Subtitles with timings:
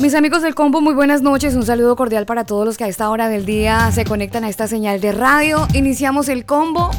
[0.00, 1.54] Mis amigos del combo, muy buenas noches.
[1.54, 4.48] Un saludo cordial para todos los que a esta hora del día se conectan a
[4.48, 5.68] esta señal de radio.
[5.72, 6.90] Iniciamos el combo.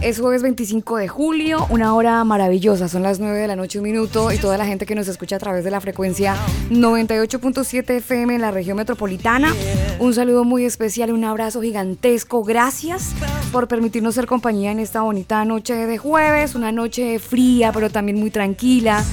[0.00, 2.88] Es jueves 25 de julio, una hora maravillosa.
[2.88, 4.32] Son las 9 de la noche, un minuto.
[4.32, 6.34] Y toda la gente que nos escucha a través de la frecuencia
[6.70, 9.54] 98.7 FM en la región metropolitana.
[10.00, 12.42] Un saludo muy especial, un abrazo gigantesco.
[12.42, 13.10] Gracias
[13.52, 16.56] por permitirnos ser compañía en esta bonita noche de jueves.
[16.56, 19.04] Una noche fría, pero también muy tranquila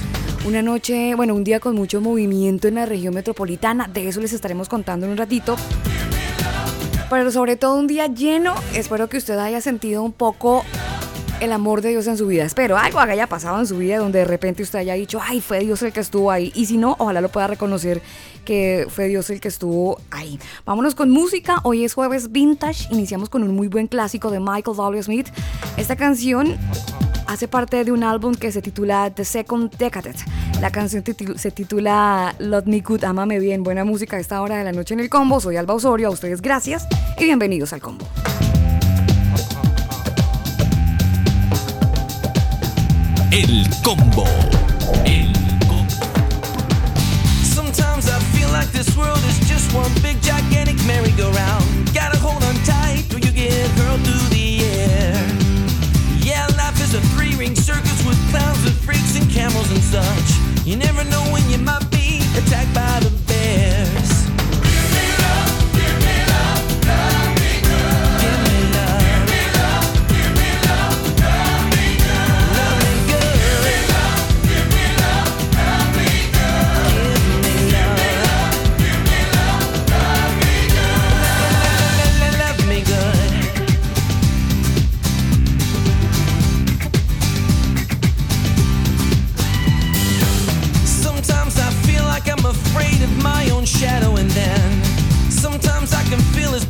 [0.44, 3.88] una noche, bueno, un día con mucho movimiento en la región metropolitana.
[3.88, 5.56] De eso les estaremos contando en un ratito.
[7.10, 8.54] Pero sobre todo un día lleno.
[8.74, 10.64] Espero que usted haya sentido un poco
[11.40, 12.44] el amor de Dios en su vida.
[12.44, 15.60] Espero algo haya pasado en su vida donde de repente usted haya dicho, ay, fue
[15.60, 16.52] Dios el que estuvo ahí.
[16.54, 18.02] Y si no, ojalá lo pueda reconocer
[18.44, 20.38] que fue Dios el que estuvo ahí.
[20.64, 21.56] Vámonos con música.
[21.62, 22.88] Hoy es jueves vintage.
[22.90, 25.02] Iniciamos con un muy buen clásico de Michael W.
[25.02, 25.28] Smith.
[25.76, 26.56] Esta canción
[27.26, 30.14] hace parte de un álbum que se titula The Second Decade.
[30.60, 31.02] La canción
[31.36, 33.62] se titula Love Me Good, Amame Bien.
[33.62, 35.40] Buena música a esta hora de la noche en el combo.
[35.40, 36.86] Soy Alba Osorio, a ustedes gracias
[37.18, 38.06] y bienvenidos al combo.
[43.32, 44.24] El combo.
[45.04, 45.32] El
[45.68, 46.04] combo.
[47.44, 51.94] Sometimes I feel like this world is just one big gigantic merry-go-round.
[51.94, 55.14] Gotta hold on tight or you get hurled through the air.
[56.26, 60.66] Yeah, life is a three-ring circus with clowns and freaks and camels and such.
[60.66, 61.89] You never know when you might
[93.60, 94.84] own shadow, and then
[95.30, 96.64] sometimes I can feel as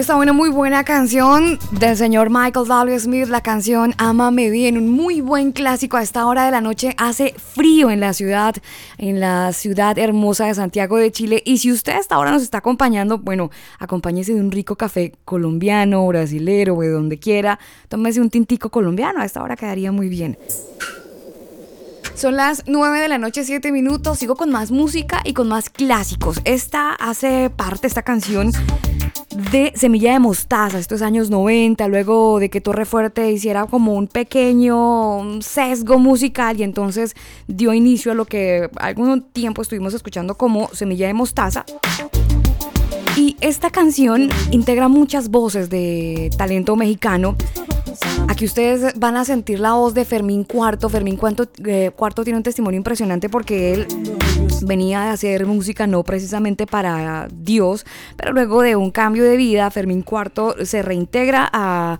[0.00, 2.98] está una muy buena canción del señor Michael W.
[2.98, 6.94] Smith, la canción Amame Bien, un muy buen clásico a esta hora de la noche.
[6.96, 8.54] Hace frío en la ciudad,
[8.96, 11.42] en la ciudad hermosa de Santiago de Chile.
[11.44, 16.06] Y si usted hasta ahora nos está acompañando, bueno, acompáñese de un rico café colombiano,
[16.06, 17.58] brasilero de donde quiera.
[17.88, 20.38] Tómese un tintico colombiano, a esta hora quedaría muy bien.
[22.20, 24.18] Son las 9 de la noche, 7 minutos.
[24.18, 26.42] Sigo con más música y con más clásicos.
[26.44, 28.52] Esta hace parte, esta canción,
[29.50, 34.06] de Semilla de Mostaza, estos años 90, luego de que Torre Fuerte hiciera como un
[34.06, 40.68] pequeño sesgo musical y entonces dio inicio a lo que algún tiempo estuvimos escuchando como
[40.74, 41.64] Semilla de Mostaza.
[43.16, 47.34] Y esta canción integra muchas voces de talento mexicano
[48.28, 50.88] Aquí ustedes van a sentir la voz de Fermín Cuarto.
[50.88, 51.18] Fermín
[51.66, 53.86] eh, Cuarto tiene un testimonio impresionante porque él
[54.62, 57.84] venía de hacer música no precisamente para Dios,
[58.16, 61.98] pero luego de un cambio de vida, Fermín Cuarto se reintegra a,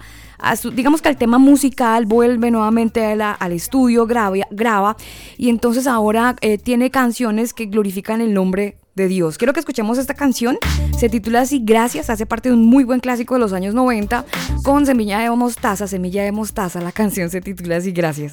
[0.74, 4.96] digamos que el tema musical vuelve nuevamente al estudio, graba, graba
[5.36, 8.76] y entonces ahora eh, tiene canciones que glorifican el nombre
[9.08, 9.38] Dios.
[9.38, 10.58] Quiero que escuchemos esta canción.
[10.98, 14.24] Se titula así Gracias, hace parte de un muy buen clásico de los años 90
[14.64, 16.80] con Semilla de Mostaza, Semilla de Mostaza.
[16.80, 18.32] La canción se titula así Gracias.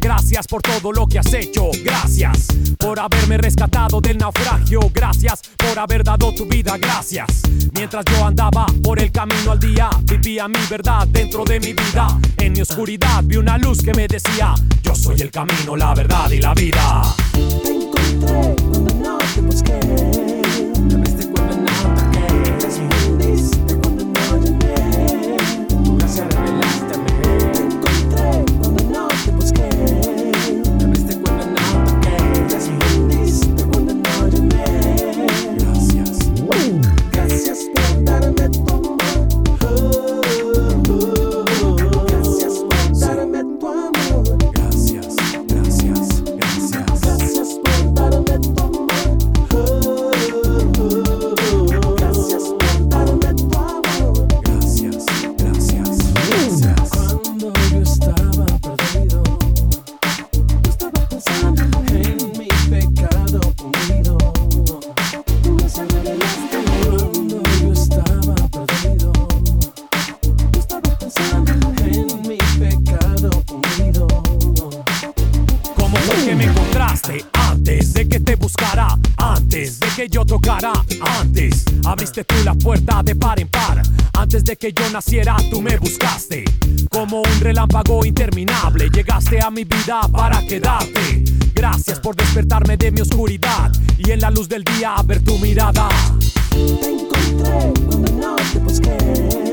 [0.00, 1.70] Gracias por todo lo que has hecho.
[1.84, 2.48] Gracias
[2.78, 4.80] por haberme rescatado del naufragio.
[4.92, 6.76] Gracias por haber dado tu vida.
[6.78, 7.42] Gracias.
[7.72, 12.06] Mientras yo andaba por el camino al día, vivía mi verdad dentro de mi vida.
[12.38, 16.30] En mi oscuridad vi una luz que me decía: Yo soy el camino, la verdad
[16.30, 17.02] y la vida.
[17.32, 20.15] Te encontré cuando no te busqué.
[84.46, 86.44] De que yo naciera, tú me buscaste.
[86.88, 91.24] Como un relámpago interminable, llegaste a mi vida para quedarte.
[91.52, 95.88] Gracias por despertarme de mi oscuridad y en la luz del día ver tu mirada.
[96.50, 99.45] Te encontré cuando no te busqué.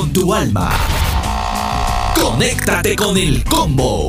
[0.00, 0.70] Con tu alma.
[2.18, 4.08] Conéctate con el combo.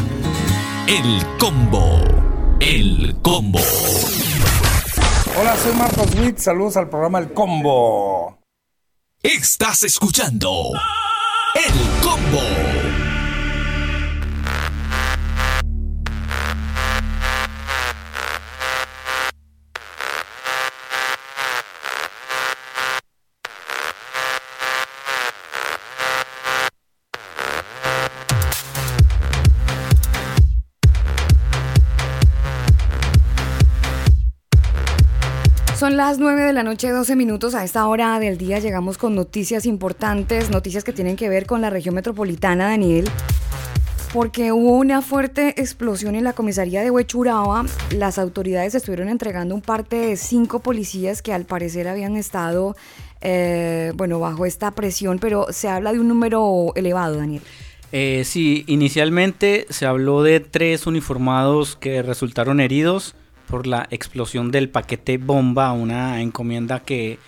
[0.87, 1.99] El combo.
[2.59, 3.59] El combo.
[5.39, 6.37] Hola, soy Marcos Witt.
[6.37, 8.39] Saludos al programa El Combo.
[9.23, 10.71] Estás escuchando
[11.55, 12.70] El Combo.
[36.11, 37.55] Las 9 de la noche, 12 minutos.
[37.55, 41.61] A esta hora del día llegamos con noticias importantes, noticias que tienen que ver con
[41.61, 43.09] la región metropolitana, Daniel.
[44.11, 47.63] Porque hubo una fuerte explosión en la comisaría de Huechuraba.
[47.95, 52.75] Las autoridades estuvieron entregando un parte de cinco policías que al parecer habían estado,
[53.21, 57.43] eh, bueno, bajo esta presión, pero se habla de un número elevado, Daniel.
[57.93, 63.15] Eh, sí, inicialmente se habló de tres uniformados que resultaron heridos
[63.51, 67.19] por la explosión del paquete bomba, una encomienda que,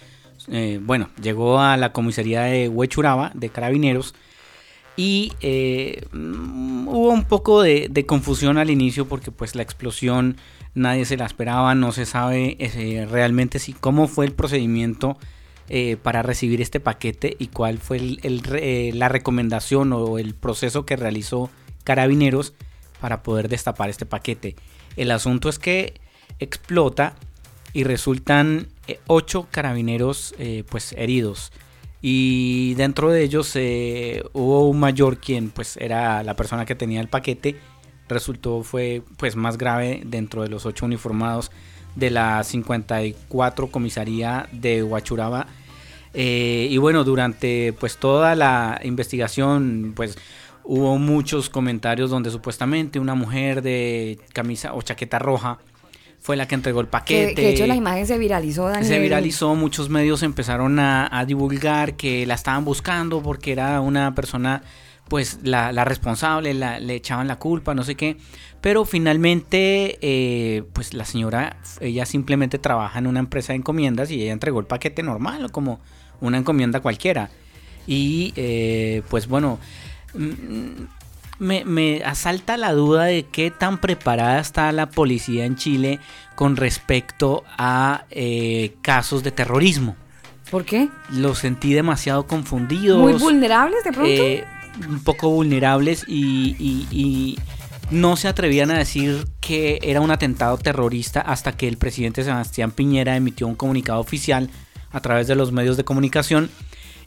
[0.48, 4.16] eh, bueno, llegó a la comisaría de Huechuraba, de Carabineros,
[4.96, 10.38] y eh, hubo un poco de, confusión al inicio porque pues la explosión
[10.76, 15.18] nadie se la esperaba, no se sabe eh, realmente si cómo fue el procedimiento
[16.04, 18.00] para recibir este paquete y cuál fue
[18.94, 21.50] la recomendación o el proceso que realizó
[21.84, 22.54] Carabineros
[23.02, 24.56] para poder destapar este paquete.
[24.98, 26.03] El asunto es que
[26.40, 27.16] explota
[27.74, 31.52] y resultan eh, ocho carabineros eh, pues heridos.
[32.02, 37.02] Y dentro de ellos eh, hubo un mayor quien pues era la persona que tenía
[37.02, 37.58] el paquete.
[38.08, 41.52] Resultó fue pues más grave dentro de los ocho uniformados
[41.96, 45.48] de la 54 comisaría de Huachuraba.
[46.16, 50.16] Y bueno durante pues toda la investigación pues
[50.64, 55.58] hubo muchos comentarios donde supuestamente una mujer de camisa o chaqueta roja
[56.24, 57.30] fue la que entregó el paquete.
[57.30, 58.86] Que, que de hecho la imagen se viralizó, Daniel.
[58.86, 64.16] Se viralizó, muchos medios empezaron a, a, divulgar que la estaban buscando porque era una
[64.16, 64.64] persona,
[65.10, 68.16] pues la, la responsable, la, le echaban la culpa, no sé qué.
[68.62, 74.22] Pero finalmente, eh, pues la señora, ella simplemente trabaja en una empresa de encomiendas y
[74.22, 75.82] ella entregó el paquete normal, como
[76.22, 77.32] una encomienda cualquiera.
[77.86, 79.60] Y eh, pues bueno,
[81.44, 86.00] me, me, asalta la duda de qué tan preparada está la policía en Chile
[86.36, 89.96] con respecto a eh, casos de terrorismo.
[90.50, 90.90] ¿Por qué?
[91.10, 93.00] Los sentí demasiado confundidos.
[93.00, 94.10] Muy vulnerables de pronto.
[94.10, 94.46] Eh,
[94.88, 97.40] un poco vulnerables y, y, y,
[97.92, 102.72] no se atrevían a decir que era un atentado terrorista hasta que el presidente Sebastián
[102.72, 104.50] Piñera emitió un comunicado oficial
[104.92, 106.50] a través de los medios de comunicación.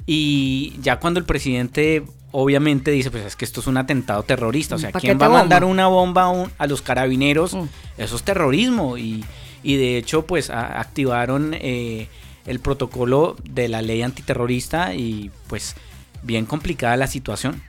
[0.05, 2.05] Y ya cuando el presidente
[2.39, 4.75] obviamente dice, pues es que esto es un atentado terrorista.
[4.75, 5.73] O sea, ¿quién va a mandar bomba?
[5.73, 7.55] una bomba a, un, a los carabineros?
[7.55, 7.65] Mm.
[7.97, 8.99] Eso es terrorismo.
[8.99, 9.25] Y,
[9.63, 12.09] y de hecho, pues a, activaron eh,
[12.45, 15.77] el protocolo de la ley antiterrorista y pues
[16.23, 17.63] bien complicada la situación.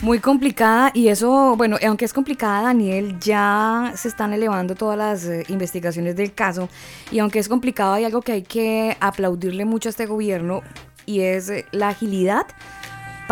[0.00, 5.24] Muy complicada y eso, bueno, aunque es complicada, Daniel, ya se están elevando todas las
[5.24, 6.68] eh, investigaciones del caso
[7.10, 10.62] y aunque es complicado, hay algo que hay que aplaudirle mucho a este gobierno
[11.04, 12.46] y es eh, la agilidad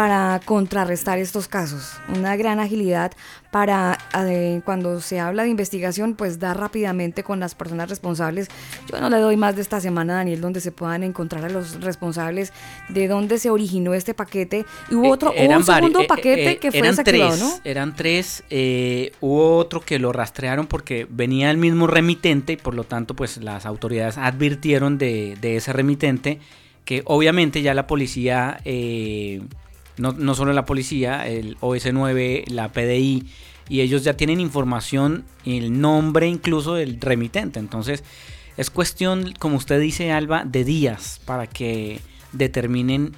[0.00, 1.92] para contrarrestar estos casos.
[2.08, 3.12] Una gran agilidad
[3.50, 8.48] para eh, cuando se habla de investigación, pues dar rápidamente con las personas responsables.
[8.90, 11.82] Yo no le doy más de esta semana, Daniel, donde se puedan encontrar a los
[11.82, 12.54] responsables
[12.88, 14.64] de dónde se originó este paquete.
[14.90, 17.60] Y hubo otro, eh, hubo un segundo paquete eh, que fue desactivado, tres, ¿no?
[17.64, 18.42] Eran tres,
[19.20, 23.36] hubo otro que lo rastrearon porque venía el mismo remitente y por lo tanto, pues
[23.36, 26.40] las autoridades advirtieron de, de ese remitente
[26.90, 29.42] que obviamente ya la policía eh,
[29.96, 33.26] no, no, solo la policía, el OS9, la PDI,
[33.68, 37.60] y ellos ya tienen información, el nombre incluso del remitente.
[37.60, 38.02] Entonces,
[38.56, 42.00] es cuestión, como usted dice, Alba, de días para que
[42.32, 43.14] determinen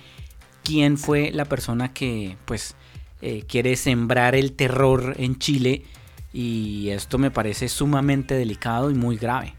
[0.63, 2.77] quién fue la persona que, pues,
[3.23, 5.85] eh, quiere sembrar el terror en Chile.
[6.33, 9.55] Y esto me parece sumamente delicado y muy grave.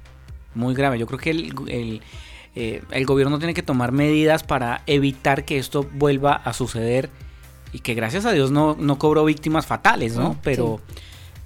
[0.53, 0.99] Muy grave.
[0.99, 2.01] Yo creo que el, el
[2.55, 7.09] eh, el gobierno tiene que tomar medidas para evitar que esto vuelva a suceder
[7.71, 10.37] y que gracias a Dios no, no cobró víctimas fatales, ¿no?
[10.43, 10.93] Pero, sí.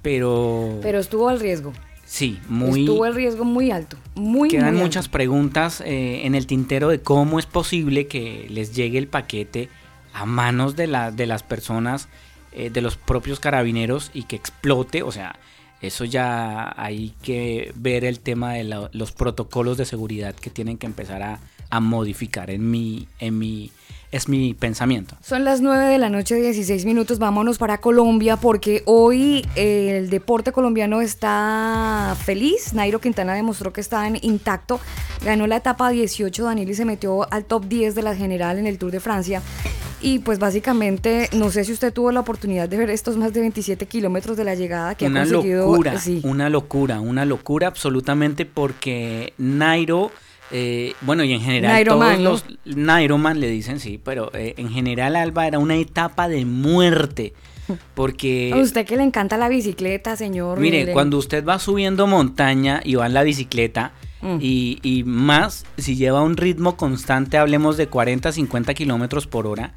[0.01, 0.79] pero...
[0.81, 1.71] Pero estuvo al riesgo.
[2.03, 2.81] Sí, muy...
[2.81, 5.13] Estuvo el riesgo muy alto, muy Quedan muy muchas alto.
[5.13, 9.69] preguntas eh, en el tintero de cómo es posible que les llegue el paquete
[10.13, 12.09] a manos de, la, de las personas,
[12.51, 15.35] eh, de los propios carabineros y que explote, o sea,
[15.81, 20.87] eso ya hay que ver el tema de los protocolos de seguridad que tienen que
[20.87, 23.71] empezar a, a modificar en mi, en mi,
[24.11, 25.15] es mi pensamiento.
[25.21, 27.19] Son las 9 de la noche, 16 minutos.
[27.19, 32.73] Vámonos para Colombia porque hoy eh, el deporte colombiano está feliz.
[32.73, 34.79] Nairo Quintana demostró que está en intacto.
[35.23, 38.67] Ganó la etapa 18 Daniel y se metió al top 10 de la general en
[38.67, 39.41] el Tour de Francia.
[39.99, 43.39] Y pues básicamente, no sé si usted tuvo la oportunidad de ver estos más de
[43.41, 45.65] 27 kilómetros de la llegada que una ha conseguido.
[45.71, 46.21] locura, Sí.
[46.23, 50.11] una locura, una locura absolutamente porque Nairo,
[50.51, 55.15] eh, bueno, y en general Nairo todos Man, le dicen sí, pero eh, en general
[55.15, 57.33] Alba era una etapa de muerte
[57.95, 60.59] porque A usted que le encanta la bicicleta, señor.
[60.59, 64.37] Mire, le- cuando usted va subiendo montaña y va en la bicicleta, Mm.
[64.41, 69.73] y, y más si lleva un ritmo constante, hablemos de 40, 50 kilómetros por hora,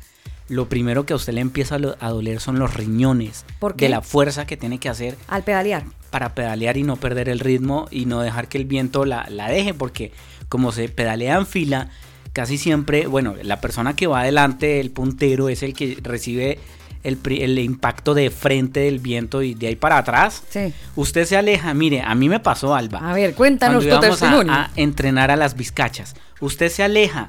[0.51, 3.45] lo primero que a usted le empieza a, doler son los riñones.
[3.77, 5.85] De la fuerza que tiene que hacer Al pedalear.
[6.11, 9.49] para pedalear y no perder el ritmo y no dejar que el viento la, la
[9.49, 10.13] deje, porque
[10.49, 11.91] como se pedalea en fila,
[12.33, 16.59] casi siempre, bueno, la persona que va adelante, el puntero, es el que recibe
[17.03, 20.43] el, el impacto de frente del viento y de ahí para atrás.
[20.51, 20.73] Sí.
[20.97, 22.99] Usted se aleja, mire, a mí me pasó, Alba.
[22.99, 24.53] A ver, cuéntanos tu testimonio.
[24.53, 26.15] a, a entrenar a las vizcachas.
[26.41, 27.27] Usted se aleja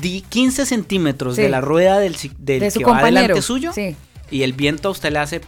[0.00, 1.42] di 15 centímetros Sí.
[1.42, 3.96] de la rueda del, del de su que va delante suyo Sí.
[4.30, 5.40] y el viento a usted le hace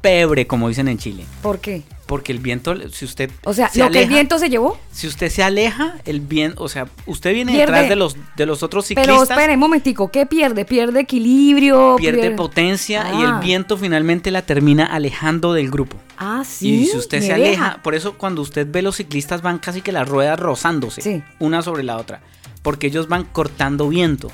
[0.00, 1.24] pebre, como dicen en Chile.
[1.42, 1.82] ¿Por qué?
[2.12, 4.78] Porque el viento, si usted O sea, se lo que el viento se llevó.
[4.90, 7.72] si usted se aleja, el viento, o sea, usted viene Pierde.
[7.72, 10.66] detrás de los, de los otros Pero ciclistas, espere un momentico, ¿qué pierde?
[10.66, 11.96] ¿Pierde equilibrio?
[11.96, 13.40] pierde potencia y el Ah.
[13.42, 15.96] viento finalmente la termina alejando del grupo.
[16.18, 16.82] Ah, sí.
[16.82, 17.34] Y si usted se deja.
[17.36, 21.22] aleja, por eso cuando usted ve los ciclistas van casi que las ruedas rozándose, Sí.
[21.38, 22.20] una sobre la otra,
[22.60, 24.30] porque ellos van cortando viento.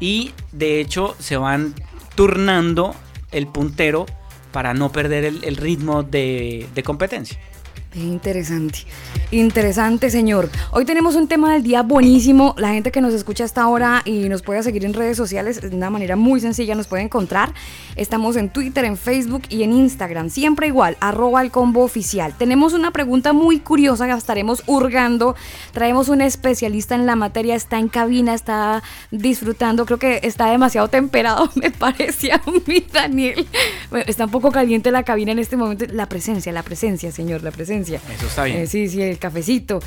[0.00, 1.72] Y de hecho se van
[2.16, 2.96] turnando
[3.30, 4.06] el puntero
[4.52, 7.38] para no perder el, el ritmo de, de competencia.
[7.96, 8.80] Interesante,
[9.30, 10.50] interesante señor.
[10.70, 12.54] Hoy tenemos un tema del día buenísimo.
[12.58, 15.74] La gente que nos escucha hasta ahora y nos puede seguir en redes sociales de
[15.74, 17.54] una manera muy sencilla nos puede encontrar.
[17.96, 20.28] Estamos en Twitter, en Facebook y en Instagram.
[20.28, 22.34] Siempre igual, arroba el combo oficial.
[22.36, 25.34] Tenemos una pregunta muy curiosa que estaremos hurgando.
[25.72, 29.86] Traemos un especialista en la materia, está en cabina, está disfrutando.
[29.86, 33.46] Creo que está demasiado temperado, me parece a mí, Daniel.
[33.88, 35.86] Bueno, está un poco caliente la cabina en este momento.
[35.90, 37.85] La presencia, la presencia, señor, la presencia.
[37.94, 38.58] Eso está bien.
[38.58, 39.80] Eh, sí, sí, el cafecito.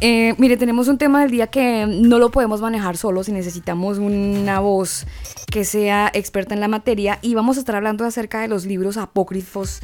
[0.00, 3.98] Eh, mire, tenemos un tema del día que no lo podemos manejar solos y necesitamos
[3.98, 5.06] una voz
[5.50, 8.96] que sea experta en la materia y vamos a estar hablando acerca de los libros
[8.96, 9.80] apócrifos.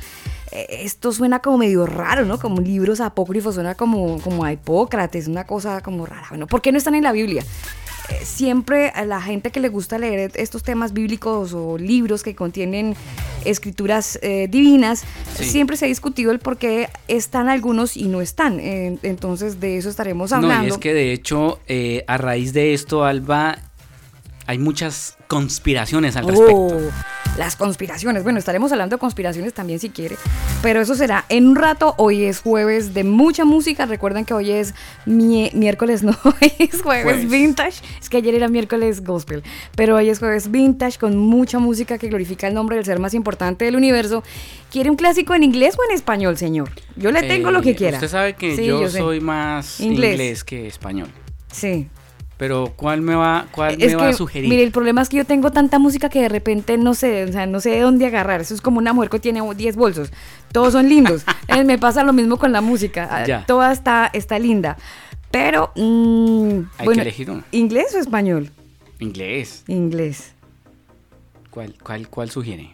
[0.50, 2.38] Eh, esto suena como medio raro, ¿no?
[2.38, 6.26] Como libros apócrifos, suena como, como a Hipócrates, una cosa como rara.
[6.30, 7.44] Bueno, ¿por qué no están en la Biblia?
[8.22, 12.96] Siempre a la gente que le gusta leer estos temas bíblicos o libros que contienen
[13.44, 15.04] escrituras eh, divinas,
[15.36, 15.44] Sí.
[15.44, 18.58] siempre se ha discutido el por qué están algunos y no están.
[18.60, 20.62] Eh, entonces de eso estaremos hablando.
[20.62, 23.58] No, y es que de hecho, eh, a raíz de esto, Alba,
[24.46, 26.54] hay muchas conspiraciones al respecto.
[26.56, 26.80] Oh,
[27.36, 28.24] las conspiraciones.
[28.24, 30.16] Bueno, estaremos hablando de conspiraciones también si quiere.
[30.62, 31.94] Pero eso será en un rato.
[31.98, 33.86] Hoy es jueves de mucha música.
[33.86, 34.74] Recuerden que hoy es
[35.06, 37.30] mi- miércoles, no, hoy es jueves, Jueves.
[37.30, 37.80] vintage.
[38.00, 39.44] Es que ayer era miércoles gospel.
[39.76, 43.14] Pero hoy es jueves vintage con mucha música que glorifica el nombre del ser más
[43.14, 44.24] importante del universo.
[44.72, 46.70] ¿Quiere un clásico en inglés o en español, señor?
[46.96, 47.98] Yo le tengo lo que Eh, quiera.
[47.98, 50.12] Usted sabe que Sí, yo, soy más Inglés.
[50.12, 50.44] inglés.
[50.44, 51.08] que español.
[51.52, 51.88] Sí.
[52.38, 54.48] Pero ¿cuál me va, cuál Es me va a sugerir?
[54.48, 57.32] mire, el problema es que yo tengo tanta música que de repente no sé, o
[57.32, 58.40] sea, no sé de dónde agarrar.
[58.40, 60.12] Eso es como una mujer que tiene 10 bolsos.
[60.52, 61.24] Todos son lindos.
[61.48, 63.08] Eh, me pasa lo mismo con la música.
[63.10, 63.44] Ah, Ya.
[63.46, 64.76] Toda está, está linda.
[65.30, 67.42] Pero, mm, Hay bueno, que elegir uno.
[67.52, 68.50] ¿inglés o español?
[69.00, 69.64] Inglés.
[69.66, 70.34] Inglés.
[71.50, 72.70] ¿Cuál, cuál, cuál sugiere?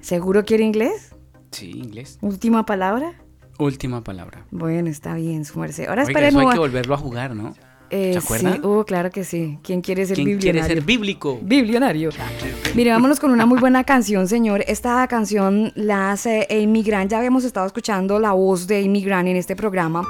[0.00, 1.14] ¿Seguro quiere inglés?
[1.50, 2.18] Sí, inglés.
[2.20, 3.14] Última palabra.
[3.58, 4.44] Última palabra.
[4.50, 5.88] Bueno, está bien, su merced.
[5.88, 7.54] Ahora Oiga, espere, eso hay no que volverlo a jugar, ¿no?
[7.94, 8.54] Eh, ¿Se acuerdan?
[8.54, 9.58] Sí, uh, claro que sí.
[9.62, 11.38] ¿Quién quiere ser ¿Quién quiere ser bíblico?
[11.42, 12.08] Biblionario.
[12.74, 14.64] Mire, vámonos con una muy buena canción, señor.
[14.66, 17.10] Esta canción la hace Amy Grant.
[17.10, 20.08] Ya habíamos estado escuchando la voz de Amy Grant en este programa.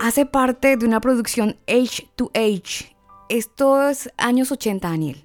[0.00, 2.86] Hace parte de una producción H2H.
[3.28, 5.22] Esto es años 80, Daniel.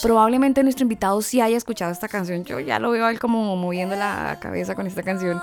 [0.00, 2.44] Probablemente nuestro invitado sí haya escuchado esta canción.
[2.46, 5.38] Yo ya lo veo a él como moviendo la cabeza con esta canción.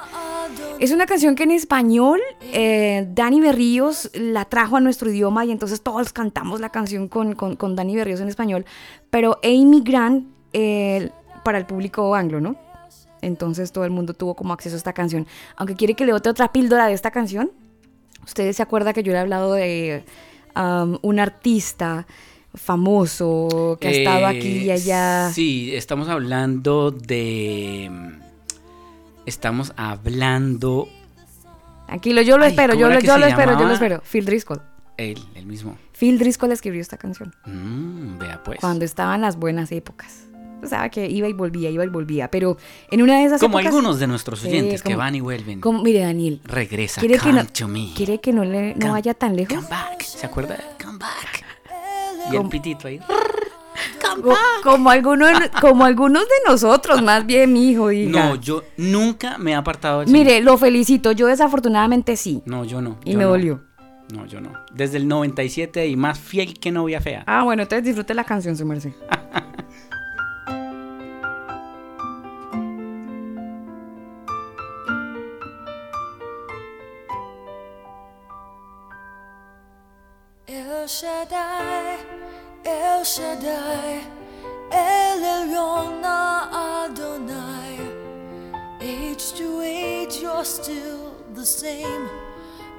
[0.80, 5.52] Es una canción que en español eh, Dani Berríos la trajo a nuestro idioma y
[5.52, 8.66] entonces todos cantamos la canción con, con, con Dani Berríos en español,
[9.10, 11.10] pero Amy Grant eh,
[11.44, 12.56] para el público anglo, ¿no?
[13.22, 15.26] Entonces todo el mundo tuvo como acceso a esta canción.
[15.56, 17.52] Aunque quiere que le otra píldora de esta canción,
[18.24, 20.04] ustedes se acuerdan que yo le he hablado de
[20.56, 22.06] um, un artista
[22.54, 25.32] famoso que ha estado aquí y Eh, allá.
[25.34, 27.90] Sí, estamos hablando de...
[29.28, 30.88] Estamos hablando...
[31.86, 34.02] Tranquilo, yo lo Ay, espero, ¿cómo yo lo, que yo lo espero, yo lo espero.
[34.02, 34.62] Phil Driscoll.
[34.98, 35.78] Él, el mismo.
[35.98, 38.60] Phil Driscoll escribió esta canción Mm, vea pues.
[38.60, 40.24] cuando estaban las buenas épocas.
[40.64, 42.30] O sea, que iba y volvía, iba y volvía.
[42.32, 42.58] Pero
[42.90, 45.62] en una de esas Como épocas- algunos de nuestros oyentes que como- van y vuelven.
[45.62, 46.42] como- mire, Daniel.
[46.44, 47.94] Regresa, ¿Quiere que come no, to me.
[47.96, 49.56] quiere que no, le, no Come- vaya tan lejos?
[49.56, 50.02] Come back.
[50.02, 50.58] ¿Se acuerda?
[50.84, 51.44] Come back.
[52.32, 53.00] Y el pitito ahí.
[54.02, 55.26] Co- como, alguno,
[55.62, 57.90] como algunos de nosotros, más bien, mi hijo.
[57.90, 58.26] Diga.
[58.30, 61.12] No, yo nunca me he apartado de Mire, lo felicito.
[61.12, 62.42] Yo desafortunadamente sí.
[62.46, 62.98] No, yo no.
[63.06, 63.30] Y yo me no.
[63.32, 63.64] dolió.
[64.14, 64.54] No, yo no.
[64.74, 67.24] Desde el 97 y más fiel que novia fea.
[67.28, 68.94] Ah, bueno, entonces disfrute la canción, su merced.
[80.48, 81.98] El Shaddai,
[82.70, 84.02] El Shaddai,
[84.70, 87.80] El Elyon Adonai.
[88.82, 92.10] Age to age, you're still the same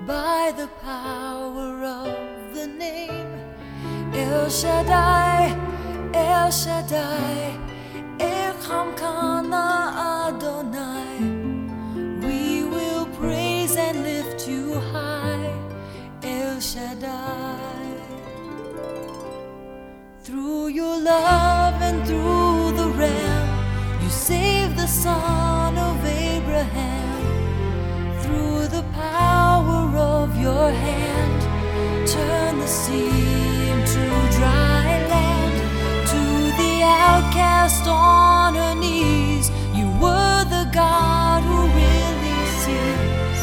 [0.06, 3.32] by the power of the name.
[4.12, 5.56] El Shaddai,
[6.12, 7.58] El Shaddai,
[8.20, 11.16] El Kamkana Adonai.
[12.26, 15.50] We will praise and lift you high,
[16.22, 17.77] El Shaddai.
[20.38, 27.22] Through your love and through the Ram, you saved the son of Abraham.
[28.22, 31.40] Through the power of your hand,
[32.06, 34.04] turn the sea into
[34.38, 35.56] dry land.
[36.12, 36.22] To
[36.62, 43.40] the outcast on her knees, you were the God who really sees.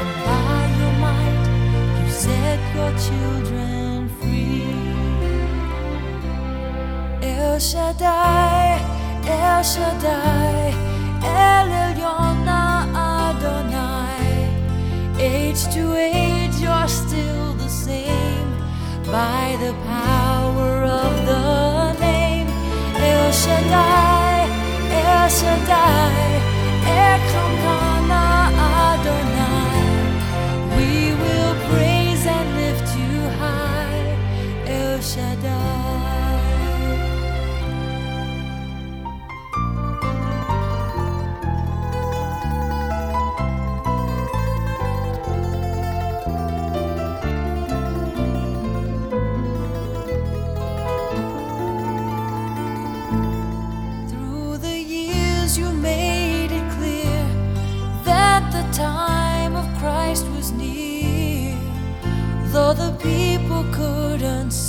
[0.00, 1.44] And by your might,
[2.00, 3.53] you set your children
[7.44, 8.80] El Shaddai,
[9.28, 10.72] El Shaddai,
[11.22, 12.48] El Elyon
[12.96, 14.48] Adonai.
[15.18, 18.50] Age to age, you're still the same
[19.12, 22.48] by the power of the name.
[22.96, 24.48] El Shaddai,
[25.04, 26.40] El Shaddai,
[27.30, 28.26] Kamkana
[28.88, 29.84] Adonai.
[30.76, 34.06] We will praise and lift you high,
[34.66, 35.83] El Shaddai.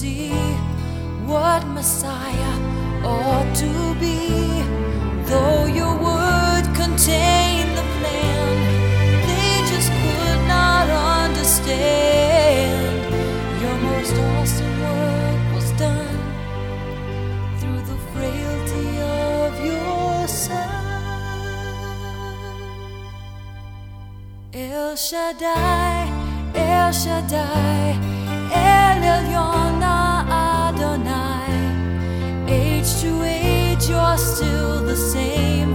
[0.02, 0.30] See
[1.26, 2.56] what Messiah
[3.02, 4.20] ought to be,
[5.30, 8.56] though your word contained the plan,
[9.28, 10.88] they just could not
[11.24, 12.96] understand.
[13.64, 16.20] Your most awesome work was done
[17.60, 20.74] through the frailty of your son.
[24.54, 26.12] El Shaddai,
[26.54, 28.16] El Shaddai,
[28.52, 29.85] El Elyon
[34.18, 35.75] still the same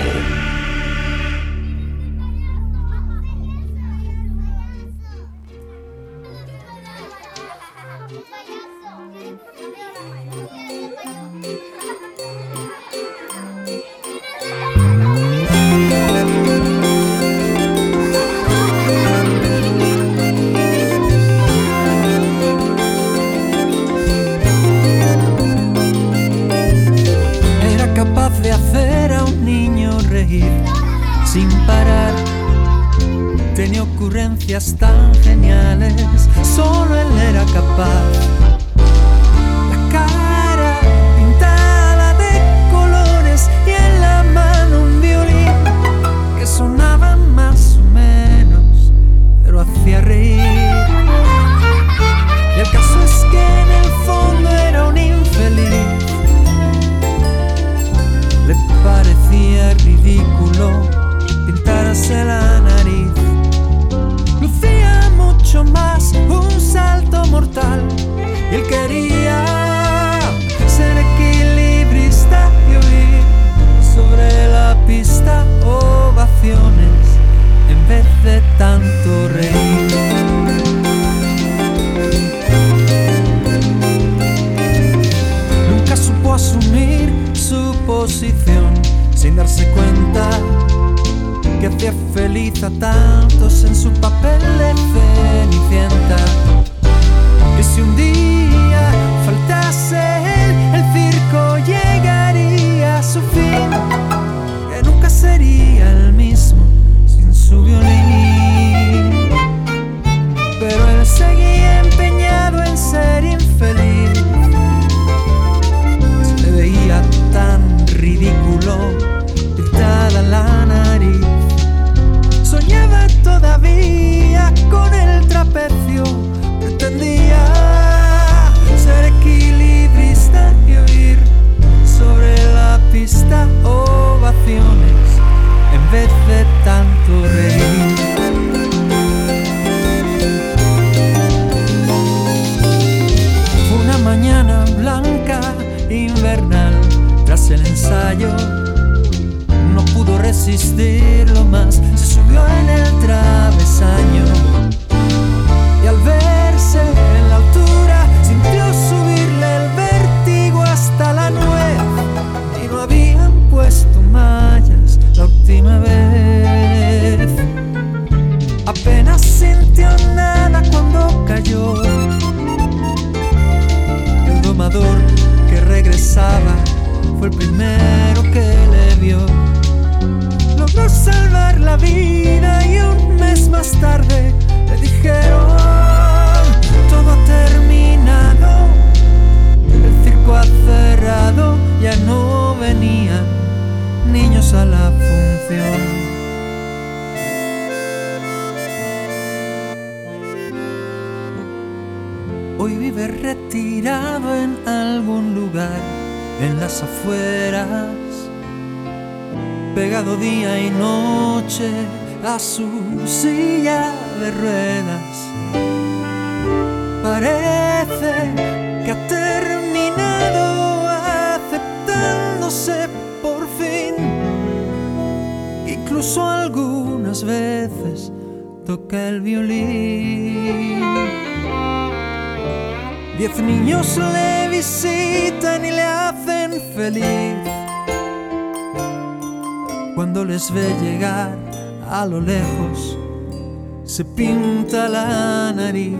[243.91, 245.99] se pinta la nariz.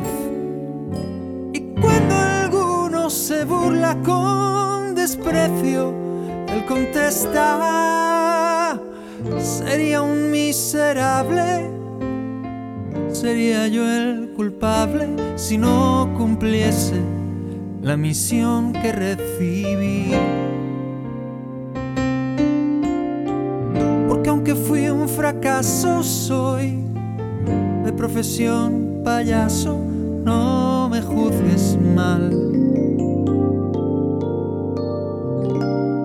[1.51, 5.93] Y cuando alguno se burla con desprecio,
[6.47, 7.49] él contesta,
[9.39, 11.69] sería un miserable,
[13.11, 17.01] sería yo el culpable si no cumpliese
[17.81, 20.13] la misión que recibí.
[24.07, 26.50] Porque aunque fui un fracaso, soy
[28.11, 29.79] profesión payaso,
[30.25, 32.29] no me juzgues mal.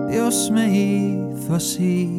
[0.09, 2.16] Dios me hizo así.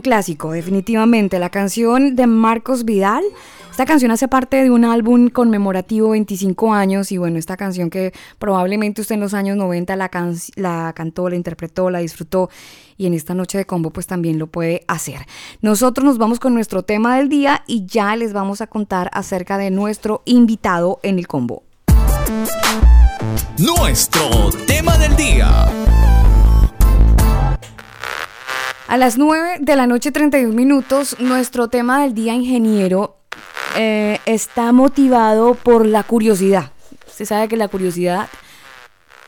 [0.00, 1.38] clásico, definitivamente.
[1.38, 3.24] La canción de Marcos Vidal.
[3.70, 8.12] Esta canción hace parte de un álbum conmemorativo 25 años y bueno, esta canción que
[8.38, 12.50] probablemente usted en los años 90 la, can la cantó, la interpretó, la disfrutó
[12.98, 15.20] y en esta noche de combo pues también lo puede hacer.
[15.62, 19.56] Nosotros nos vamos con nuestro tema del día y ya les vamos a contar acerca
[19.56, 21.62] de nuestro invitado en el combo.
[23.56, 25.79] Nuestro tema del día.
[28.90, 33.16] A las 9 de la noche 31 minutos, nuestro tema del día ingeniero
[33.76, 36.72] eh, está motivado por la curiosidad.
[37.06, 38.28] Se sabe que la curiosidad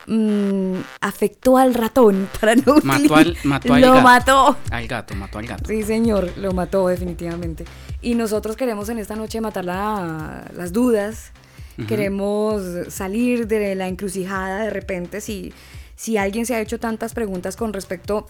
[0.09, 4.03] mm, afectó al ratón para no Mató al, mató al lo gato.
[4.03, 4.57] mató.
[4.72, 5.64] Al gato, mató al gato.
[5.68, 7.64] Sí, señor, lo mató definitivamente.
[8.01, 11.31] Y nosotros queremos en esta noche matar la- las dudas,
[11.87, 15.53] queremos salir de la encrucijada de repente si,
[15.96, 18.25] si alguien se ha hecho tantas preguntas con respecto a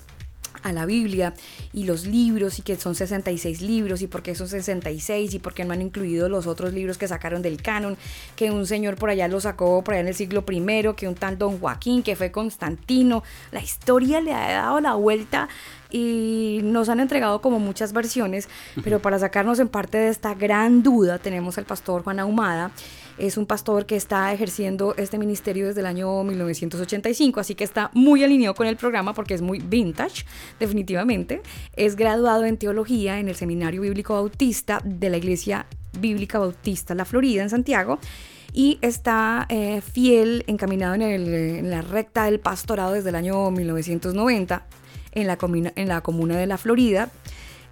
[0.71, 1.35] la Biblia
[1.73, 5.55] y los libros y que son 66 libros y por qué son 66 y por
[5.55, 7.97] qué no han incluido los otros libros que sacaron del canon,
[8.37, 11.17] que un señor por allá lo sacó por allá en el siglo I, que un
[11.17, 13.25] tal Don Joaquín, que fue Constantino.
[13.51, 15.49] La historia le ha dado la vuelta
[15.91, 18.49] y nos han entregado como muchas versiones,
[18.83, 22.71] pero para sacarnos en parte de esta gran duda tenemos al pastor Juan Ahumada.
[23.23, 27.89] Es un pastor que está ejerciendo este ministerio desde el año 1985, así que está
[27.95, 30.25] muy alineado con el programa porque es muy vintage,
[30.59, 31.41] definitivamente.
[31.77, 35.67] Es graduado en teología en el Seminario Bíblico Bautista de la Iglesia
[36.01, 38.01] Bíblica Bautista La Florida en Santiago
[38.53, 44.67] y está eh, fiel, encaminado en, en la recta del pastorado desde el año 1990
[45.13, 47.09] en la, comuna, en la comuna de La Florida.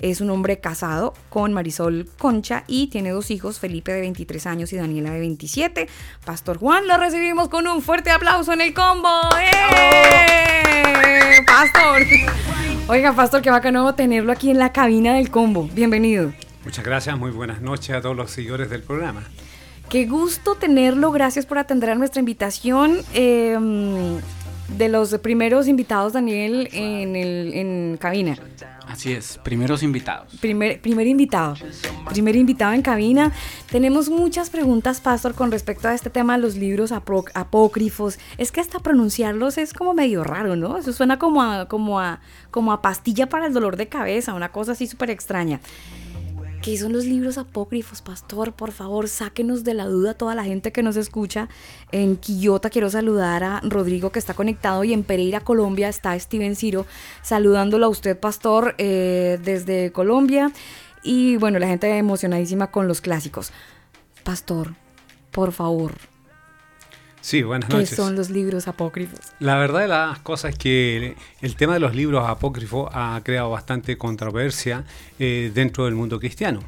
[0.00, 4.72] Es un hombre casado con Marisol Concha y tiene dos hijos, Felipe de 23 años
[4.72, 5.88] y Daniela de 27.
[6.24, 9.08] Pastor Juan, lo recibimos con un fuerte aplauso en el combo.
[9.38, 11.44] ¡Eh!
[11.46, 12.02] Pastor.
[12.88, 15.68] Oiga, Pastor, qué bacano tenerlo aquí en la cabina del combo.
[15.74, 16.32] Bienvenido.
[16.64, 19.22] Muchas gracias, muy buenas noches a todos los seguidores del programa.
[19.90, 22.98] Qué gusto tenerlo, gracias por atender a nuestra invitación.
[23.12, 23.58] Eh,
[24.76, 28.36] de los primeros invitados, Daniel, en, el, en cabina.
[28.86, 30.34] Así es, primeros invitados.
[30.40, 31.54] Primer, primer invitado.
[32.08, 33.30] Primer invitado en cabina.
[33.70, 38.18] Tenemos muchas preguntas, Pastor, con respecto a este tema de los libros apó- apócrifos.
[38.36, 40.76] Es que hasta pronunciarlos es como medio raro, ¿no?
[40.78, 44.50] Eso suena como a, como a, como a pastilla para el dolor de cabeza, una
[44.50, 45.60] cosa así súper extraña.
[46.62, 48.52] ¿Qué son los libros apócrifos, pastor?
[48.52, 51.48] Por favor, sáquenos de la duda toda la gente que nos escucha.
[51.90, 56.56] En Quillota quiero saludar a Rodrigo que está conectado y en Pereira, Colombia, está Steven
[56.56, 56.84] Ciro
[57.22, 60.52] saludándolo a usted, pastor, eh, desde Colombia.
[61.02, 63.52] Y bueno, la gente emocionadísima con los clásicos.
[64.22, 64.74] Pastor,
[65.30, 65.94] por favor,
[67.20, 67.96] Sí, buenas ¿qué noches.
[67.96, 69.20] son los libros apócrifos?
[69.40, 73.50] La verdad de las cosas es que el tema de los libros apócrifos ha creado
[73.50, 74.84] bastante controversia
[75.18, 76.60] eh, dentro del mundo cristiano.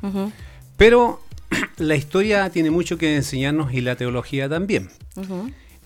[0.76, 1.20] Pero
[1.78, 4.90] la historia tiene mucho que enseñarnos y la teología también.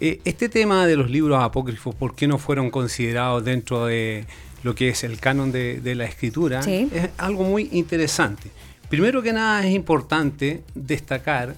[0.00, 4.26] Eh, este tema de los libros apócrifos, ¿por qué no fueron considerados dentro de
[4.62, 6.62] lo que es el canon de, de la escritura?
[6.62, 6.88] Sí.
[6.92, 8.50] Es algo muy interesante.
[8.88, 11.56] Primero que nada es importante destacar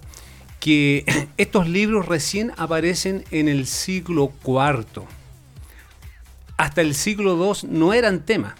[0.60, 1.04] que
[1.36, 5.02] estos libros recién aparecen en el siglo IV.
[6.56, 8.56] Hasta el siglo II no eran tema,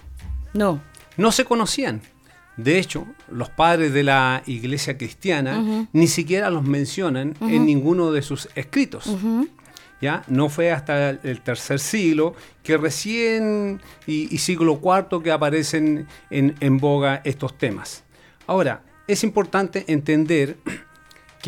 [0.54, 0.80] No.
[1.16, 2.00] no se conocían.
[2.56, 8.22] De hecho, los padres de la iglesia cristiana ni siquiera los mencionan en ninguno de
[8.22, 9.06] sus escritos.
[10.00, 10.22] ¿Ya?
[10.28, 16.54] No fue hasta el tercer siglo que recién y, y siglo IV que aparecen en,
[16.60, 18.04] en boga estos temas.
[18.46, 20.56] Ahora, es importante entender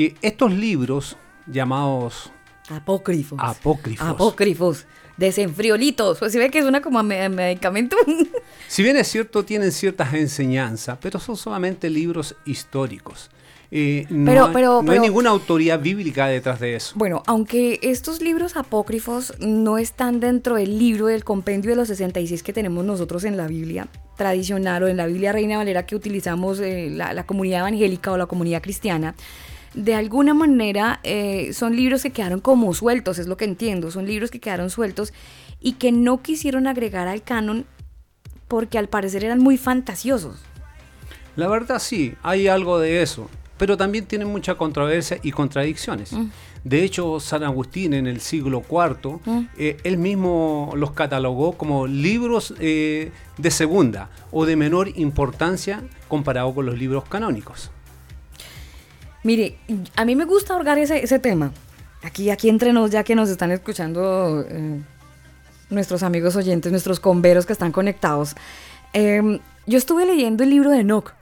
[0.08, 2.30] que estos libros llamados
[2.70, 3.38] Apócrifos.
[3.42, 4.86] apócrifos, Apócrifos.
[5.16, 6.18] Desenfriolitos.
[6.18, 7.96] Pues si ve que suena como a me- medicamento.
[8.68, 13.30] si bien es cierto, tienen ciertas enseñanzas, pero son solamente libros históricos.
[13.72, 16.92] Eh, no Pero- hay- pero- no hay ninguna autoría bíblica detrás de eso.
[16.96, 22.42] Bueno, aunque estos libros apócrifos no están dentro del libro del compendio de los 66
[22.42, 23.86] que tenemos nosotros en la Biblia
[24.16, 28.16] tradicional o en la Biblia Reina Valera que utilizamos eh, la, la comunidad evangélica o
[28.16, 29.14] la comunidad cristiana,
[29.74, 34.06] de alguna manera eh, son libros que quedaron como sueltos, es lo que entiendo, son
[34.06, 35.12] libros que quedaron sueltos
[35.60, 37.66] y que no quisieron agregar al canon
[38.48, 40.40] porque al parecer eran muy fantasiosos.
[41.36, 46.12] La verdad sí, hay algo de eso, pero también tienen mucha controversia y contradicciones.
[46.12, 46.30] Mm.
[46.64, 49.20] De hecho, San Agustín en el siglo IV,
[49.56, 56.54] eh, él mismo los catalogó como libros eh, de segunda o de menor importancia comparado
[56.54, 57.70] con los libros canónicos.
[59.22, 59.58] Mire,
[59.96, 61.52] a mí me gusta ahorgar ese, ese tema.
[62.02, 64.80] Aquí, aquí entre nos, ya que nos están escuchando eh,
[65.68, 68.34] nuestros amigos oyentes, nuestros converos que están conectados.
[68.92, 71.12] Eh, yo estuve leyendo el libro de Enoch.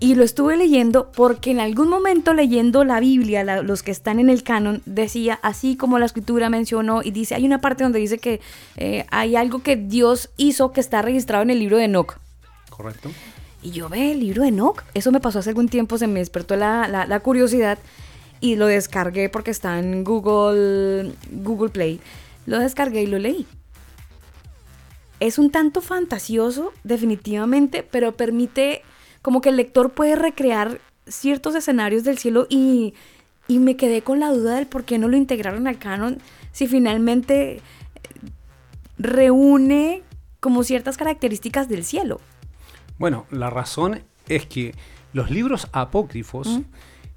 [0.00, 4.30] Y lo estuve leyendo porque en algún momento leyendo la Biblia, los que están en
[4.30, 8.18] el canon, decía, así como la escritura mencionó, y dice, hay una parte donde dice
[8.18, 8.40] que
[8.76, 12.18] eh, hay algo que Dios hizo que está registrado en el libro de Enoch.
[12.68, 13.12] Correcto.
[13.62, 14.82] Y yo ve el libro de Enoch.
[14.94, 17.78] Eso me pasó hace algún tiempo, se me despertó la, la- la curiosidad
[18.40, 22.00] y lo descargué porque está en Google, Google Play.
[22.46, 23.46] Lo descargué y lo leí.
[25.20, 28.82] Es un tanto fantasioso, definitivamente, pero permite
[29.22, 32.94] como que el lector puede recrear ciertos escenarios del cielo y,
[33.46, 36.18] y me quedé con la duda del por qué no lo integraron al canon
[36.50, 37.60] si finalmente eh,
[38.98, 40.02] reúne
[40.40, 42.20] como ciertas características del cielo.
[43.02, 44.76] Bueno, la razón es que
[45.12, 46.60] los libros apócrifos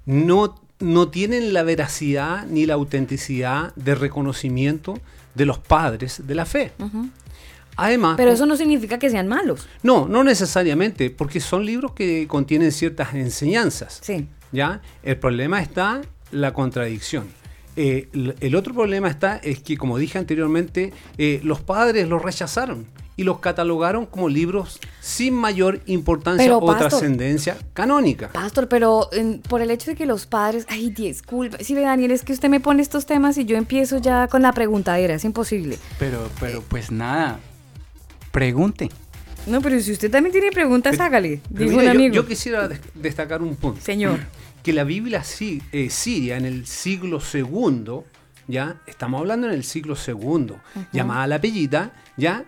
[0.04, 4.98] no, no tienen la veracidad ni la autenticidad de reconocimiento
[5.36, 6.72] de los padres de la fe.
[7.76, 9.68] Además, Pero eso no significa que sean malos.
[9.84, 14.00] no, no necesariamente, porque son libros que contienen ciertas enseñanzas.
[14.02, 14.26] Sí.
[14.50, 14.82] ¿ya?
[15.04, 17.28] El problema está la contradicción.
[17.76, 18.08] Eh,
[18.40, 23.24] el otro problema está es que, como dije anteriormente, eh, los padres los rechazaron y
[23.24, 26.88] los catalogaron como libros sin mayor importancia Pero, o pastor.
[26.90, 28.28] trascendencia canónica.
[28.30, 32.10] Pastor, pero en- por el hecho de que los padres, ay, disculpe, sí, ve Daniel,
[32.10, 35.24] es que usted me pone estos temas y yo empiezo ya con la preguntadera, es
[35.24, 35.78] imposible.
[35.98, 37.40] Pero, pero pues nada,
[38.32, 38.90] pregunte.
[39.46, 42.14] No, pero si usted también tiene preguntas, Pero- hágale, dijo mira, un yo- amigo.
[42.16, 43.80] Yo, quisiera des- destacar un punto.
[43.80, 44.20] Señor.
[44.66, 48.04] Que la Biblia si- eh, siria en el siglo segundo,
[48.48, 50.58] ya, estamos hablando en el siglo segundo,
[50.92, 52.44] llamada la Pellita, ya,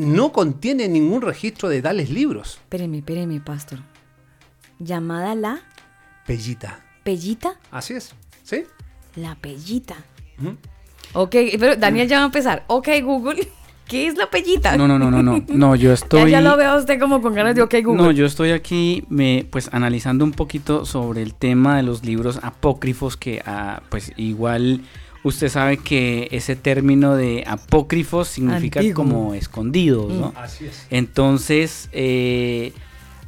[0.00, 2.54] no contiene ningún registro de tales libros.
[2.62, 3.80] Espéreme, espéreme, pastor.
[4.78, 5.60] Llamada la
[6.26, 6.80] Pellita.
[7.02, 8.14] pellita, Así es.
[8.42, 8.64] ¿Sí?
[9.16, 9.96] la pellita.
[10.40, 10.56] Ujú.
[11.14, 12.64] Ok, pero Daniel ya va a empezar.
[12.68, 13.48] Ok, Google,
[13.88, 14.76] ¿qué es la pellita?
[14.76, 15.44] No, no, no, no, no.
[15.48, 16.30] No, yo Ya, estoy.
[16.30, 18.02] ya lo veo a usted como con ganas de ok, Google.
[18.02, 22.38] No, yo estoy aquí me, pues analizando un poquito sobre el tema de los libros
[22.42, 24.82] apócrifos que ah, pues igual
[25.22, 28.94] usted sabe que ese término de apócrifos significa Antiguo.
[29.04, 30.32] como escondidos, ¿no?
[30.36, 30.86] Así es.
[30.90, 32.72] Entonces, eh,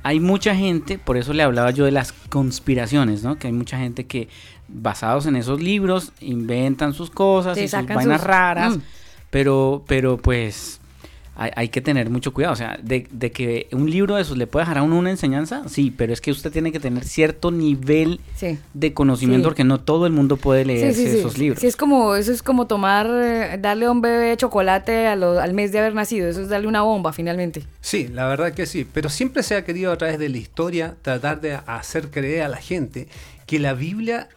[0.02, 3.38] hay mucha gente, por eso le hablaba yo de las conspiraciones, ¿no?
[3.38, 4.28] Que hay mucha gente que
[4.68, 8.80] basados en esos libros inventan sus cosas y sus vainas sus- raras, Mm.
[9.30, 10.80] pero, pero pues
[11.34, 12.52] hay, hay que tener mucho cuidado.
[12.52, 15.10] O sea, de, de que un libro de esos le puede dejar a uno una
[15.10, 18.58] enseñanza, sí, pero es que usted tiene que tener cierto nivel Sí.
[18.74, 19.50] de conocimiento Sí.
[19.50, 21.18] porque no todo el mundo puede leerse sí, sí.
[21.18, 21.60] esos libros.
[21.60, 25.40] Sí, es como, eso es como tomar, eh, darle a un bebé chocolate a lo-
[25.40, 26.28] al mes de haber nacido.
[26.28, 27.62] Eso es darle una bomba, finalmente.
[27.80, 28.86] Sí, la verdad que sí.
[28.92, 32.48] Pero siempre se ha querido a través de la historia tratar de hacer creer a
[32.48, 33.08] la gente
[33.46, 34.28] que la Biblia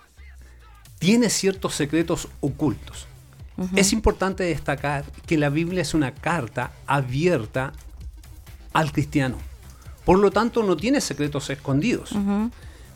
[0.99, 3.07] tiene ciertos secretos ocultos.
[3.75, 7.71] Es importante destacar que la Biblia es una carta abierta
[8.73, 9.37] al cristiano.
[10.03, 12.13] Por lo tanto, no tiene secretos escondidos.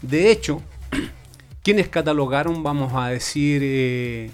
[0.02, 0.62] De hecho,
[1.64, 4.32] quienes catalogaron, vamos a decir, eh,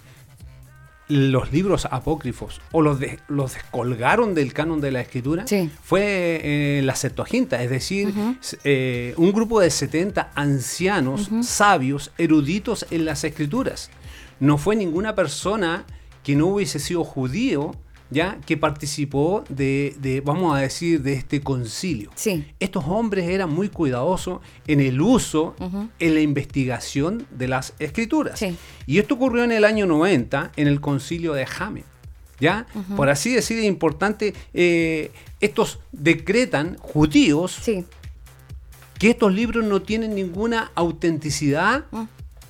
[1.07, 5.69] los libros apócrifos o los, de- los descolgaron del canon de la escritura Sí.
[5.84, 6.01] fue
[6.43, 8.11] eh, la Septuaginta, es decir,
[8.63, 13.91] eh, un grupo de 70 ancianos, sabios, eruditos en las escrituras.
[14.39, 15.86] No fue ninguna persona
[16.26, 17.73] que no hubiese sido judío,
[18.09, 22.11] ya que participó de, de, vamos a decir, de este concilio.
[22.15, 22.45] Sí.
[22.59, 25.55] Estos hombres eran muy cuidadosos en el uso,
[25.99, 28.38] en la investigación de las escrituras.
[28.39, 28.57] Sí.
[28.86, 31.86] Y esto ocurrió en el año 90, en el concilio de James.
[32.39, 32.67] ¿Ya?
[32.97, 35.09] Por así decir, es importante, eh,
[35.39, 37.86] estos decretan judíos Sí.
[38.99, 41.86] que estos libros no tienen ninguna autenticidad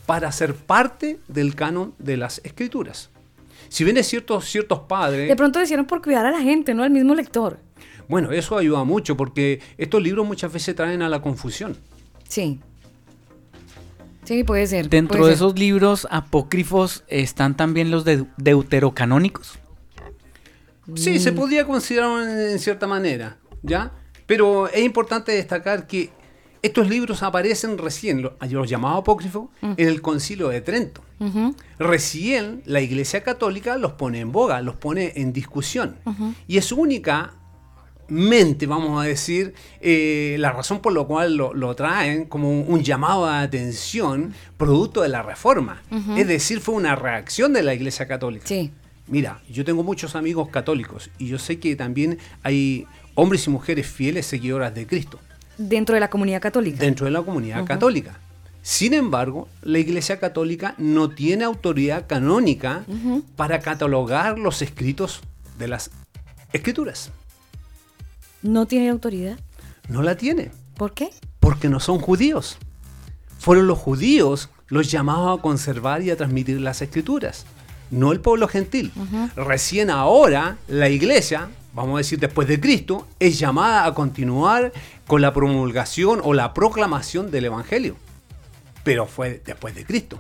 [0.08, 3.12] para ser parte del canon de las escrituras.
[3.76, 5.28] Si bien es cierto, ciertos padres...
[5.28, 7.60] De pronto lo hicieron por cuidar a la gente, no al mismo lector.
[8.08, 11.76] Bueno, eso ayuda mucho porque estos libros muchas veces traen a la confusión.
[12.30, 12.62] Sí.
[14.24, 14.88] Sí, puede ser.
[14.90, 15.46] Dentro puede de ser.
[15.46, 19.60] esos libros apócrifos están también los de deuterocanónicos.
[20.96, 21.36] Sí, se Mm.
[21.36, 23.92] podría considerar en, en cierta manera, ¿ya?
[24.26, 26.12] Pero es importante destacar que
[26.66, 29.74] estos libros aparecen recién, lo- los llamados apócrifos, Mm.
[29.78, 31.02] en el concilio de Trento.
[31.80, 35.96] Recién la Iglesia Católica los pone en boga, los pone en discusión.
[36.48, 42.26] Y es únicamente, vamos a decir, eh, la razón por la cual lo, lo traen
[42.26, 45.82] como un, un llamado de atención producto de la reforma.
[46.18, 48.46] Es decir, fue una reacción de la Iglesia Católica.
[48.48, 48.72] Sí.
[49.08, 53.86] Mira, yo tengo muchos amigos católicos y yo sé que también hay hombres y mujeres
[53.88, 55.20] fieles seguidoras de Cristo
[55.58, 56.78] Dentro de la comunidad católica.
[56.80, 58.20] dentro de la comunidad católica.
[58.62, 62.84] Sin embargo, la Iglesia Católica no tiene autoridad canónica
[63.36, 65.22] para catalogar los escritos
[65.60, 65.92] de las
[66.52, 67.12] escrituras.
[68.42, 69.40] No tiene autoridad.
[69.88, 70.52] No la tiene.
[70.76, 71.12] ¿Por qué?
[71.46, 72.58] porque no son judíos.
[73.38, 77.46] Fueron los judíos los llamados a conservar y a transmitir las escrituras,
[77.92, 78.92] no el pueblo gentil.
[79.36, 84.72] Recién ahora la iglesia, vamos a decir después de Cristo, es llamada a continuar
[85.06, 87.98] con la promulgación o la proclamación del Evangelio.
[88.84, 90.20] Pero fue después de Cristo.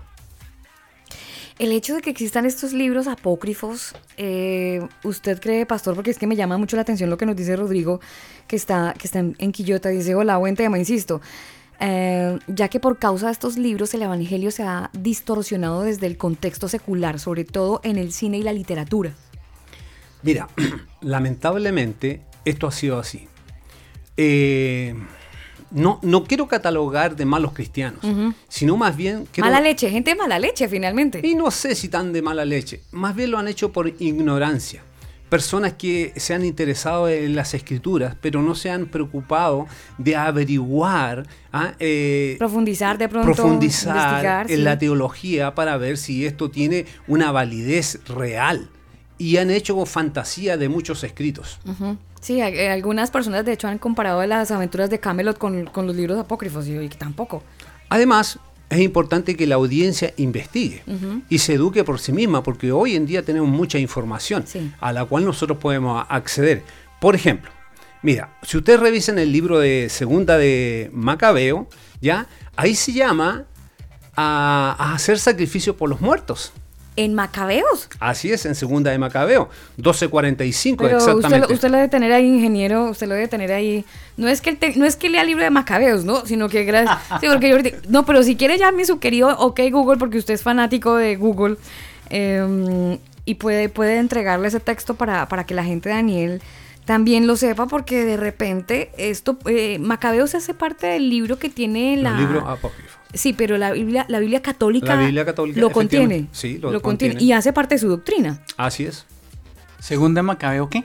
[1.57, 5.95] El hecho de que existan estos libros apócrifos, eh, ¿usted cree, pastor?
[5.95, 8.01] Porque es que me llama mucho la atención lo que nos dice Rodrigo,
[8.45, 11.21] que está, que está en, Quillota, dice, hola, buen tema, insisto.
[11.79, 16.17] Eh, ya que por causa de estos libros el Evangelio se ha distorsionado desde el
[16.17, 19.13] contexto secular, sobre todo en el cine y la literatura.
[20.25, 20.49] Mira,
[21.01, 23.27] lamentablemente esto ha sido así.
[24.17, 24.95] Eh,
[25.71, 27.99] no, no quiero catalogar de malos cristianos,
[28.47, 29.27] sino más bien...
[29.31, 31.19] quiero- Mala leche, gente de mala leche finalmente.
[31.23, 32.81] Y no sé si tan de mala leche.
[32.91, 34.83] Más bien lo han hecho por ignorancia.
[35.27, 39.65] Personas que se han interesado en las escrituras, pero no se han preocupado
[39.97, 43.33] de averiguar, ah, eh, Profundizar de pronto.
[43.33, 44.63] profundizar en sí.
[44.63, 48.69] la teología para ver si esto tiene una validez real.
[49.17, 51.59] Y han hecho fantasía de muchos escritos.
[52.21, 55.95] Sí, eh, algunas personas de hecho han comparado las aventuras de Camelot con, con los
[55.95, 57.43] libros apócrifos y tampoco.
[57.89, 58.39] Además,
[58.69, 60.83] es importante que la audiencia investigue
[61.29, 64.71] y se eduque por sí misma, porque hoy en día tenemos mucha información Sí.
[64.81, 66.63] a la cual nosotros podemos acceder.
[66.99, 67.51] Por ejemplo,
[68.01, 71.67] mira, si ustedes revisan el libro de Segunda de Macabeo,
[72.01, 72.25] ¿ya?
[72.55, 73.45] Ahí se llama
[74.15, 76.51] a, a hacer sacrificio por los muertos.
[76.97, 77.89] En Macabeos.
[77.99, 81.47] Así es, en Segunda de Macabeo, 1245 Pero usted, exactamente.
[81.49, 83.83] lo- usted lo debe tener ahí, ingeniero, usted lo debe tener ahí.
[84.17, 86.25] No es que él te- no es que lea libro de Macabeos, ¿no?
[86.25, 86.97] Sino que gracias.
[87.21, 90.33] sí, porque yo ahorita- no, pero si quiere llame su querido OK Google, porque usted
[90.35, 91.57] es fanático de Google.
[92.09, 96.41] eh, y puede, puede entregarle ese texto para, para que la gente de Daniel
[96.85, 101.97] también lo sepa, porque de repente esto, eh, Macabeos hace parte del libro que tiene
[101.97, 102.11] la.
[102.11, 102.91] Los libros apócrifos.
[103.15, 106.27] Sí, pero la Biblia, la Biblia católica, La Biblia católica, lo contiene.
[106.31, 106.81] Sí, lo contiene.
[107.15, 107.23] contiene.
[107.23, 108.41] Y hace parte de su doctrina.
[108.57, 109.05] Así es,
[109.79, 110.83] Segunda Macabeo, ¿qué?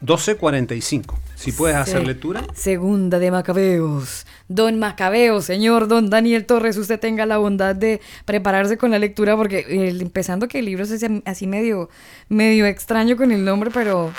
[0.00, 1.18] 1245.
[1.34, 2.42] Si puedes hacer lectura.
[2.54, 4.26] Segunda de Macabeos.
[4.48, 9.36] Don Macabeo, señor Don Daniel Torres, usted tenga la bondad de prepararse con la lectura,
[9.36, 11.88] porque eh, empezando que el libro es así- así medio,
[12.28, 14.12] medio extraño con el nombre, pero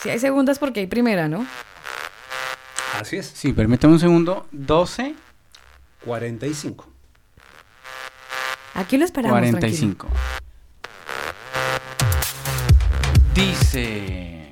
[0.00, 1.46] si hay segundas porque hay primera, ¿no?
[2.98, 3.26] Así es.
[3.34, 4.46] Sí, permítame un segundo.
[4.52, 5.14] 12,
[6.04, 6.86] 45.
[8.74, 9.38] Aquí lo esperamos.
[9.38, 10.08] 45.
[13.34, 14.50] Dice,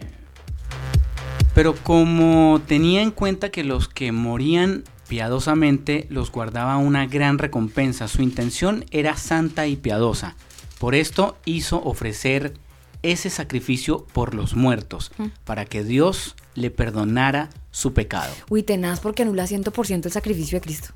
[1.54, 8.08] pero como tenía en cuenta que los que morían piadosamente los guardaba una gran recompensa,
[8.08, 10.36] su intención era santa y piadosa.
[10.78, 12.54] Por esto hizo ofrecer
[13.02, 15.10] ese sacrificio por los muertos,
[15.44, 18.26] para que Dios le perdonara su pecado.
[18.26, 18.46] tranquilo.
[18.50, 20.94] Uy, tenaz porque anula 100% el sacrificio de Cristo.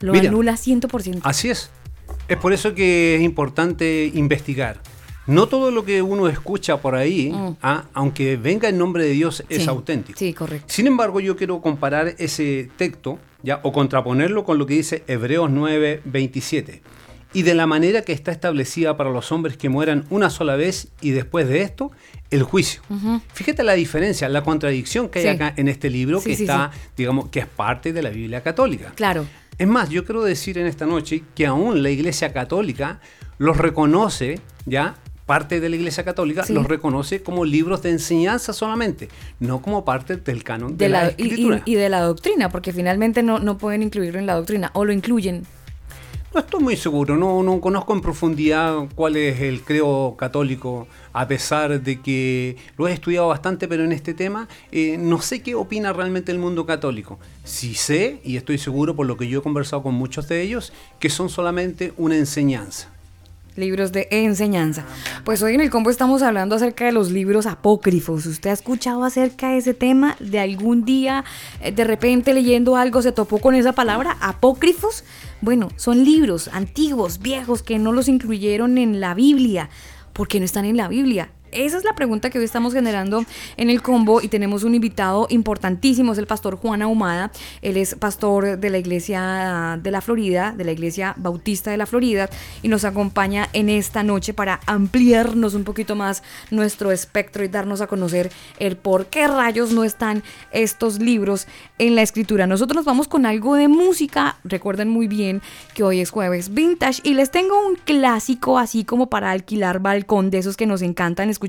[0.00, 1.20] Lo anula 100%.
[1.24, 1.70] Así es.
[2.28, 4.80] Es por eso que es importante investigar.
[5.26, 7.56] No todo lo que uno escucha por ahí, Mm.
[7.62, 10.18] ah, aunque venga en nombre de Dios, es Sí, auténtico.
[10.18, 10.66] Sí, correcto.
[10.68, 15.50] Sin embargo, yo quiero comparar ese texto ya, o contraponerlo con lo que dice Hebreos
[15.50, 16.82] 9, 27.
[17.32, 20.88] Y de la manera que está establecida para los hombres que mueran una sola vez
[21.00, 21.90] y después de esto,
[22.30, 22.80] el juicio.
[23.32, 25.30] Fíjate la diferencia, la contradicción que hay Sí.
[25.30, 28.92] acá en este libro Sí, que está, digamos, que es parte de la Biblia católica.
[28.94, 29.26] Claro.
[29.58, 33.00] Es más, yo quiero decir en esta noche que aún la Iglesia Católica
[33.38, 34.96] los reconoce, ya,
[35.26, 36.52] parte de la Iglesia Católica Sí.
[36.52, 39.08] los reconoce como libros de enseñanza solamente,
[39.40, 41.62] no como parte del canon de, De la, la, y, y- Escritura.
[41.64, 44.92] y de la doctrina, porque finalmente no, no pueden incluirlo en la doctrina, o lo
[44.92, 45.44] incluyen.
[46.34, 51.28] No estoy muy seguro, no, no conozco en profundidad cuál es el creo católico, a
[51.28, 55.54] pesar de que lo he estudiado bastante, pero en este tema eh, no sé qué
[55.54, 57.20] opina realmente el mundo católico.
[57.44, 60.72] Sí sé, y estoy seguro por lo que yo he conversado con muchos de ellos,
[60.98, 62.90] que son solamente una enseñanza.
[63.54, 64.84] Libros de enseñanza.
[65.24, 68.26] Pues hoy en el combo estamos hablando acerca de los libros apócrifos.
[68.26, 70.16] ¿Usted ha escuchado acerca de ese tema?
[70.18, 71.24] ¿De algún día,
[71.62, 74.16] eh, de repente leyendo algo, se topó con esa palabra?
[74.20, 75.04] ¿Apócrifos?
[75.44, 79.68] Bueno, son libros antiguos, viejos, que no los incluyeron en la Biblia.
[80.14, 81.32] ¿Por qué no están en la Biblia?
[81.54, 83.24] Esa es la pregunta que hoy estamos generando
[83.56, 87.30] en el combo y tenemos un invitado importantísimo, es el pastor Juan Ahumada.
[87.62, 91.86] Él es pastor de la iglesia de la Florida, de la iglesia bautista de la
[91.86, 92.28] Florida
[92.62, 97.80] y nos acompaña en esta noche para ampliarnos un poquito más nuestro espectro y darnos
[97.80, 101.46] a conocer el por qué rayos no están estos libros
[101.78, 102.48] en la escritura.
[102.48, 104.38] Nosotros nos vamos con algo de música.
[104.42, 105.40] Recuerden muy bien
[105.72, 110.32] que hoy es jueves vintage y les tengo un clásico así como para alquilar balcón
[110.32, 111.43] de esos que nos encantan escuchar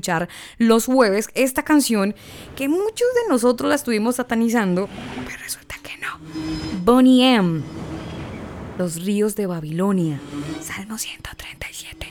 [0.58, 2.14] los jueves esta canción
[2.56, 4.88] que muchos de nosotros la estuvimos satanizando,
[5.26, 6.18] pero resulta que no.
[6.84, 7.62] Bonnie M.
[8.78, 10.20] Los ríos de Babilonia.
[10.60, 12.08] Salmo 137.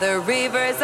[0.00, 0.80] The rivers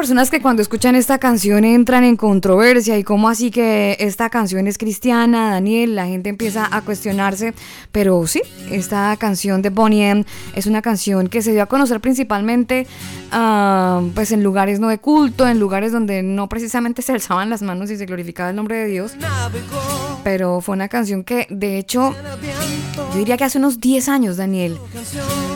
[0.00, 4.66] personas que cuando escuchan esta canción entran en controversia y cómo así que esta canción
[4.66, 7.52] es cristiana, Daniel, la gente empieza a cuestionarse,
[7.92, 8.40] pero sí,
[8.70, 10.24] esta canción de Bonnie M
[10.54, 12.86] es una canción que se dio a conocer principalmente
[13.30, 17.60] ah, pues en lugares no de culto, en lugares donde no precisamente se alzaban las
[17.60, 19.12] manos y se glorificaba el nombre de Dios,
[20.24, 22.14] pero fue una canción que de hecho
[23.12, 24.78] yo diría que hace unos 10 años, Daniel,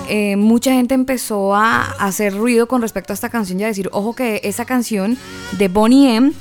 [0.09, 3.89] eh, mucha gente empezó a hacer ruido con respecto a esta canción y a decir,
[3.93, 5.17] ojo que esa canción
[5.53, 6.33] de Bonnie M,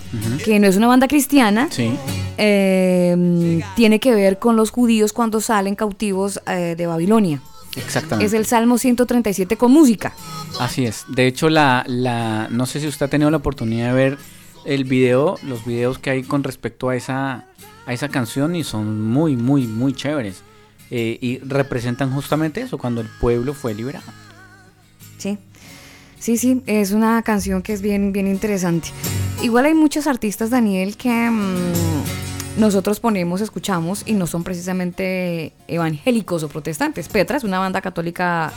[0.43, 1.91] que no es una banda cristiana, Sí.
[2.37, 7.41] eh, tiene que ver con los judíos cuando salen cautivos eh, de Babilonia.
[7.75, 8.25] Exactamente.
[8.25, 10.13] Es el Salmo 137 con música.
[10.59, 11.05] Así es.
[11.07, 14.17] De hecho, la, la, no sé si usted ha tenido la oportunidad de ver
[14.65, 17.45] el video, los videos que hay con respecto a esa,
[17.87, 20.43] a esa canción y son muy, muy, muy chéveres.
[20.91, 24.05] Eh, y representan justamente eso, cuando el pueblo fue liberado.
[25.17, 25.37] Sí.
[26.19, 28.89] Sí, sí, es una canción que es bien, bien interesante.
[29.41, 36.43] Igual hay muchos artistas, Daniel, que mm, nosotros ponemos, escuchamos y no son precisamente evangélicos
[36.43, 37.09] o protestantes.
[37.09, 38.53] Petra es una banda católica,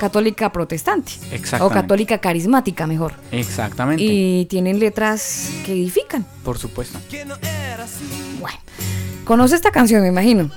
[0.00, 1.12] católica protestante.
[1.60, 3.14] O católica carismática, mejor.
[3.30, 4.02] Exactamente.
[4.02, 6.24] Y tienen letras que edifican.
[6.44, 6.98] Por supuesto.
[8.40, 8.58] Bueno,
[9.24, 10.50] conoce esta canción, me imagino.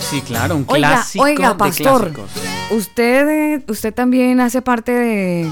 [0.00, 2.12] Sí, claro, un Oiga, clásico oiga, de pastor.
[2.12, 2.30] clásicos.
[2.70, 5.50] Usted, usted también hace parte de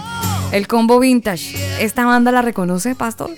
[0.52, 1.56] el combo vintage.
[1.82, 3.30] ¿Esta banda la reconoce, pastor?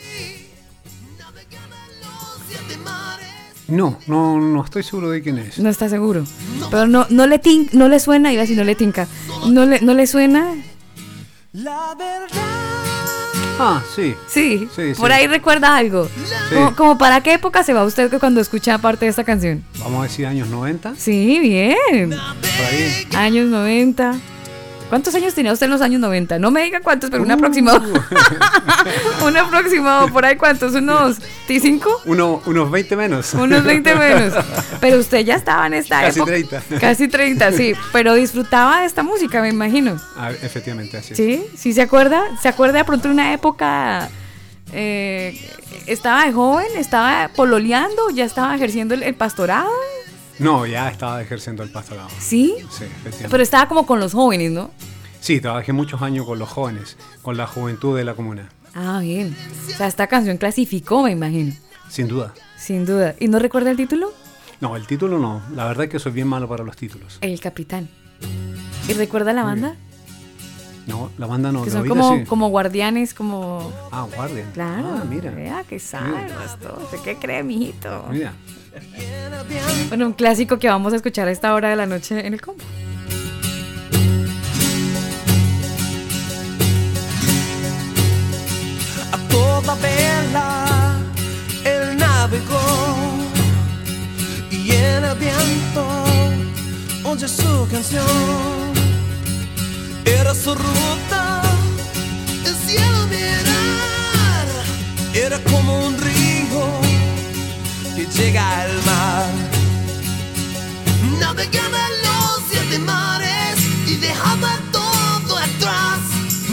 [3.68, 5.58] No, no, no estoy seguro de quién es.
[5.58, 6.24] No está seguro.
[6.70, 9.08] Pero no, no le tin- no le suena, iba a decir no le tinca.
[9.48, 10.54] No le, no le suena.
[13.58, 14.14] Ah, sí.
[14.28, 15.00] Sí, Sí, sí.
[15.00, 16.08] por ahí recuerda algo.
[16.52, 19.64] Como, como para qué época se va usted cuando escucha parte de esta canción?
[19.78, 20.94] Vamos a decir años 90.
[20.96, 22.10] Sí, bien.
[22.10, 23.06] Por ahí.
[23.14, 24.14] Años 90.
[24.88, 26.38] ¿Cuántos años tenía usted en los años 90?
[26.38, 27.34] No me diga cuántos, pero un Uh.
[27.34, 27.82] aproximado.
[29.26, 31.16] un aproximado, por ahí cuántos, unos
[31.48, 33.34] 5 Uno, unos 20 menos.
[33.34, 34.32] Unos 20 menos.
[34.80, 36.32] Pero usted ya estaba en esta Casi época.
[36.32, 36.62] 30.
[36.80, 37.74] Casi 30, sí.
[37.92, 39.96] Pero disfrutaba de esta música, me imagino.
[40.16, 41.16] Ah, efectivamente, así es.
[41.16, 41.44] ¿Sí?
[41.56, 42.22] ¿Sí se acuerda?
[42.40, 44.08] ¿Se acuerda de pronto de una época...
[44.72, 45.38] eh,
[45.86, 49.70] estaba de joven, estaba pololeando, ya estaba ejerciendo el, el pastorado?
[50.38, 52.08] No, ya estaba ejerciendo el pastorado.
[52.18, 52.54] ¿Sí?
[52.70, 53.28] Sí, efectivamente.
[53.30, 54.70] Pero estaba como con los jóvenes, ¿no?
[55.20, 59.34] Sí, trabajé muchos años con los jóvenes, con la juventud de la comuna, Ah, bien.
[59.68, 61.54] O sea, esta canción clasificó, me imagino.
[61.88, 62.34] sin duda.
[62.58, 63.14] Sin duda.
[63.18, 64.12] ¿Y no recuerda el título?
[64.60, 65.40] No, el título no.
[65.54, 67.16] La verdad es que soy bien malo para los títulos.
[67.22, 67.88] El Capitán.
[68.88, 69.76] ¿Y recuerda la banda?
[70.86, 71.64] No, la banda no.
[71.64, 72.24] que son como, sí.
[72.26, 73.72] como guardianes, como...
[73.90, 74.50] Ah, guardian.
[74.52, 74.98] Claro.
[75.00, 75.30] Ah, mira.
[75.30, 76.78] Vea que sabe, pastor.
[76.84, 78.04] ¿Usted qué cree, mijito?
[78.10, 78.34] Mira.
[79.88, 82.40] Bueno, un clásico que vamos a escuchar a esta hora de la noche en el
[82.40, 82.64] combo.
[89.12, 90.96] a toda vela
[91.64, 92.60] él navegó
[94.50, 95.84] y en el viento
[97.04, 98.72] oye su canción
[100.04, 101.42] era su ruta
[102.44, 104.46] el cielo mirar
[105.14, 106.25] era como un río
[107.96, 109.30] que llega al mar.
[111.18, 116.00] Navegaba los siete mares y dejaba todo atrás.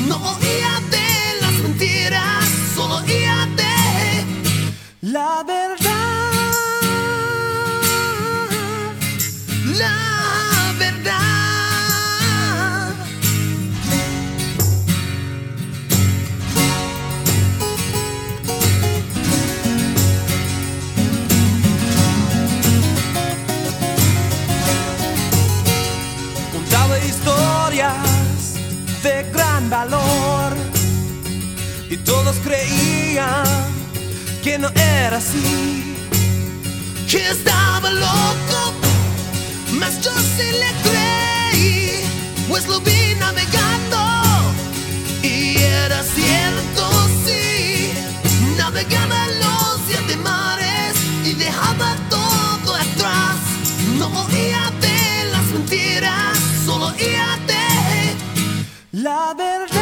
[0.07, 3.73] No oía de las mentiras solo oía de
[5.01, 5.62] la verdad
[31.89, 33.43] y todos creían
[34.43, 35.95] que no era así,
[37.09, 38.73] que estaba loco,
[39.79, 42.01] mas yo sí le creí,
[42.47, 43.97] pues lo vi navegando.
[45.23, 46.83] Y era cierto,
[47.25, 47.93] sí,
[48.55, 50.93] navegaba los siete mares
[51.25, 53.37] y dejaba todo atrás,
[53.97, 57.42] no oía de las mentiras, solo oía
[59.03, 59.72] verdad.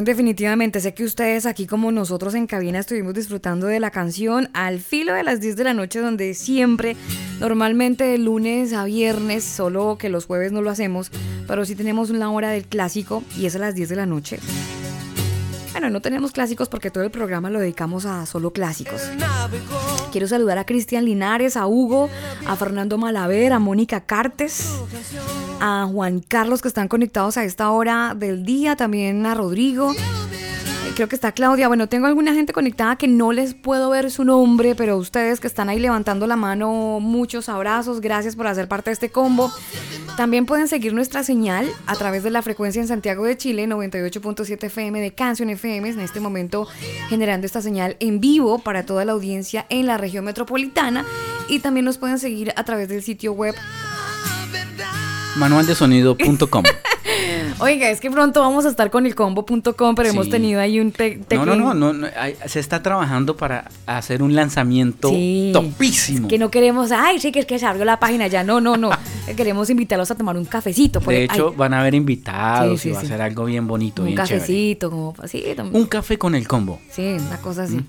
[0.00, 0.80] Definitivamente.
[0.80, 5.12] Sé que ustedes aquí como nosotros en cabina estuvimos disfrutando de la canción al filo
[5.12, 6.96] de las 10 de la noche, donde siempre,
[7.40, 11.10] normalmente de lunes a viernes, solo que los jueves no lo hacemos,
[11.46, 14.38] pero sí tenemos una hora del clásico y es a las 10 de la noche.
[15.72, 19.02] Bueno, no tenemos clásicos porque todo el programa lo dedicamos a solo clásicos.
[20.12, 22.10] Quiero saludar a Cristian Linares, a Hugo,
[22.46, 24.70] a Fernando Malaver, a Mónica Cartes,
[25.58, 29.94] a Juan Carlos que están conectados a esta hora del día, también a Rodrigo.
[30.94, 31.68] Creo que está Claudia.
[31.68, 35.46] Bueno, tengo alguna gente conectada que no les puedo ver su nombre, pero ustedes que
[35.46, 38.02] están ahí levantando la mano, muchos abrazos.
[38.02, 39.50] Gracias por hacer parte de este combo.
[40.18, 44.64] También pueden seguir nuestra señal a través de la frecuencia en Santiago de Chile, 98.7
[44.64, 46.68] FM de Canción FM, en este momento
[47.08, 51.06] generando esta señal en vivo para toda la audiencia en la región metropolitana.
[51.48, 53.54] Y también nos pueden seguir a través del sitio web.
[55.36, 56.64] Manualdesonido.com.
[57.60, 60.92] Oiga, es que pronto vamos a estar con el combo.com, pero hemos tenido ahí un
[60.92, 65.50] te- No, no, no, no, no, hay- se está trabajando para hacer un lanzamiento Sí.
[65.52, 66.28] topísimo.
[66.28, 68.42] Que no queremos, ay, sí, que es que se abrió la página ya.
[68.44, 68.90] No, no, no.
[69.36, 71.00] Queremos invitarlos a tomar un cafecito.
[71.00, 73.66] por De hecho, ay, van a haber invitados Sí, y va a ser algo bien
[73.66, 74.38] bonito, un bien chévere.
[74.40, 75.44] cafecito, como así.
[75.72, 76.80] Un café con el combo.
[76.90, 77.80] Sí, una cosa así.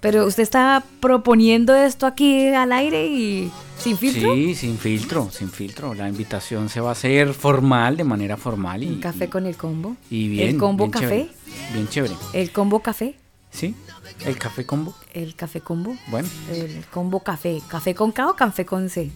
[0.00, 4.34] Pero usted está proponiendo esto aquí al aire y sin filtro.
[4.34, 5.94] Sí, sin filtro, sin filtro.
[5.94, 9.56] La invitación se va a hacer formal, de manera formal y, Un café con el
[9.56, 9.96] combo.
[10.10, 10.48] y bien.
[10.50, 11.06] El combo bien café.
[11.08, 11.30] chévere,
[11.72, 12.14] bien chévere.
[12.32, 13.14] El combo café.
[13.50, 13.74] Sí,
[14.26, 14.94] el café combo.
[15.14, 15.96] El café combo.
[16.08, 17.62] Bueno, El combo café.
[17.68, 19.10] ¿Café con K o café con C?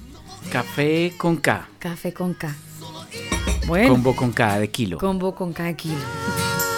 [0.50, 1.68] café con K.
[1.78, 2.54] Café con K.
[3.66, 4.98] Bueno, Combo con K de kilo.
[4.98, 5.94] combo con cada kilo.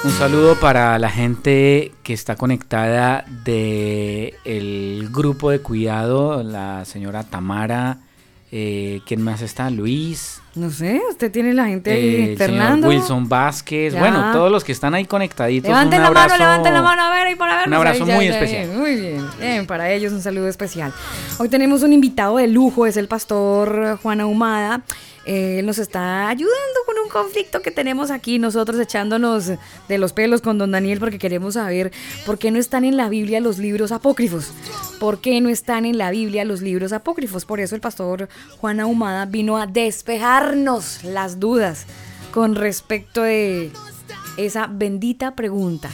[0.04, 7.24] Un saludo para la gente que está conectada de el grupo de cuidado, la señora
[7.24, 7.96] Tamara,
[8.52, 9.70] eh, ¿quién más está?
[9.70, 12.32] Luis, No sé, usted tiene la gente ahí.
[12.32, 12.88] eh, Fernando.
[12.88, 13.98] Wilson Vázquez, Ya.
[14.00, 15.68] bueno, todos los que están ahí conectaditos.
[15.68, 17.68] Levanten un la mano, levanten la mano, a ver, y para ver.
[17.68, 18.68] Un abrazo muy especial.
[18.76, 20.92] Muy bien, bien, para ellos un saludo especial.
[21.38, 24.82] Hoy tenemos un invitado de lujo, es el pastor Juan Ahumada.
[25.26, 29.46] Eh, Él nos está ayudando con un conflicto que tenemos aquí, nosotros echándonos
[29.88, 31.92] de los pelos con don Daniel porque queremos saber
[32.26, 34.52] por qué no están en la Biblia los libros apócrifos.
[35.00, 37.44] ¿Por qué no están en la Biblia los libros apócrifos?
[37.44, 41.86] Por eso el pastor Juan Ahumada vino a despejarnos las dudas
[42.32, 43.70] con respecto de
[44.36, 45.90] esa bendita pregunta.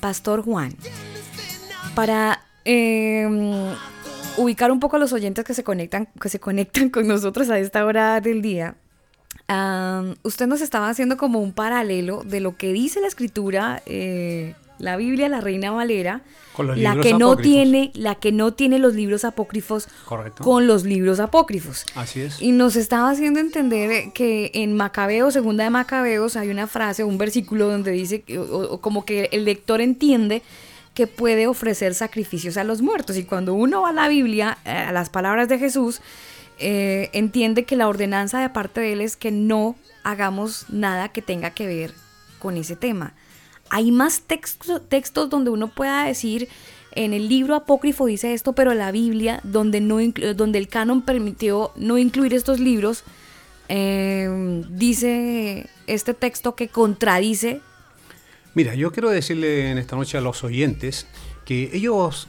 [0.00, 0.76] Pastor Juan,
[1.94, 3.26] para eh,
[4.38, 7.58] ubicar un poco a los oyentes que se conectan, que se conectan con nosotros a
[7.58, 8.76] esta hora del día,
[9.48, 14.54] ah, usted nos estaba haciendo como un paralelo de lo que dice la escritura, eh,
[14.78, 16.22] la Biblia, la Reina Valera,
[16.56, 17.42] la que no apócrifos.
[17.42, 20.42] tiene, la que no tiene los libros apócrifos Correcto.
[20.42, 21.84] con los libros apócrifos.
[21.94, 22.40] Así es.
[22.40, 27.18] Y nos estaba haciendo entender que en Macabeos, segunda de Macabeos, hay una frase, un
[27.18, 30.42] versículo donde dice, o, o como que el lector entiende
[30.98, 33.16] que puede ofrecer sacrificios a los muertos.
[33.16, 36.00] Y cuando uno va a la Biblia, eh, a las palabras de Jesús,
[36.58, 41.22] eh, entiende que la ordenanza de parte de él es que no hagamos nada que
[41.22, 41.94] tenga que ver
[42.40, 43.14] con ese tema.
[43.70, 46.48] Hay más texto- textos donde uno pueda decir,
[46.96, 49.98] en el libro apócrifo dice esto, pero la Biblia, donde, no
[50.34, 53.04] donde el canon permitió no incluir estos libros,
[53.68, 57.60] eh, dice este texto que contradice
[58.54, 61.06] Mira, yo quiero decirle en esta noche a los oyentes
[61.44, 62.28] que ellos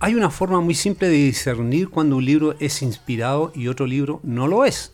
[0.00, 4.20] hay una forma muy simple de discernir cuando un libro es inspirado y otro libro
[4.22, 4.92] no lo es.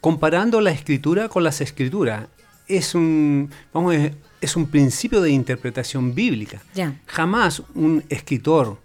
[0.00, 2.26] Comparando la escritura con las escrituras
[2.68, 6.62] es un vamos a ver, es un principio de interpretación bíblica.
[7.06, 8.78] Jamás un escritor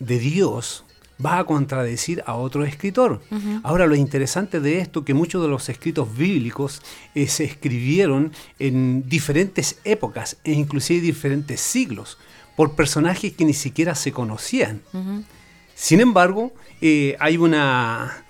[0.00, 0.84] de Dios
[1.24, 3.20] va a contradecir a otro escritor.
[3.62, 6.82] Ahora, lo interesante de esto que muchos de los escritos bíblicos
[7.14, 12.18] eh, se escribieron en diferentes épocas e inclusive diferentes siglos
[12.56, 14.82] por personajes que ni siquiera se conocían.
[15.74, 18.24] Sin embargo, eh, hay una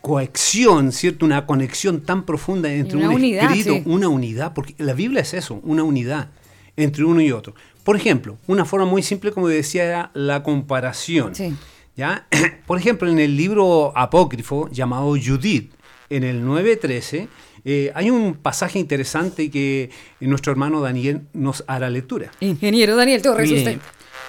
[0.00, 1.24] cohesión, ¿cierto?
[1.24, 3.82] Una conexión tan profunda entre una un unidad, escrito, sí.
[3.86, 6.30] una unidad, porque la Biblia es eso, una unidad
[6.76, 7.54] entre uno y otro.
[7.84, 11.34] Por ejemplo, una forma muy simple, como decía, era la comparación.
[11.34, 11.54] Sí.
[11.96, 12.26] ¿Ya?
[12.66, 15.72] Por ejemplo, en el libro apócrifo llamado Judith,
[16.10, 17.28] en el 9.13,
[17.64, 19.90] eh, hay un pasaje interesante que
[20.20, 22.30] nuestro hermano Daniel nos hará lectura.
[22.40, 23.78] Ingeniero Daniel Torres, usted.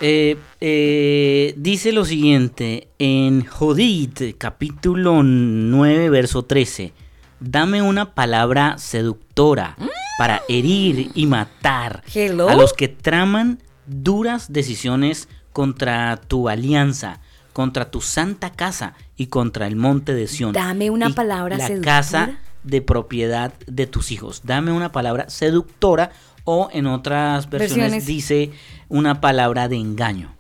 [0.02, 6.94] eh, eh, dice lo siguiente en Judith, capítulo 9, verso 13.
[7.42, 9.76] Dame una palabra seductora
[10.18, 12.48] para herir y matar Hello.
[12.48, 17.20] a los que traman duras decisiones contra tu alianza,
[17.56, 20.52] contra tu santa casa y contra el monte de Sión.
[20.52, 21.96] Dame una y palabra la seductora.
[21.96, 24.42] casa de propiedad de tus hijos.
[24.44, 26.12] Dame una palabra seductora
[26.44, 28.06] o en otras versiones, Versiones.
[28.06, 28.52] dice
[28.90, 30.36] una palabra de engaño.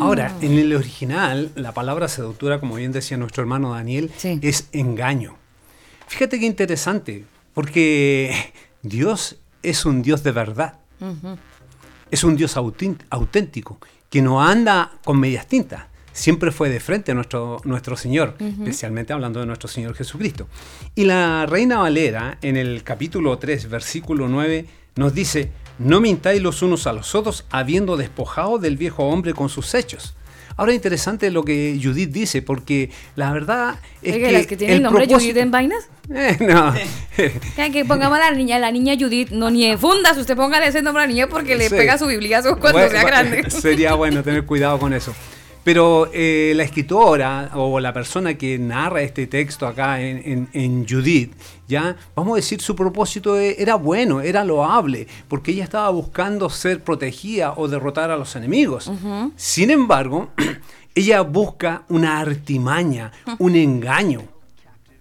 [0.00, 4.38] Ahora, en el original, la palabra seductora, como bien decía nuestro hermano Daniel, Sí.
[4.40, 5.36] es engaño.
[6.06, 10.78] Fíjate qué interesante, porque Dios es un Dios de verdad.
[12.10, 15.84] Es un Dios auténtico, que no anda con medias tintas.
[16.16, 20.48] Siempre fue de frente a nuestro, nuestro Señor, especialmente hablando de nuestro Señor Jesucristo.
[20.94, 24.64] Y la Reina Valera, en el capítulo 3, versículo 9,
[24.96, 29.50] nos dice, no mintáis los unos a los otros, habiendo despojado del viejo hombre con
[29.50, 30.14] sus hechos.
[30.56, 34.32] Ahora interesante lo que Judith dice, porque la verdad es Oiga, que...
[34.32, 35.90] las que tienen el nombre propósito- Judith en vainas.
[36.08, 36.72] Eh, no.
[37.72, 41.02] Que, pongamos a la niña, la niña Judith, no ni fundas, usted póngale ese nombre
[41.02, 41.74] a la niña porque le Sí.
[41.74, 43.50] pega su bibliazo cuando Bueno, sea grande.
[43.50, 45.14] Sería bueno tener cuidado con eso.
[45.66, 50.86] Pero eh, la escritora o la persona que narra este texto acá en, en- en
[50.88, 51.32] Judith,
[51.66, 56.48] ya, vamos a decir, su propósito e- era bueno, era loable, porque ella estaba buscando
[56.50, 58.92] ser protegida o derrotar a los enemigos.
[59.34, 60.28] Sin embargo,
[60.94, 63.10] ella busca una artimaña,
[63.40, 64.22] un engaño.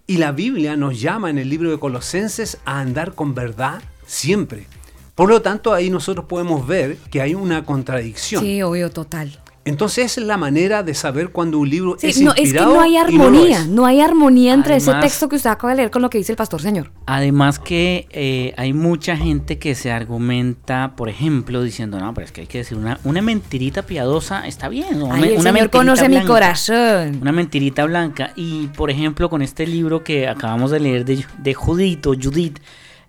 [0.07, 4.65] Y la Biblia nos llama en el libro de Colosenses a andar con verdad siempre.
[5.13, 8.43] Por lo tanto, ahí nosotros podemos ver que hay una contradicción.
[8.43, 9.39] Sí, obvio, total.
[9.67, 12.41] Entonces esa es la manera de saber cuando un libro Sí, es no, es que
[12.43, 15.77] inspirado no hay no armonía, no, hay armonía entre ese texto que usted acaba de
[15.77, 16.91] leer con lo que dice el pastor señor.
[17.07, 22.31] Además que eh, hay mucha gente que se argumenta, por ejemplo, diciendo, no, pero es
[22.31, 24.99] que hay que decir una, una mentirita piadosa, está bien.
[24.99, 25.11] ¿no?
[25.11, 26.27] Ay, Una- el una señor mentirita conoce mi blanca.
[26.31, 27.17] corazón.
[27.21, 28.33] Una mentirita blanca.
[28.35, 32.59] Y por ejemplo, con este libro que acabamos de leer de, de Judith o Judith,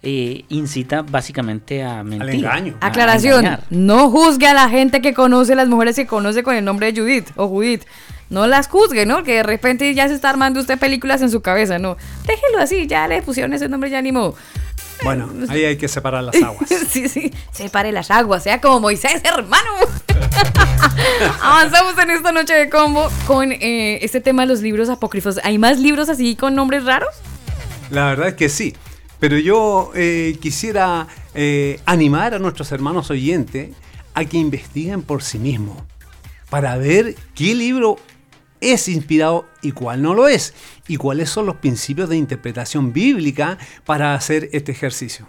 [0.02, 2.36] eh, incita básicamente a mentir.
[2.36, 2.76] engaño.
[2.80, 3.64] a Aclaración, engañar.
[3.70, 7.00] no juzgue a la gente que conoce, las mujeres que conoce con el nombre de
[7.00, 7.82] Judith o Judith.
[8.28, 9.22] No las juzgue, ¿no?
[9.22, 11.96] Que de repente ya se está armando usted películas en su cabeza, no.
[12.26, 14.34] Déjelo así, ya le pusieron ese nombre, ya ni modo.
[15.04, 16.68] Bueno, ahí hay que separar las aguas.
[16.88, 19.70] sí, sí, separe las aguas, sea como Moisés, hermano.
[21.42, 25.38] Avanzamos en esta noche de combo con eh, este tema de los libros apócrifos.
[25.44, 27.10] ¿Hay más libros así con nombres raros?
[27.90, 28.74] La verdad es que sí.
[29.18, 33.70] Pero yo eh, quisiera eh, animar a nuestros hermanos oyentes
[34.14, 35.76] a que investiguen por sí mismos
[36.50, 37.96] para ver qué libro
[38.60, 40.54] es inspirado y cuál no lo es,
[40.88, 45.26] y cuáles son los principios de interpretación bíblica para hacer este ejercicio.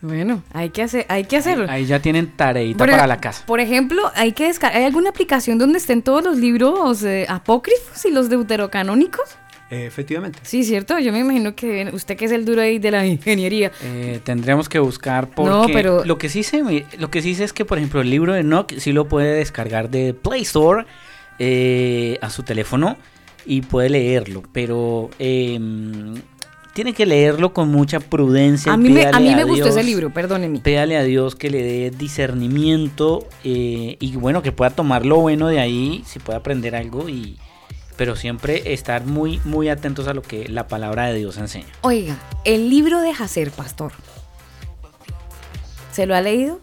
[0.00, 1.66] Bueno, hay que, hacer, hay que hacerlo.
[1.68, 3.44] Ahí ya tienen tareita Por para la casa.
[3.46, 4.78] Por ejemplo, hay que descargar.
[4.78, 9.28] ¿Hay alguna aplicación donde estén todos los libros eh, apócrifos y los deuterocanónicos?
[9.70, 10.38] Eh, efectivamente.
[10.44, 10.98] Sí, cierto.
[10.98, 13.70] Yo me imagino que usted que es el duro ahí de la ingeniería.
[13.84, 17.34] Eh, tendremos que buscar porque No, pero- lo que sí sé, mi- lo que sí
[17.34, 20.42] sé es que por ejemplo el libro de Enoch sí lo puede descargar de Play
[20.42, 20.86] Store
[21.38, 22.96] eh, a su teléfono
[23.44, 25.58] y puede leerlo, pero eh,
[26.72, 28.72] tiene que leerlo con mucha prudencia.
[28.72, 30.60] A mí me, a pídale mí me gustó Dios- ese libro, perdóneme.
[30.60, 35.48] Pídale a Dios que le dé discernimiento eh, y bueno, que pueda tomar lo bueno
[35.48, 37.36] de ahí, si puede aprender algo y
[37.98, 41.66] pero siempre estar muy muy atentos a lo que la palabra de Dios enseña.
[41.82, 43.92] Oiga, el libro de Hacer, pastor.
[45.92, 46.60] ¿Se lo ha leído?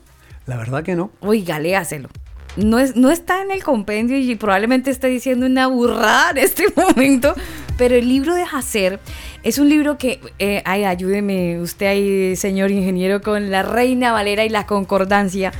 [0.47, 1.11] La verdad que no.
[1.19, 2.09] Oiga, léaselo.
[2.55, 6.63] No, es, no está en el compendio y probablemente esté diciendo una burrada en este
[6.75, 7.36] momento,
[7.77, 9.01] pero el libro de Hacer
[9.43, 14.45] es un libro que, eh, ay, ayúdeme usted ahí, señor ingeniero, con la Reina Valera
[14.45, 15.51] y la Concordancia,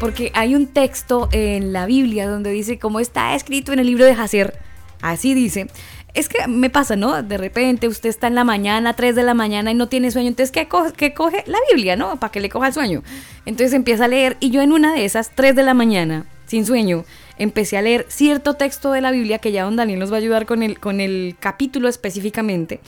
[0.00, 4.06] porque hay un texto en la Biblia donde dice, como está escrito en el libro
[4.06, 4.58] de Hacer,
[5.02, 5.68] así dice,
[6.14, 7.22] es que me pasa, ¿no?
[7.22, 10.28] De repente usted está en la mañana, 3 de la mañana y no tiene sueño,
[10.28, 11.44] entonces ¿qué, co- qué coge?
[11.46, 12.18] La Biblia, ¿no?
[12.18, 13.02] Para que le coja el sueño.
[13.46, 16.64] Entonces empieza a leer y yo en una de esas, 3 de la mañana, sin
[16.66, 17.04] sueño,
[17.38, 20.18] empecé a leer cierto texto de la Biblia que ya don Daniel nos va a
[20.18, 22.80] ayudar con el, con el capítulo específicamente.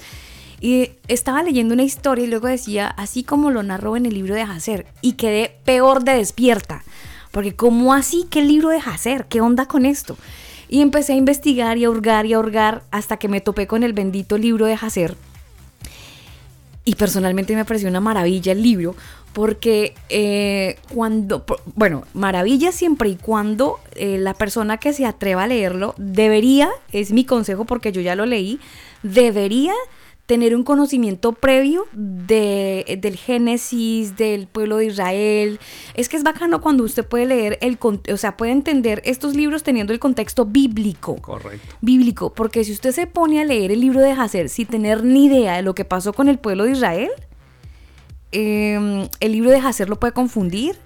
[0.63, 4.35] Y estaba leyendo una historia y luego decía, así como lo narró en el libro
[4.35, 6.83] de Hacer, y quedé peor de despierta.
[7.31, 8.27] Porque ¿cómo así?
[8.29, 9.27] ¿Qué libro de Hacer?
[9.27, 10.19] ¿Qué onda con esto?
[10.73, 13.83] Y empecé a investigar y a hurgar y a hurgar hasta que me topé con
[13.83, 15.17] el bendito libro de Hacer.
[16.85, 18.95] Y personalmente me pareció una maravilla el libro,
[19.33, 21.45] porque eh, cuando,
[21.75, 27.11] bueno, maravilla siempre y cuando eh, la persona que se atreva a leerlo debería, es
[27.11, 28.61] mi consejo porque yo ya lo leí,
[29.03, 29.75] debería
[30.31, 35.59] tener un conocimiento previo de, del Génesis, del pueblo de Israel.
[35.95, 39.65] Es que es bacano cuando usted puede leer el, o sea, puede entender estos libros
[39.65, 41.75] teniendo el contexto bíblico Correcto.
[41.81, 45.25] bíblico, porque si usted se pone a leer el libro de Hacer sin tener ni
[45.25, 47.11] idea de lo que pasó con el pueblo de Israel,
[48.31, 50.77] eh, el libro de Hacer lo puede confundir,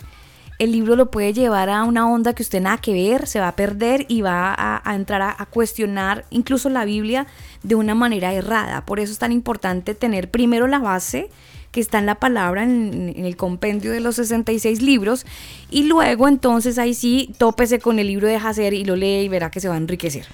[0.64, 3.48] el libro lo puede llevar a una onda que usted nada que ver, se va
[3.48, 7.26] a perder y va a, a entrar a, a cuestionar incluso la Biblia
[7.62, 8.84] de una manera errada.
[8.84, 11.30] Por eso es tan importante tener primero la base
[11.70, 15.26] que está en la palabra, en, en el compendio de los 66 libros,
[15.70, 19.28] y luego entonces ahí sí tópese con el libro de Hacer y lo lee y
[19.28, 20.24] verá que se va a enriquecer.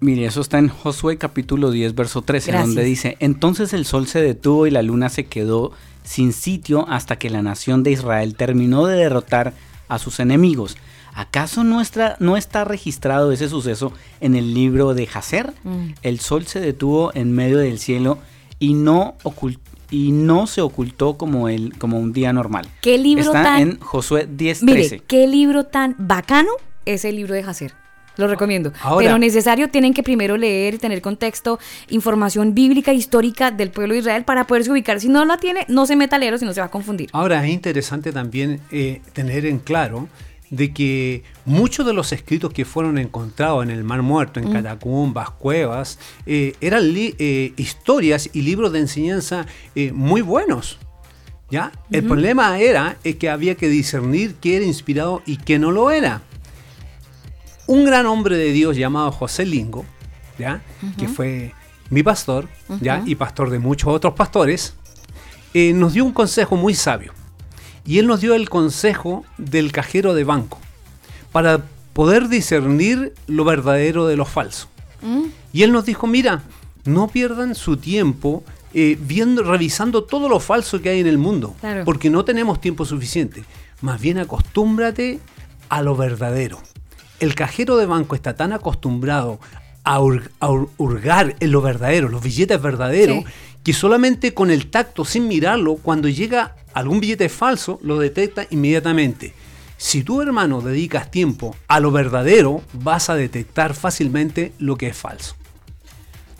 [0.00, 2.66] Mire, eso está en Josué capítulo 10, verso 13, Gracias.
[2.68, 5.72] donde dice, entonces el sol se detuvo y la luna se quedó
[6.04, 9.54] sin sitio hasta que la nación de Israel terminó de derrotar
[9.88, 10.76] a sus enemigos.
[11.14, 15.52] ¿Acaso no está, no está registrado ese suceso en el libro de Jacer?
[15.64, 15.86] Mm.
[16.02, 18.18] El sol se detuvo en medio del cielo
[18.60, 19.16] y no,
[19.90, 22.68] y no se ocultó como, el, como un día normal.
[22.82, 25.00] ¿Qué libro está tan- en Josué 10, Mire, 13.
[25.08, 26.50] qué libro tan bacano
[26.84, 27.74] es el libro de Hacer.
[28.18, 28.72] Lo recomiendo.
[28.82, 31.58] Ahora- Pero necesario tienen que primero leer y tener contexto,
[31.88, 35.00] información bíblica, histórica del pueblo de Israel para poderse ubicar.
[35.00, 36.70] Si no la tiene, no se meta a leer o si no se va a
[36.70, 37.08] confundir.
[37.12, 40.08] Ahora es interesante también eh, tener en claro
[40.50, 44.52] de que muchos de los escritos que fueron encontrados en el Mar Muerto, en Mm.
[44.52, 50.78] catacumbas, cuevas, eh, eran eh, historias y libros de enseñanza eh, muy buenos.
[51.50, 51.72] ¿ya?
[51.90, 56.20] El problema era que había que discernir qué era inspirado y qué no lo era.
[57.68, 59.84] Un gran hombre de Dios llamado José Lingo,
[60.38, 60.62] ¿ya?
[60.98, 61.52] que fue
[61.90, 62.48] mi pastor
[62.80, 63.02] ¿ya?
[63.06, 64.74] Y pastor de muchos otros pastores,
[65.54, 67.12] eh, nos dio un consejo muy sabio.
[67.86, 70.58] Y él nos dio el consejo del cajero de banco
[71.30, 71.62] para
[71.92, 74.68] poder discernir lo verdadero de lo falso.
[75.52, 76.42] Y él nos dijo, mira,
[76.84, 78.42] no pierdan su tiempo
[78.74, 81.84] eh, viendo, revisando todo lo falso que hay en el mundo, Claro.
[81.84, 83.44] porque no tenemos tiempo suficiente.
[83.80, 85.20] Más bien acostúmbrate
[85.68, 86.60] a lo verdadero.
[87.20, 89.40] El cajero de banco está tan acostumbrado
[89.84, 93.24] a, hur- a hur- hurgar en lo verdadero, los billetes verdaderos, Sí.
[93.64, 99.34] que solamente con el tacto, sin mirarlo, cuando llega algún billete falso, lo detecta inmediatamente.
[99.76, 104.96] Si tú, hermano, dedicas tiempo a lo verdadero, vas a detectar fácilmente lo que es
[104.96, 105.36] falso.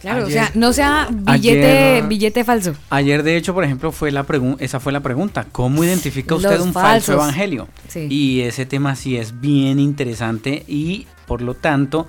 [0.01, 1.67] Claro, o sea, no sea billete,
[1.99, 2.75] ayer- billete falso.
[2.91, 4.25] Ayer, de hecho, por ejemplo, fue la
[4.61, 5.47] esa fue la pregunta.
[5.51, 7.67] ¿Cómo identifica usted Los un falso evangelio?
[7.89, 8.07] Sí.
[8.09, 12.07] Y ese tema sí es bien interesante y, por lo tanto,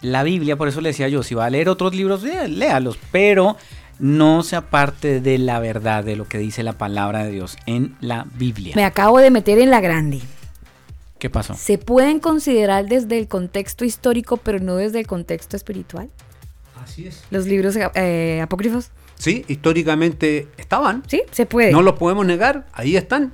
[0.00, 2.98] la Biblia, por eso le decía yo, si va a leer otros libros, lé- léalos,
[3.10, 3.56] pero
[3.98, 7.96] no se aparte de la verdad, de lo que dice la palabra de Dios en
[8.00, 8.74] la Biblia.
[8.76, 10.20] Me acabo de meter en la grande.
[11.18, 11.54] ¿Qué pasó?
[11.54, 16.10] ¿Se pueden considerar desde el contexto histórico, pero no desde el contexto espiritual?
[16.94, 17.24] Así es.
[17.30, 18.90] Los libros eh, apócrifos.
[19.16, 21.02] Sí, históricamente estaban.
[21.08, 21.72] Sí, se puede.
[21.72, 23.32] No los podemos negar, ahí están.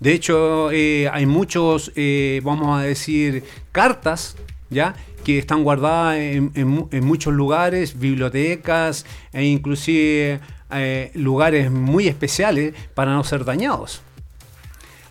[0.00, 4.36] De hecho, eh, hay muchos, eh, vamos a decir, cartas,
[4.68, 4.94] ¿ya?
[5.24, 10.40] Que están guardadas en, en mu- en muchos lugares, bibliotecas e inclusive
[10.70, 14.02] eh, lugares muy especiales para no ser dañados.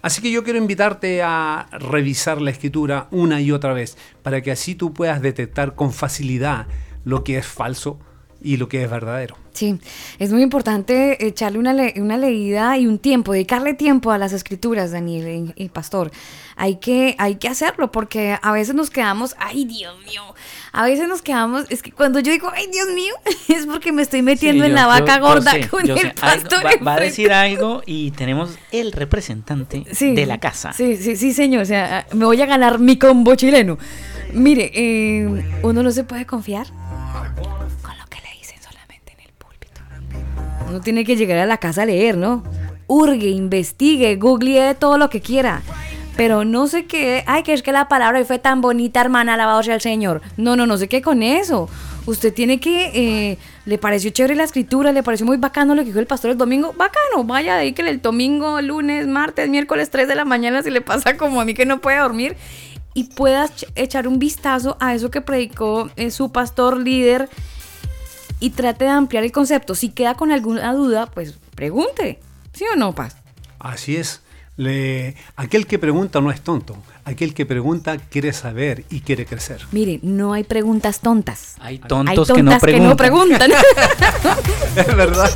[0.04, 4.52] Así que yo quiero invitarte a revisar la escritura una y otra vez, para que
[4.52, 6.68] así tú puedas detectar con facilidad
[7.04, 8.00] lo que es falso
[8.42, 9.36] y lo que es verdadero.
[9.52, 9.78] Sí,
[10.20, 14.32] es muy importante echarle una, le- una leída y un tiempo, dedicarle tiempo a las
[14.32, 16.12] escrituras, Daniel y, y Pastor.
[16.56, 20.22] Hay que, hay que hacerlo porque a veces nos quedamos, ay Dios mío,
[20.72, 23.14] a veces nos quedamos, es que cuando yo digo, ay Dios mío,
[23.50, 25.98] es porque me estoy metiendo Sí, en la vaca yo- yo gorda sé, con el
[26.00, 26.08] sé.
[26.08, 26.66] Algo- pastor.
[26.66, 30.72] va, va a decir algo y tenemos el representante Sí, de la casa.
[30.72, 31.64] Sí, sí, sí, señor.
[31.64, 33.78] O sea, me voy a ganar mi combo chileno.
[34.34, 36.68] Mire, eh, uno no se puede confiar
[37.14, 39.82] con lo que le dicen solamente en el púlpito.
[40.68, 42.44] Uno tiene que llegar a la casa a leer, ¿no?
[42.88, 45.62] Hurgue, investigue, googlee todo lo que quiera.
[46.16, 49.64] Pero no sé qué, ay, que es que la palabra fue tan bonita, hermana, alabado
[49.64, 50.22] sea el Señor.
[50.36, 51.70] No, no, no sé qué con eso.
[52.08, 55.88] Usted tiene que, eh, le pareció chévere la escritura, le pareció muy bacano lo que
[55.88, 56.74] dijo el pastor el domingo.
[56.74, 61.16] Bacano, vaya, dedíquele el domingo, lunes, martes, miércoles, 3 de la mañana, si le pasa
[61.16, 62.36] como a mí que no puede dormir.
[62.94, 67.30] Y puedas ch- echar un vistazo a eso que predicó eh, su pastor líder
[68.40, 69.76] y trate de ampliar el concepto.
[69.76, 72.20] Si queda con alguna duda, pues pregunte.
[72.54, 73.16] ¿Sí o no, Paz?
[73.60, 74.22] Así es.
[74.58, 76.76] Le- aquel que pregunta no es tonto.
[77.06, 79.62] Aquel que pregunta quiere saber y quiere crecer.
[79.72, 81.56] Mire, no hay preguntas tontas.
[81.60, 82.98] Hay Hay tontos, tontas que no preguntan.
[82.98, 83.52] preguntan.
[84.76, 85.30] Es verdad.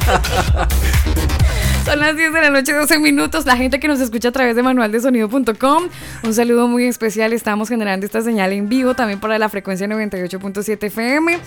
[1.85, 3.45] Son las 10 de la noche, 12 minutos.
[3.45, 5.84] La gente que nos escucha a través de manualdesonido.com.
[6.23, 7.34] Un saludo muy especial.
[7.34, 11.39] Estamos generando esta señal en vivo también para la frecuencia 98.7 FM.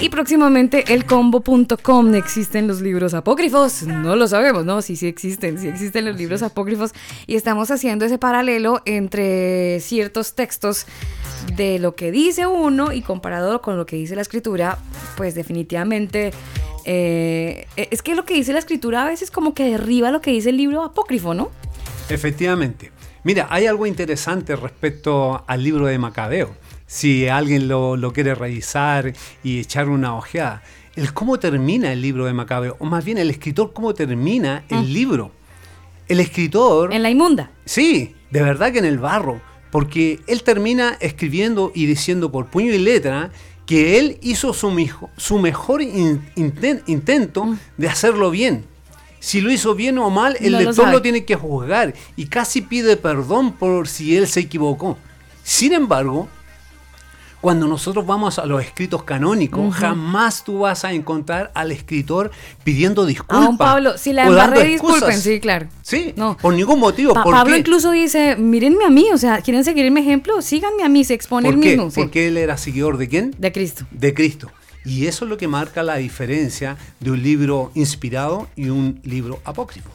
[0.00, 2.14] Y próximamente elcombo.com.
[2.14, 3.84] ¿Existen los libros apócrifos?
[3.84, 4.82] No lo sabemos, ¿no?
[4.82, 5.58] Sí, sí existen.
[5.58, 6.92] Sí existen los libros apócrifos.
[7.26, 10.86] Y estamos haciendo ese paralelo entre ciertos textos
[11.56, 14.78] de lo que dice uno y comparado con lo que dice la escritura,
[15.16, 16.32] pues definitivamente
[16.84, 20.30] eh, es que lo que dice la escritura a veces como que derriba lo que
[20.30, 21.50] dice el libro apócrifo, ¿no?
[22.10, 22.92] Efectivamente.
[23.24, 26.54] Mira, hay algo interesante respecto al libro de Macabeo.
[26.86, 30.62] Si alguien lo, lo quiere revisar y echar una ojeada.
[30.94, 34.78] El cómo termina el libro de Macabeo, o más bien el escritor cómo termina el
[34.84, 34.92] Mm.
[34.92, 35.30] libro.
[36.08, 36.92] El escritor...
[36.94, 37.50] En la inmunda.
[37.64, 39.40] Sí, de verdad que en el barro,
[39.72, 43.30] porque él termina escribiendo y diciendo por puño y letra
[43.66, 48.64] que él hizo su, mijo- su mejor in- inten- intento de hacerlo bien.
[49.18, 50.52] Si lo hizo bien o mal, el Mm.
[50.52, 50.92] No lo lector sabe.
[50.92, 54.96] lo tiene que juzgar y casi pide perdón por si él se equivocó.
[55.42, 56.28] Sin embargo,
[57.46, 62.32] cuando nosotros vamos a los escritos canónicos, jamás tú vas a encontrar al escritor
[62.64, 63.46] pidiendo disculpas.
[63.46, 65.68] Don Pablo, si la embarré, disculpen, sí, claro.
[65.80, 66.36] Sí, No.
[66.36, 67.14] por ningún motivo.
[67.14, 67.60] Pa- ¿Por Pablo qué?
[67.60, 70.42] incluso dice, mírenme a mí, o sea, ¿quieren seguir mi ejemplo?
[70.42, 71.88] Síganme a mí, se expone ¿Por el mismo.
[71.88, 72.00] sí.
[72.00, 73.32] Porque él era seguidor de quién?
[73.38, 73.86] De Cristo.
[73.92, 74.50] De Cristo.
[74.84, 79.40] Y eso es lo que marca la diferencia de un libro inspirado y un libro
[79.44, 79.90] apócrifo.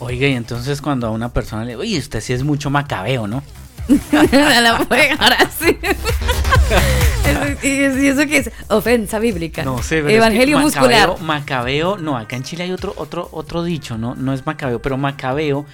[0.00, 3.42] Oiga, y entonces cuando a una persona le oye, usted sí es mucho macabeo, ¿no?
[4.12, 5.78] la puede dejar así.
[7.24, 9.64] Eso- y, es- y eso que es ofensa bíblica.
[9.64, 11.08] No sé, pero es que Evangelio muscular.
[11.20, 14.14] Macabeo, Macabeo, no, acá en Chile hay otro, otro, otro dicho, ¿no?
[14.14, 15.64] No es Macabeo, pero Macabeo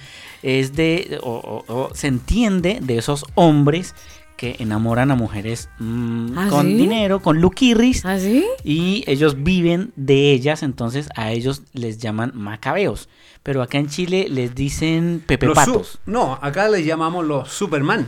[0.43, 1.31] es de, o,
[1.67, 3.95] o- o se entiende de esos hombres
[4.37, 6.73] que enamoran a mujeres mm, ¿Ah, con sí?
[6.73, 8.45] dinero, con luquirris, ¿Ah, sí?
[8.63, 13.07] y ellos viven de ellas, entonces a ellos les llaman macabeos.
[13.43, 15.99] Pero acá en Chile les dicen Los su- pepepatos.
[16.05, 18.07] no, acá les llamamos los Superman.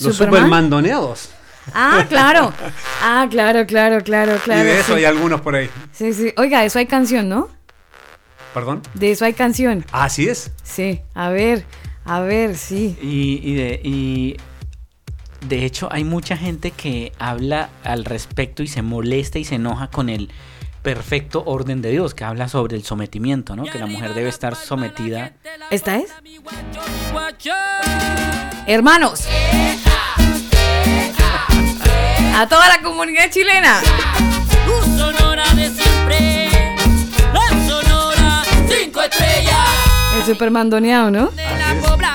[0.00, 0.42] Los ¿Superman?
[0.42, 1.30] Supermandoneados.
[1.74, 2.52] Ah, claro.
[3.02, 4.62] Ah, claro, claro, claro, claro.
[4.62, 4.98] y de eso sí.
[4.98, 5.70] hay algunos por ahí.
[5.92, 6.32] sí, sí.
[6.36, 7.48] Oiga, de eso hay canción, ¿no?
[8.54, 8.82] Perdón.
[8.94, 9.84] De eso hay canción.
[9.92, 10.50] Así es.
[10.62, 11.64] Sí, a ver,
[12.04, 12.96] a ver, sí.
[13.02, 14.36] Y, y de, y
[15.46, 19.88] de hecho hay mucha gente que habla al respecto y se molesta y se enoja
[19.88, 20.30] con el
[20.82, 23.64] perfecto orden de Dios, que habla sobre el sometimiento, ¿no?
[23.64, 25.32] Que la mujer debe estar sometida.
[25.70, 26.10] ¿Esta es?
[28.66, 29.26] Hermanos.
[32.36, 33.80] A toda la comunidad chilena.
[34.66, 36.48] Tu sonora de siempre,
[37.32, 39.68] la sonora cinco estrellas.
[40.16, 41.30] El supermandoneado, ¿no?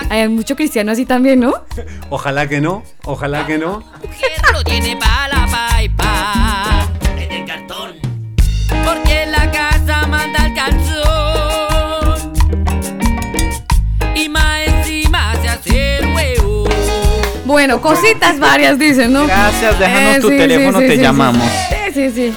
[0.10, 1.54] Hay mucho cristiano así también, ¿no?
[2.10, 3.84] Ojalá que no, ojalá que no.
[4.54, 5.43] lo tiene pa'
[17.66, 19.26] Bueno, cositas varias dicen, ¿no?
[19.26, 21.50] Gracias, déjanos Eh, tu sí, teléfono, sí, te sí, llamamos.
[21.94, 22.34] Sí, sí, sí.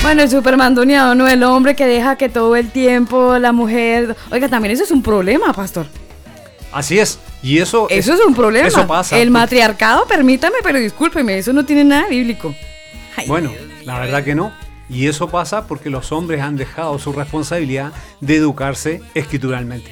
[0.00, 1.26] Bueno, el supermandoneado, ¿no?
[1.26, 4.14] El hombre que deja que todo el tiempo la mujer...
[4.30, 5.86] Oiga, también eso es un problema, pastor.
[6.70, 7.18] Así es.
[7.42, 8.68] Y eso, Eso es un problema.
[8.68, 9.18] Eso pasa.
[9.18, 12.54] El matriarcado, permítame, pero discúlpeme, eso no tiene nada bíblico.
[13.26, 13.50] Bueno,
[13.84, 14.52] la verdad que no.
[14.88, 17.90] Y eso pasa porque los hombres han dejado su responsabilidad
[18.20, 19.90] de educarse escrituralmente.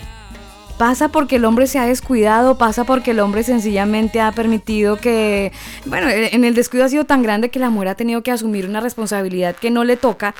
[0.82, 5.52] Pasa porque el hombre se ha descuidado, pasa porque el hombre sencillamente ha permitido que,
[5.84, 8.66] bueno, en el descuido ha sido tan grande que la mujer ha tenido que asumir
[8.66, 10.34] una responsabilidad que no le toca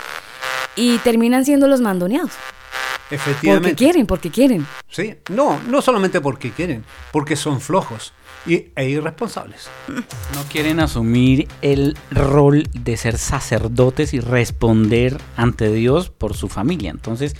[0.75, 2.33] y terminan siendo los mandoneados.
[3.09, 3.69] Efectivamente.
[3.69, 4.67] Porque quieren, porque quieren.
[4.89, 8.13] Sí, no, no solamente porque quieren, porque son flojos
[8.45, 9.69] y, e irresponsables.
[9.87, 16.91] No quieren asumir el rol de ser sacerdotes y responder ante Dios por su familia.
[16.91, 17.37] Entonces,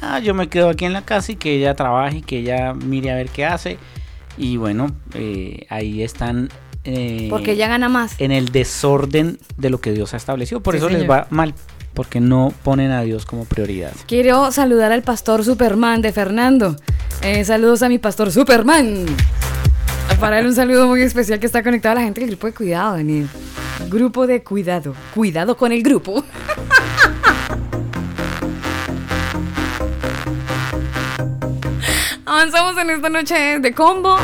[0.00, 2.74] ah, yo me quedo aquí en la casa y que ella trabaje y que ella
[2.74, 3.78] mire a ver qué hace.
[4.38, 6.48] Y bueno, eh, ahí están.
[6.84, 8.14] eh, Porque ella gana más.
[8.18, 10.60] En el desorden de lo que Dios ha establecido.
[10.62, 11.54] Por Sí, eso les va mal.
[11.94, 13.92] Porque no ponen a Dios como prioridad.
[14.06, 16.76] Quiero saludar al pastor Superman de Fernando.
[17.22, 19.04] Eh, saludos a mi pastor Superman.
[20.20, 22.52] Para él un saludo muy especial que está conectado a la gente del grupo de
[22.54, 23.28] cuidado, Daniel.
[23.88, 24.94] Grupo de cuidado.
[25.14, 26.24] Cuidado con el grupo.
[32.34, 34.16] Avanzamos en esta noche de combo.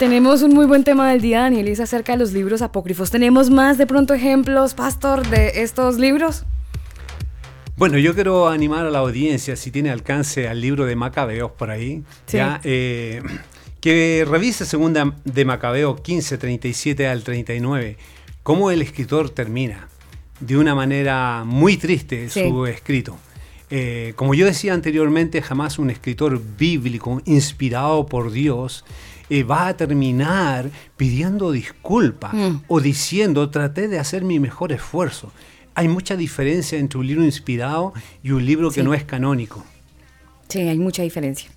[0.00, 3.12] Tenemos un muy buen tema del día, Daniel, y es acerca de los libros apócrifos.
[3.12, 6.44] ¿Tenemos más de pronto ejemplos, pastor, de estos libros?
[7.76, 11.70] Bueno, yo quiero animar a la audiencia, si tiene alcance al libro de Macabeos por
[11.70, 12.38] ahí, Sí.
[12.38, 13.22] ya, eh,
[13.80, 17.96] que revise segunda de Macabeo 15, 37 al 39,
[18.42, 19.86] cómo el escritor termina
[20.40, 22.48] de una manera muy triste Sí.
[22.48, 23.16] su escrito.
[23.76, 28.84] Eh, como yo decía anteriormente, jamás un escritor bíblico inspirado por Dios
[29.30, 32.60] eh, va a terminar pidiendo disculpas Mm.
[32.68, 35.32] o diciendo traté de hacer mi mejor esfuerzo.
[35.74, 37.92] Hay mucha diferencia entre un libro inspirado
[38.22, 39.64] y un libro que no es canónico.
[40.48, 41.50] Sí, hay mucha diferencia.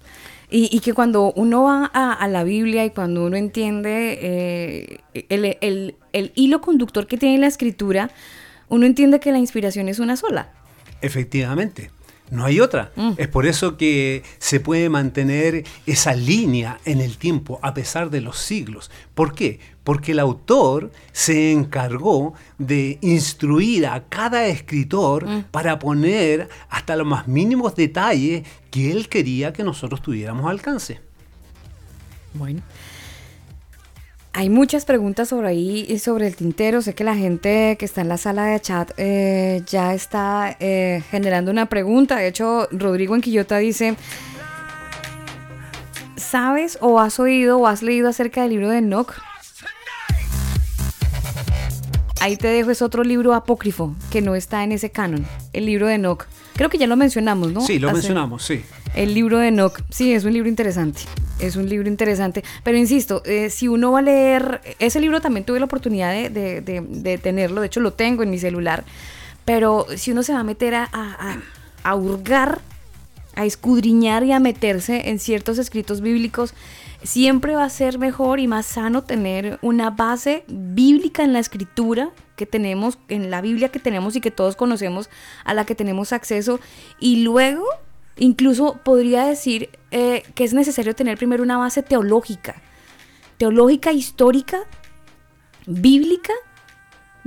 [0.49, 4.99] Y, y que cuando uno va a, a la Biblia y cuando uno entiende eh,
[5.29, 8.09] el, el- el hilo conductor que tiene la escritura,
[8.69, 10.49] uno entiende que la inspiración es una sola.
[11.01, 11.91] Efectivamente.
[12.29, 12.91] No hay otra.
[12.95, 13.11] Mm.
[13.17, 18.19] Es por eso que se puede mantener esa línea en el tiempo a pesar de
[18.21, 18.91] los siglos.
[19.15, 19.59] ¿Por qué?
[19.85, 25.43] Porque el autor se encargó de instruir a cada escritor Mm.
[25.51, 30.99] para poner hasta los más mínimos detalles que él quería que nosotros tuviéramos alcance.
[32.33, 32.61] Bueno.
[34.39, 36.83] Hay muchas preguntas sobre ahí y sobre el tintero.
[36.83, 41.01] Sé que la gente que está en la sala de chat eh, ya está eh,
[41.09, 42.17] generando una pregunta.
[42.17, 43.95] De hecho, Rodrigo en Quillota dice,
[46.17, 49.15] ¿sabes o has oído o has leído acerca del libro de Enoch?
[52.21, 55.87] Ahí te dejo, es otro libro apócrifo que no está en ese canon, el libro
[55.87, 56.25] de Enoch.
[56.55, 57.61] Creo que ya lo mencionamos, ¿no?
[57.61, 58.63] Sí, lo Hace- mencionamos, sí.
[59.03, 61.01] El libro de Enoch, sí, es un libro interesante.
[61.39, 62.43] Es un libro interesante.
[62.63, 64.61] Pero insisto, eh, si uno va a leer.
[64.79, 67.61] Ese libro también tuve la oportunidad de, de- de- de tenerlo.
[67.61, 68.83] De hecho, lo tengo en mi celular.
[69.45, 71.37] Pero si uno se va a meter a, a-
[71.83, 72.59] a- hurgar,
[73.35, 76.53] a escudriñar y a meterse en ciertos escritos bíblicos,
[77.03, 82.09] siempre va a ser mejor y más sano tener una base bíblica en la escritura
[82.35, 85.09] que tenemos, en la Biblia que tenemos y que todos conocemos,
[85.45, 86.59] a la que tenemos acceso.
[86.99, 87.63] Y luego,
[88.17, 92.61] incluso podría decir eh, que es necesario tener primero una base teológica,
[93.37, 94.59] teológica, histórica,
[95.65, 96.33] bíblica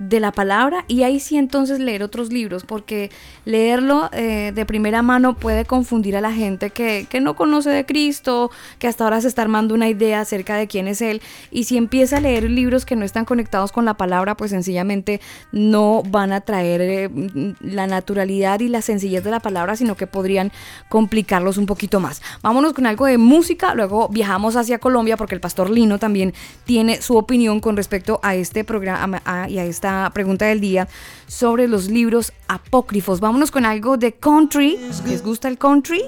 [0.01, 3.11] de la palabra y ahí sí entonces leer otros libros porque
[3.45, 7.85] leerlo eh, de primera mano puede confundir a la gente que, que no conoce de
[7.85, 11.21] Cristo, que hasta ahora se está armando una idea acerca de quién es Él
[11.51, 15.21] y si empieza a leer libros que no están conectados con la palabra pues sencillamente
[15.53, 20.07] no van a traer eh, la naturalidad y la sencillez de la palabra sino que
[20.07, 20.51] podrían
[20.89, 22.23] complicarlos un poquito más.
[22.41, 26.33] Vámonos con algo de música, luego viajamos hacia Colombia porque el pastor Lino también
[26.65, 30.89] tiene su opinión con respecto a este programa y a esta pregunta del día
[31.27, 33.21] sobre los libros apócrifos.
[33.21, 34.79] Vámonos con algo de country.
[35.07, 36.03] ¿Les gusta el country?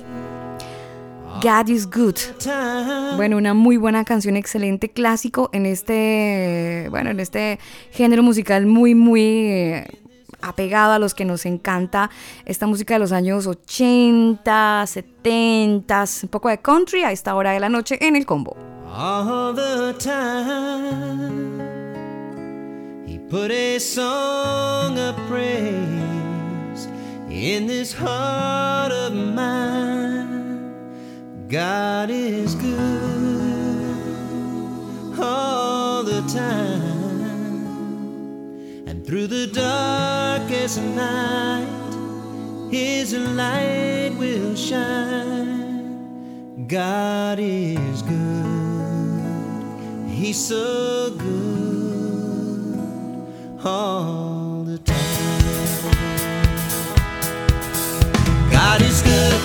[1.42, 2.16] God is good.
[3.16, 7.58] Bueno, una muy buena canción, excelente clásico en este, bueno, en este
[7.90, 9.86] género musical muy, muy eh,
[10.40, 12.10] apegado a los que nos encanta
[12.44, 17.60] esta música de los años 80, 70, un poco de country a esta hora de
[17.60, 18.56] la noche en el combo.
[18.94, 21.61] all the time.
[23.32, 26.86] Put a song of praise
[27.30, 30.74] in this heart of mine.
[31.48, 33.96] God is good
[35.18, 37.24] all the time,
[38.86, 41.66] and through the darkest night,
[42.70, 46.66] His light will shine.
[46.68, 50.10] God is good.
[50.10, 51.71] He's so good
[53.64, 55.00] all the time.
[58.50, 59.40] God is good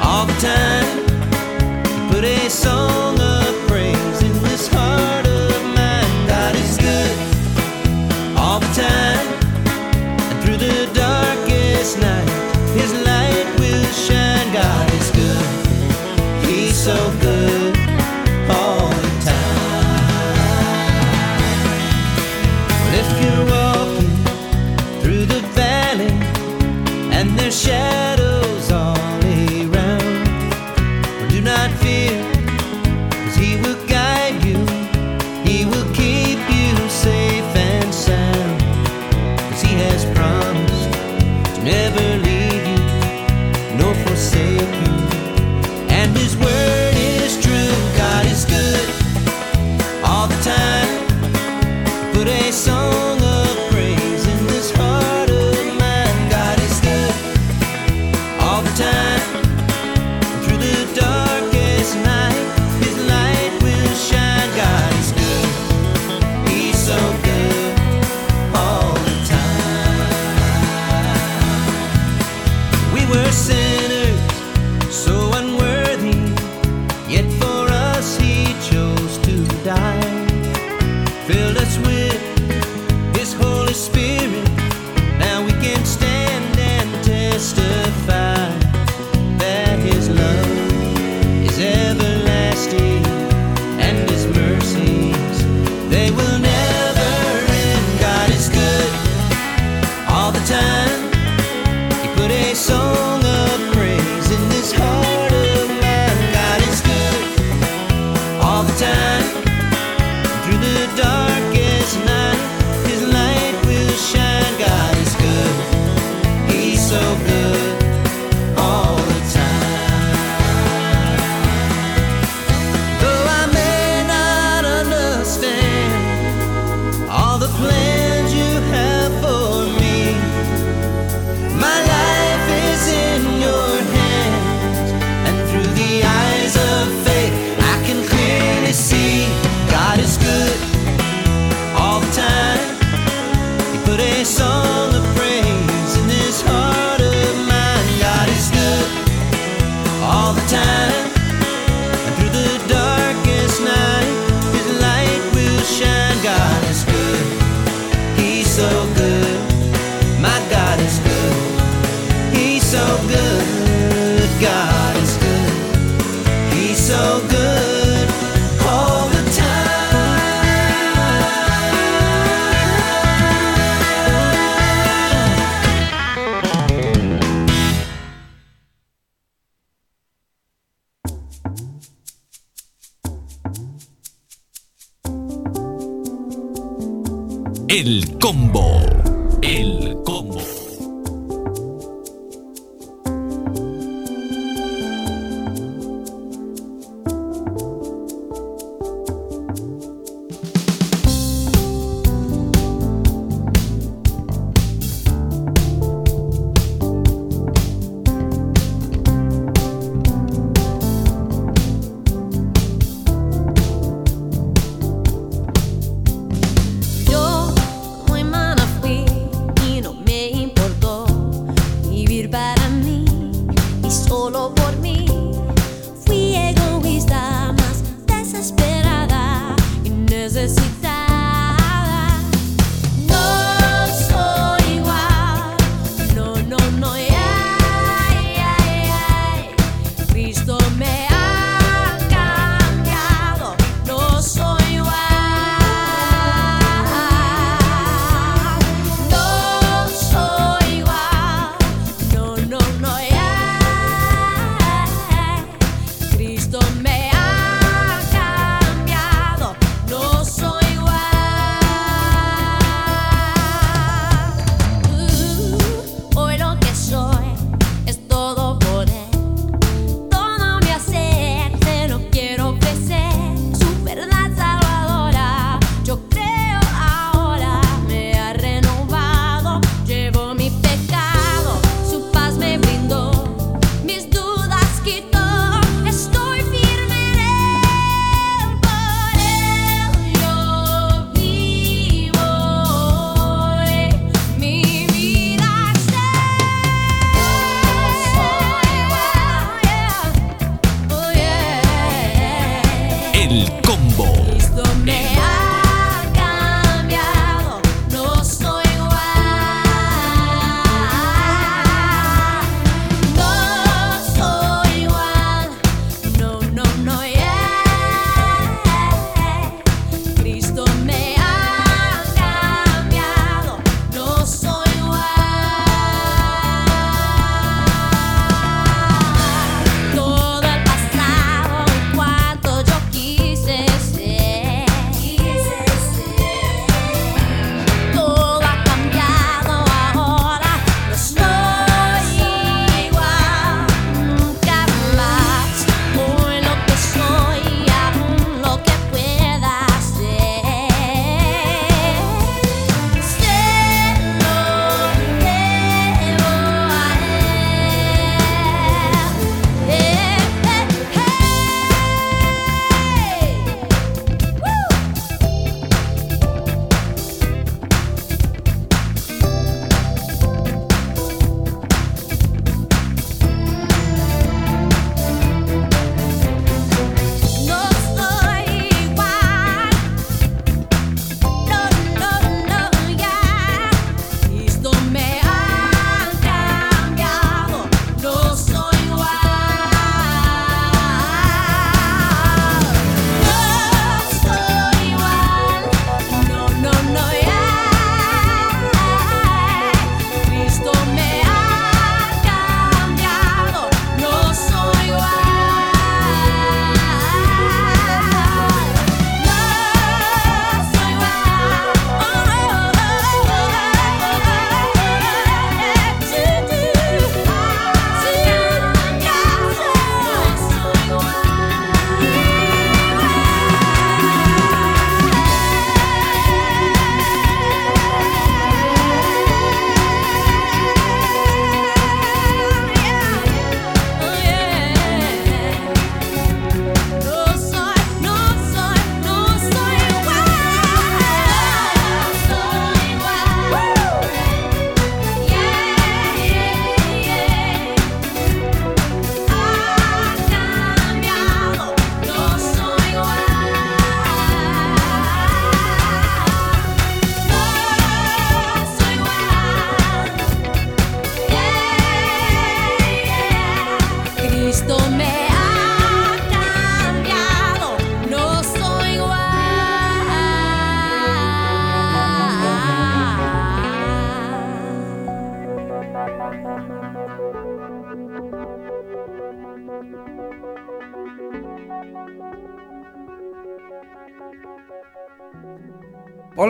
[0.00, 2.10] all the time.
[2.10, 3.20] Put a song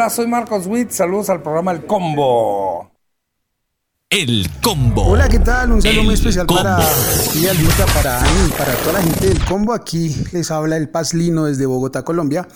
[0.05, 0.91] Hola, soy Marcos Witt.
[0.91, 2.91] Saludos al programa El Combo.
[4.11, 5.03] El combo.
[5.03, 5.73] Hola, ¿qué tal?
[5.73, 7.41] Un saludo El muy especial para combo.
[7.41, 9.73] y Alvita, para Ani, para toda la gente del combo.
[9.73, 12.47] Aquí les habla el Paz Lino desde Bogotá, Colombia.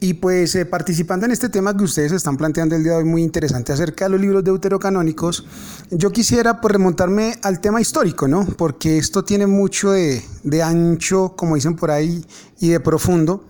[0.00, 3.04] Y pues eh, participando en este tema que ustedes están planteando el día de hoy
[3.04, 5.44] muy interesante acerca de los libros deuterocanónicos,
[5.90, 8.46] yo quisiera pues remontarme al tema histórico, ¿no?
[8.56, 12.24] Porque esto tiene mucho de, de ancho, como dicen por ahí,
[12.60, 13.44] y de profundo,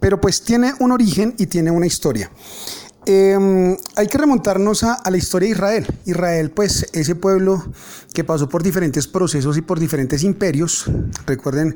[0.00, 2.30] pero pues tiene un origen y tiene una historia.
[3.12, 5.86] Eh, hay que remontarnos a, la historia de Israel.
[6.06, 7.60] Israel, pues, ese pueblo
[8.14, 10.84] que pasó por diferentes procesos y por diferentes imperios.
[11.26, 11.74] Recuerden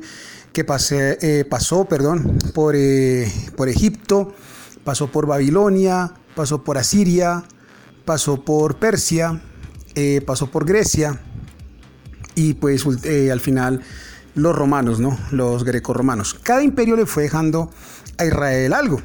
[0.53, 4.33] que eh, pasó, perdón, por, eh, por Egipto,
[4.85, 7.43] pasó por Babilonia, pasó por Asiria,
[8.05, 9.41] pasó por Persia,
[9.93, 11.19] eh, pasó por Grecia
[12.35, 12.85] y pues
[13.29, 13.81] al final
[14.35, 15.19] los romanos, ¿no?
[15.31, 16.33] Los grecorromanos.
[16.33, 17.71] Cada imperio le fue dejando
[18.17, 19.01] a Israel algo.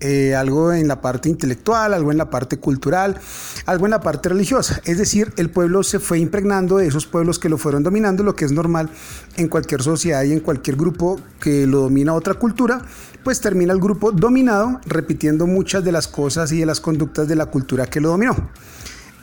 [0.00, 3.18] Eh, algo en la parte intelectual, algo en la parte cultural,
[3.66, 4.80] algo en la parte religiosa.
[4.84, 8.36] Es decir, el pueblo se fue impregnando de esos pueblos que lo fueron dominando, lo
[8.36, 8.90] que es normal
[9.36, 12.80] en cualquier sociedad y en cualquier grupo que lo domina otra cultura,
[13.24, 17.34] pues termina el grupo dominado repitiendo muchas de las cosas y de las conductas de
[17.34, 18.36] la cultura que lo dominó.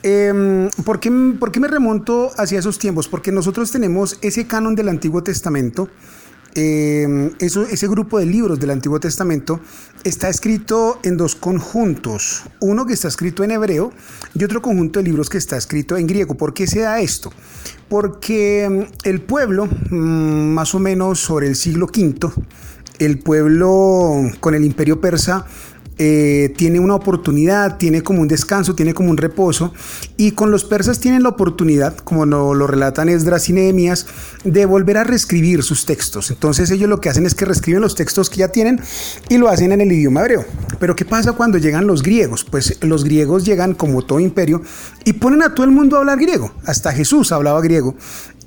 [0.02, 1.10] Eh, ¿por, qué,
[1.40, 3.08] por qué me remonto hacia esos tiempos?
[3.08, 5.88] Porque nosotros tenemos ese canon del Antiguo Testamento.
[6.56, 9.60] Eh, eso, ese grupo de libros del Antiguo Testamento
[10.04, 12.44] está escrito en dos conjuntos.
[12.60, 13.92] Uno que está escrito en hebreo
[14.34, 16.34] y otro conjunto de libros que está escrito en griego.
[16.34, 17.30] ¿Por qué se da esto?
[17.88, 22.32] Porque mm, el pueblo, mm, más o menos sobre el siglo V,
[22.98, 25.46] el pueblo con el imperio persa
[25.98, 29.72] eh, tiene una oportunidad, tiene como un descanso, tiene como un reposo.
[30.16, 34.06] Y con los persas tienen la oportunidad, como no, lo relatan Esdras y Nehemías,
[34.44, 36.30] de volver a reescribir sus textos.
[36.30, 38.80] Entonces ellos lo que hacen es que reescriben los textos que ya tienen
[39.28, 40.44] y lo hacen en el idioma hebreo.
[40.78, 42.44] Pero ¿qué pasa cuando llegan los griegos?
[42.44, 44.62] Pues los griegos llegan como todo imperio
[45.04, 46.52] y ponen a todo el mundo a hablar griego.
[46.66, 47.94] Hasta Jesús hablaba griego.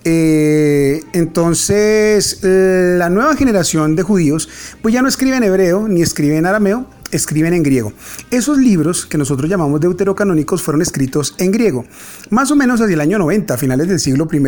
[0.05, 4.47] Eh, entonces, la nueva generación de judíos,
[4.81, 7.93] pues ya no escriben hebreo ni escriben arameo, escriben en griego.
[8.31, 11.85] Esos libros que nosotros llamamos deuterocanónicos fueron escritos en griego.
[12.29, 14.41] Más o menos hacia el año 90, a finales del siglo I,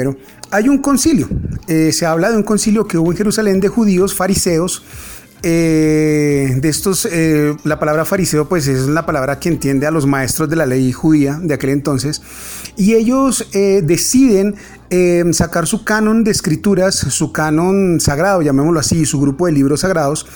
[0.52, 1.28] hay un concilio.
[1.68, 4.84] Eh, se habla de un concilio que hubo en Jerusalén de judíos, fariseos,
[5.44, 10.06] eh, de estos, eh, la palabra fariseo, pues es la palabra que entiende a los
[10.06, 12.22] maestros de la ley judía de aquel entonces,
[12.78, 14.56] y ellos eh, deciden
[15.34, 20.28] sacar su canon de escrituras, su canon sagrado, llamémoslo así, su grupo de libros sagrados.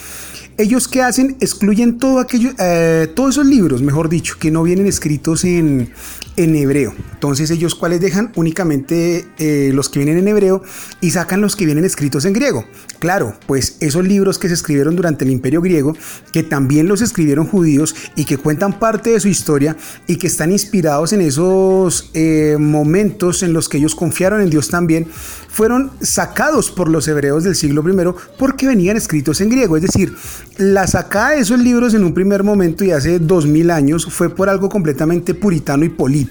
[0.57, 4.87] Ellos que hacen, excluyen todo aquello, eh, todos esos libros, mejor dicho, que no vienen
[4.87, 5.91] escritos en,
[6.37, 6.93] en hebreo.
[7.13, 10.61] Entonces ellos cuáles dejan únicamente eh, los que vienen en hebreo
[11.01, 12.65] y sacan los que vienen escritos en griego.
[12.99, 15.95] Claro, pues esos libros que se escribieron durante el imperio griego,
[16.31, 19.75] que también los escribieron judíos y que cuentan parte de su historia
[20.07, 24.69] y que están inspirados en esos eh, momentos en los que ellos confiaron en Dios
[24.69, 25.07] también,
[25.49, 29.77] fueron sacados por los hebreos del siglo I porque venían escritos en griego.
[29.77, 30.13] Es decir,
[30.57, 34.29] la sacada de esos libros en un primer momento y hace dos mil años fue
[34.29, 36.24] por algo completamente puritano y político.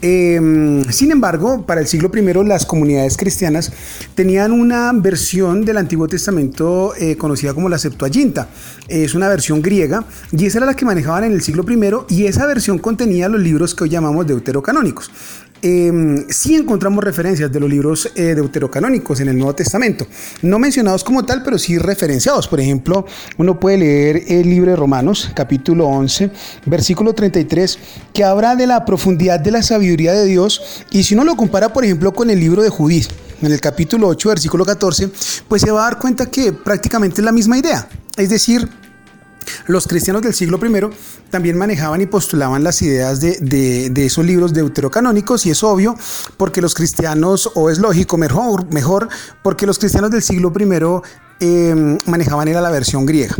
[0.00, 3.72] Eh, sin embargo, para el siglo I las comunidades cristianas
[4.14, 8.48] tenían una versión del Antiguo Testamento eh, conocida como la Septuaginta.
[8.86, 12.26] Es una versión griega y esa era la que manejaban en el siglo I y
[12.26, 15.10] esa versión contenía los libros que hoy llamamos deuterocanónicos.
[15.60, 20.06] Eh, sí encontramos referencias de los libros eh, deuterocanónicos en el Nuevo Testamento,
[20.42, 22.46] no mencionados como tal, pero sí referenciados.
[22.46, 23.06] Por ejemplo,
[23.38, 26.30] uno puede leer el libro de Romanos, capítulo 11,
[26.66, 27.78] versículo 33,
[28.12, 30.84] que habla de la profundidad de la sabiduría de Dios.
[30.90, 33.08] Y si uno lo compara, por ejemplo, con el libro de Judith,
[33.42, 35.10] en el capítulo 8, versículo 14,
[35.48, 37.88] pues se va a dar cuenta que prácticamente es la misma idea.
[38.16, 38.68] Es decir,
[39.66, 40.90] los cristianos del siglo I
[41.30, 45.96] también manejaban y postulaban las ideas de, de- de esos libros deuterocanónicos y es obvio
[46.36, 49.08] porque los cristianos, o es lógico, mejor, mejor
[49.42, 50.68] porque los cristianos del siglo I
[51.40, 53.36] eh, manejaban era la versión griega.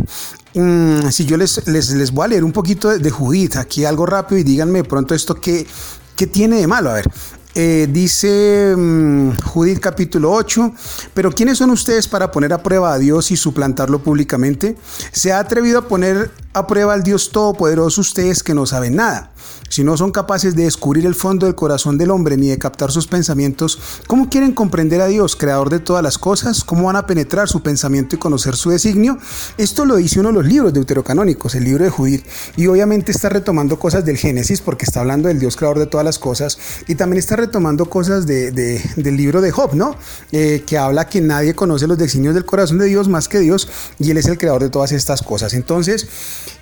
[0.53, 3.85] Mm, si yo les, les, les voy a leer un poquito de, de Judith, aquí
[3.85, 5.67] algo rápido y díganme de pronto esto qué,
[6.15, 6.89] qué tiene de malo.
[6.89, 7.09] A ver,
[7.55, 10.73] eh, dice mm, Judith capítulo 8,
[11.13, 14.77] pero ¿quiénes son ustedes para poner a prueba a Dios y suplantarlo públicamente?
[15.11, 19.31] ¿Se ha atrevido a poner a prueba al Dios Todopoderoso ustedes que no saben nada?
[19.69, 22.91] Si no son capaces de descubrir el fondo del corazón del hombre ni de captar
[22.91, 26.63] sus pensamientos, ¿cómo quieren comprender a Dios, creador de todas las cosas?
[26.63, 29.17] ¿Cómo van a penetrar su pensamiento y conocer su designio?
[29.57, 32.25] Esto lo dice uno de los libros deuterocanónicos, el libro de Judith,
[32.57, 36.03] y obviamente está retomando cosas del Génesis porque está hablando del Dios creador de todas
[36.05, 39.95] las cosas y también está retomando cosas de- de- del libro de Job, ¿no?
[40.31, 43.67] Eh, que habla que nadie conoce los designios del corazón de Dios más que Dios
[43.99, 45.53] y Él es el creador de todas estas cosas.
[45.53, 46.07] Entonces,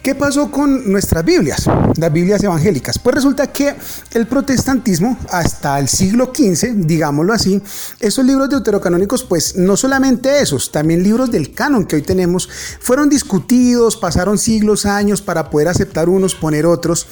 [0.04, 1.70] ¿qué pasó con nuestras Biblias?
[1.96, 2.97] Las Biblias evangélicas.
[3.04, 3.76] Pues resulta que
[4.14, 7.62] el protestantismo, hasta el siglo XV, digámoslo así,
[8.00, 12.50] esos libros deuterocanónicos, pues no solamente esos, también libros del canon que hoy tenemos,
[12.80, 17.08] fueron discutidos, pasaron siglos, años para poder aceptar unos, poner otros.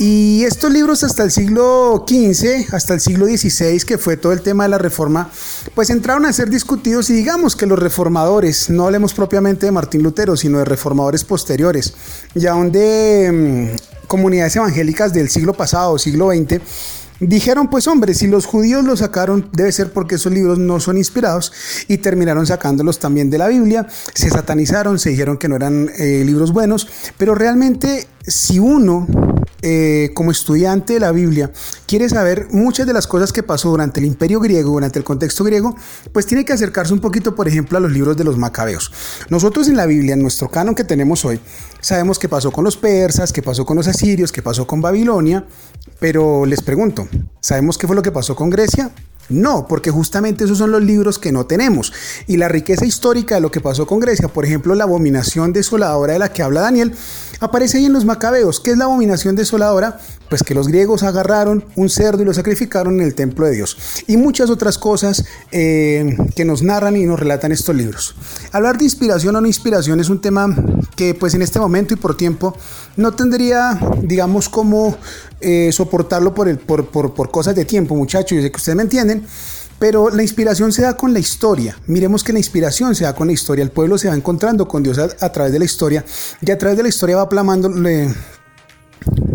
[0.00, 4.42] Y estos libros hasta el siglo XV, hasta el siglo XVI, que fue todo el
[4.42, 5.28] tema de la reforma,
[5.74, 10.04] pues entraron a ser discutidos y digamos que los reformadores, no hablemos propiamente de Martín
[10.04, 11.94] Lutero, sino de reformadores posteriores,
[12.32, 16.60] ya donde mm, comunidades evangélicas del siglo pasado, siglo XX,
[17.20, 20.96] Dijeron, pues hombre, si los judíos los sacaron, debe ser porque esos libros no son
[20.96, 21.52] inspirados
[21.88, 26.22] y terminaron sacándolos también de la Biblia, se satanizaron, se dijeron que no eran eh,
[26.24, 29.08] libros buenos, pero realmente si uno
[29.60, 31.50] eh, como estudiante de la Biblia
[31.86, 35.42] quiere saber muchas de las cosas que pasó durante el imperio griego, durante el contexto
[35.42, 35.74] griego,
[36.12, 38.92] pues tiene que acercarse un poquito, por ejemplo, a los libros de los macabeos.
[39.30, 41.40] Nosotros en la Biblia, en nuestro canon que tenemos hoy,
[41.80, 45.44] sabemos qué pasó con los persas, qué pasó con los asirios, qué pasó con Babilonia,
[45.98, 47.08] pero les pregunto,
[47.40, 48.92] ¿sabemos qué fue lo que pasó con Grecia?
[49.28, 51.92] No, porque justamente esos son los libros que no tenemos.
[52.26, 56.14] Y la riqueza histórica de lo que pasó con Grecia, por ejemplo, la abominación desoladora
[56.14, 56.94] de la que habla Daniel,
[57.40, 58.60] aparece ahí en los macabeos.
[58.60, 59.98] ¿Qué es la abominación desoladora?
[60.28, 63.76] Pues que los griegos agarraron un cerdo y lo sacrificaron en el templo de Dios.
[64.06, 68.14] Y muchas otras cosas eh, que nos narran y nos relatan estos libros.
[68.52, 70.54] Hablar de inspiración o no inspiración es un tema
[70.96, 72.56] que pues en este momento y por tiempo
[72.96, 74.96] no tendría, digamos, como
[75.40, 78.36] eh, soportarlo por, el, por, por, por cosas de tiempo, muchachos.
[78.36, 79.24] Yo sé que ustedes me entienden.
[79.78, 81.78] Pero la inspiración se da con la historia.
[81.86, 83.62] Miremos que la inspiración se da con la historia.
[83.62, 86.04] El pueblo se va encontrando con Dios a, través de la historia.
[86.40, 88.12] Y a través de la historia va plasmando, le-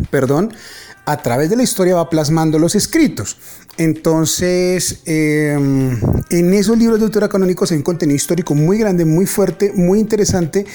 [0.10, 0.54] perdón,
[1.06, 3.38] a través de la historia va plasmando los escritos.
[3.78, 5.58] Entonces, eh,
[6.30, 10.66] en esos libros deuterocanónicos hay un contenido histórico muy grande, muy fuerte, muy interesante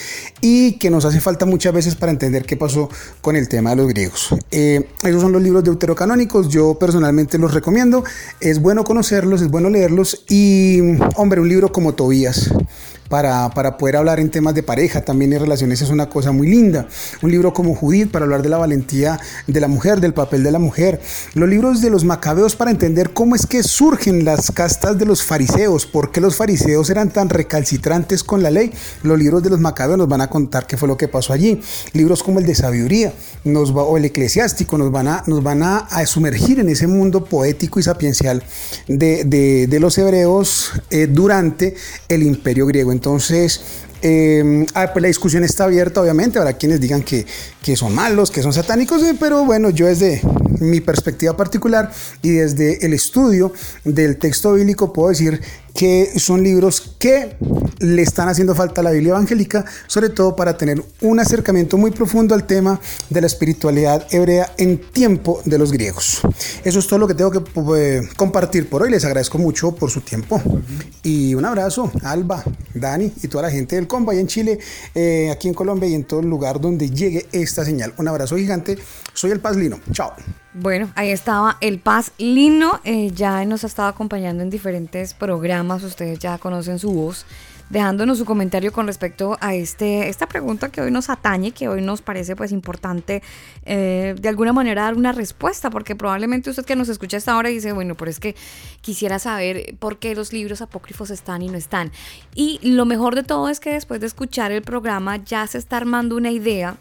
[0.40, 2.88] y que nos hace falta muchas veces para entender qué pasó
[3.20, 4.34] con el tema de los griegos.
[4.50, 8.02] Eh, esos son los libros deuterocanónicos, yo personalmente los recomiendo,
[8.40, 10.80] es bueno conocerlos, es bueno leerlos y,
[11.14, 12.50] hombre, un libro como Tobías
[13.08, 16.48] para, para poder hablar en temas de pareja, también en relaciones es una cosa muy
[16.48, 16.88] linda.
[17.22, 20.50] Un libro como Judith para hablar de la valentía de la mujer, del papel de
[20.50, 21.00] la mujer.
[21.34, 25.22] Los libros de los macabeos para entender cómo es que surgen las castas de los
[25.22, 28.72] fariseos, por qué los fariseos eran tan recalcitrantes con la ley.
[29.02, 31.60] Los libros de los macabeos nos van a contar qué fue lo que pasó allí.
[31.92, 33.12] Libros como el de sabiduría
[33.44, 37.24] nos va, o el eclesiástico nos van a, nos van a sumergir en ese mundo
[37.24, 38.42] poético y sapiencial
[38.86, 41.74] de, de- de los hebreos eh, durante
[42.08, 42.92] el imperio griego.
[42.92, 43.60] Entonces,
[44.02, 46.38] eh, ah, pues la discusión está abierta, obviamente.
[46.38, 47.26] Habrá quienes digan que,
[47.62, 50.22] que son malos, que son satánicos, eh, pero bueno, yo desde
[50.60, 51.90] mi perspectiva particular
[52.22, 53.52] y desde el estudio
[53.84, 55.40] del texto bíblico puedo decir
[55.78, 57.36] que son libros que
[57.78, 61.92] le están haciendo falta a la Biblia evangélica, sobre todo para tener un acercamiento muy
[61.92, 66.22] profundo al tema de la espiritualidad hebrea en tiempo de los griegos.
[66.64, 67.44] Eso es todo lo que tengo que
[67.76, 68.90] eh, compartir por hoy.
[68.90, 70.42] Les agradezco mucho por su tiempo.
[71.04, 72.42] Y un abrazo, Alba,
[72.74, 74.58] Dani y toda la gente del combo allá en Chile,
[74.96, 77.94] eh, aquí en Colombia y en todo el lugar donde llegue esta señal.
[77.98, 78.76] Un abrazo gigante.
[79.14, 79.78] Soy el Paz Lino.
[79.92, 80.12] Chao.
[80.54, 85.82] Bueno, ahí estaba el Paz Lino, eh, ya nos ha estado acompañando en diferentes programas,
[85.82, 87.26] ustedes ya conocen su voz,
[87.68, 91.82] dejándonos su comentario con respecto a este, esta pregunta que hoy nos atañe, que hoy
[91.82, 93.22] nos parece pues importante
[93.66, 97.50] eh, de alguna manera dar una respuesta, porque probablemente usted que nos escucha hasta ahora
[97.50, 98.34] dice, bueno, pero es que
[98.80, 101.92] quisiera saber por qué los libros apócrifos están y no están.
[102.34, 105.76] Y lo mejor de todo es que después de escuchar el programa ya se está
[105.76, 106.78] armando una idea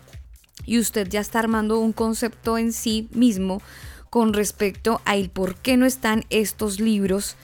[0.67, 3.59] y usted ya está armando un concepto en sí mismo
[4.11, 7.35] con respecto a el por qué no están estos libros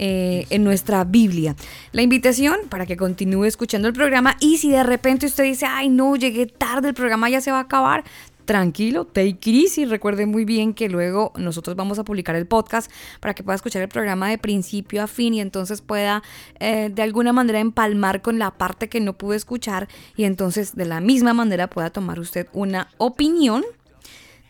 [0.00, 1.56] eh, en nuestra Biblia.
[1.90, 5.88] La invitación para que continúe escuchando el programa y si de repente usted dice, ay
[5.88, 8.04] no, llegué tarde, el programa ya se va a acabar,
[8.48, 9.84] tranquilo, take it easy.
[9.84, 13.82] Recuerde muy bien que luego nosotros vamos a publicar el podcast para que pueda escuchar
[13.82, 16.22] el programa de principio a fin y entonces pueda
[16.58, 20.86] eh, de alguna manera empalmar con la parte que no pudo escuchar y entonces de
[20.86, 23.66] la misma manera pueda tomar usted una opinión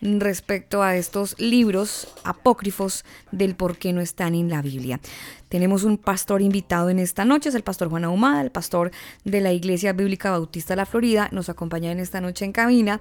[0.00, 5.00] respecto a estos libros apócrifos del por qué no están en la Biblia.
[5.48, 8.90] Tenemos un pastor invitado en esta noche, es el pastor Juan Ahumada, el pastor
[9.24, 13.00] de la Iglesia Bíblica Bautista de la Florida, nos acompaña en esta noche en cabina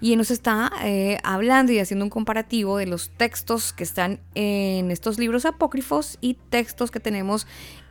[0.00, 4.90] y nos está eh, hablando y haciendo un comparativo de los textos que están en
[4.90, 7.46] estos libros apócrifos y textos que tenemos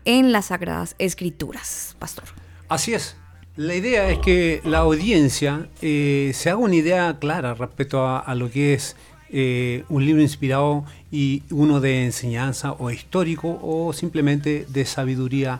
[0.05, 1.95] en las Sagradas Escrituras.
[1.99, 2.25] Pastor.
[2.69, 3.17] Así es.
[3.57, 8.35] La idea es que la audiencia eh, se haga una idea clara respecto a, a
[8.35, 8.95] lo que es
[9.29, 15.59] eh, un libro inspirado y uno de enseñanza o histórico o simplemente de sabiduría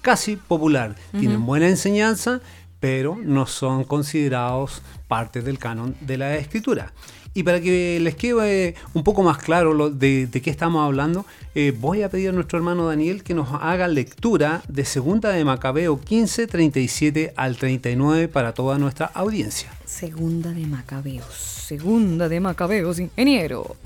[0.00, 0.94] casi popular.
[1.18, 2.40] Tienen buena enseñanza,
[2.80, 6.92] pero no son considerados parte del canon de la escritura.
[7.34, 11.24] Y para que les quede un poco más claro lo de, de qué estamos hablando,
[11.54, 15.44] eh, voy a pedir a nuestro hermano Daniel que nos haga lectura de Segunda de
[15.44, 19.72] Macabeo 15, 37 al 39 para toda nuestra audiencia.
[19.84, 21.34] Segunda de Macabeos.
[21.34, 23.76] Segunda de Macabeos, ingeniero.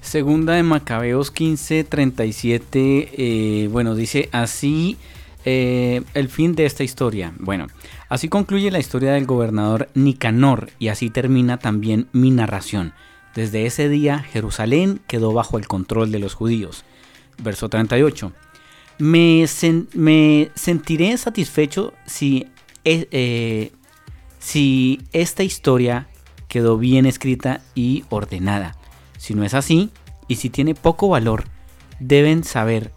[0.00, 4.96] Segunda de Macabeos 15, 37, eh, bueno, dice así
[5.44, 7.32] eh, el fin de esta historia.
[7.38, 7.66] Bueno,
[8.10, 12.92] así concluye la historia del gobernador Nicanor y así termina también mi narración.
[13.34, 16.84] Desde ese día Jerusalén quedó bajo el control de los judíos.
[17.42, 18.32] Verso 38.
[18.98, 19.46] Me,
[19.94, 22.48] me sentiré satisfecho si,
[22.84, 23.72] eh, eh,
[24.38, 26.08] si esta historia
[26.48, 28.76] quedó bien escrita y ordenada.
[29.16, 29.90] Si no es así,
[30.28, 31.44] y si tiene poco valor,
[31.98, 32.92] deben saber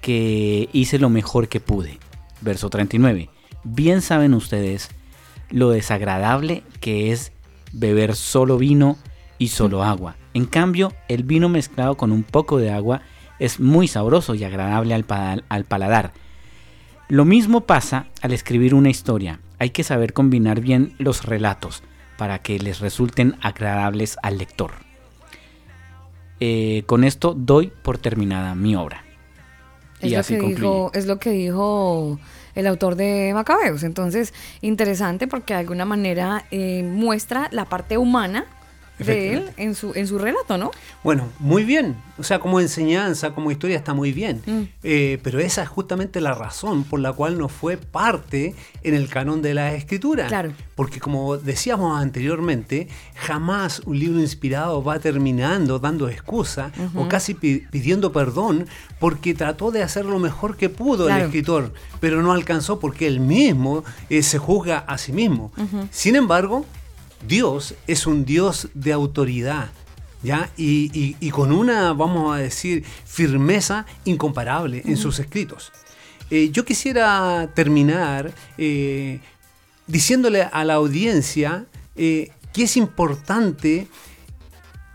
[0.00, 1.98] que hice lo mejor que pude.
[2.40, 3.28] Verso 39.
[3.64, 4.90] Bien saben ustedes
[5.50, 7.32] lo desagradable que es
[7.72, 8.96] beber solo vino
[9.38, 10.16] y solo agua.
[10.34, 13.02] En cambio, el vino mezclado con un poco de agua
[13.38, 16.12] es muy sabroso y agradable al, pa- al paladar.
[17.08, 19.40] Lo mismo pasa al escribir una historia.
[19.58, 21.82] Hay que saber combinar bien los relatos
[22.16, 24.72] para que les resulten agradables al lector.
[26.40, 29.04] Eh, con esto doy por terminada mi obra.
[30.00, 30.60] Es, Y lo así que concluye.
[30.62, 32.18] dijo, es lo que dijo
[32.54, 33.82] el autor de Macabeos.
[33.82, 38.46] Entonces, interesante porque de alguna manera eh, muestra la parte humana
[38.98, 40.70] de él en su, en su relato, ¿no?
[41.02, 41.96] Bueno, muy bien.
[42.18, 44.42] O sea, como enseñanza, como historia está muy bien.
[44.46, 44.60] Mm.
[44.84, 48.54] Eh, pero esa es justamente la razón por la cual no fue parte
[48.84, 50.28] en el canon de la escritura.
[50.28, 50.52] Claro.
[50.76, 52.86] Porque como decíamos anteriormente,
[53.16, 58.66] jamás un libro inspirado va terminando dando excusa o casi pi- pidiendo perdón
[59.00, 61.22] porque trató de hacer lo mejor que pudo Claro.
[61.22, 65.50] el escritor, pero no alcanzó porque él mismo eh, se juzga a sí mismo.
[65.90, 66.64] Sin embargo,
[67.26, 69.70] Dios es un Dios de autoridad,
[70.22, 70.50] ¿ya?
[70.56, 75.72] Y, y- y con una, vamos a decir, firmeza incomparable en sus escritos.
[76.30, 79.20] Eh, yo quisiera terminar eh,
[79.86, 81.66] diciéndole a la audiencia
[81.96, 83.86] eh, que es importante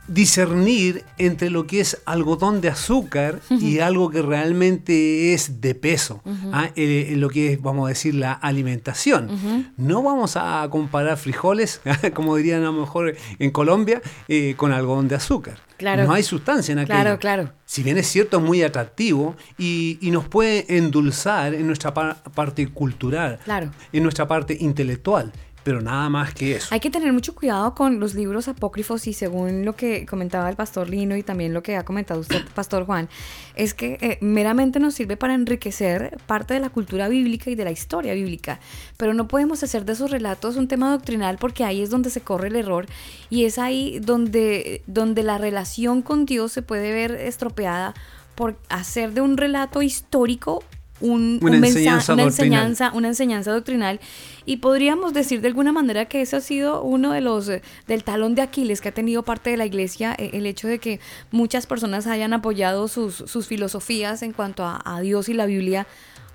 [0.07, 6.21] discernir entre lo que es algodón de azúcar y algo que realmente es de peso.
[6.51, 6.69] ¿ah?
[6.75, 9.71] Eh, en lo que es, vamos a decir, la alimentación.
[9.77, 11.81] No vamos a comparar frijoles,
[12.13, 15.59] como dirían a lo mejor en Colombia, eh, con algodón de azúcar.
[15.77, 16.05] Claro.
[16.05, 16.99] No hay sustancia en aquello.
[17.01, 17.51] Claro, claro.
[17.65, 22.23] Si bien es cierto, es muy atractivo y, y nos puede endulzar en nuestra par-
[22.33, 23.69] parte cultural, Claro.
[23.93, 25.31] en nuestra parte intelectual,
[25.67, 26.69] pero nada más que eso.
[26.71, 30.55] Hay que tener mucho cuidado con los libros apócrifos y según lo que comentaba el
[30.55, 33.09] pastor Lino y también lo que ha comentado usted, pastor Juan,
[33.53, 37.65] es que eh, meramente nos sirve para enriquecer parte de la cultura bíblica y de
[37.65, 38.61] la historia bíblica,
[38.95, 42.21] pero no podemos hacer de esos relatos un tema doctrinal porque ahí es donde se
[42.21, 42.85] corre el error
[43.29, 47.93] y es ahí donde, donde la relación con Dios se puede ver estropeada
[48.35, 50.63] por hacer de un relato histórico
[50.99, 52.59] un, Una un enseñanza una doctrinal.
[52.67, 53.99] enseñanza una enseñanza doctrinal
[54.45, 58.03] y podríamos decir de alguna manera que ese ha sido uno de los eh, del
[58.03, 60.99] talón de Aquiles que ha tenido parte de la iglesia eh, el hecho de que
[61.31, 65.87] muchas personas hayan apoyado sus, sus filosofías en cuanto a, a Dios y la Biblia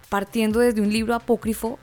[0.08, 1.78] partiendo desde un libro apócrifo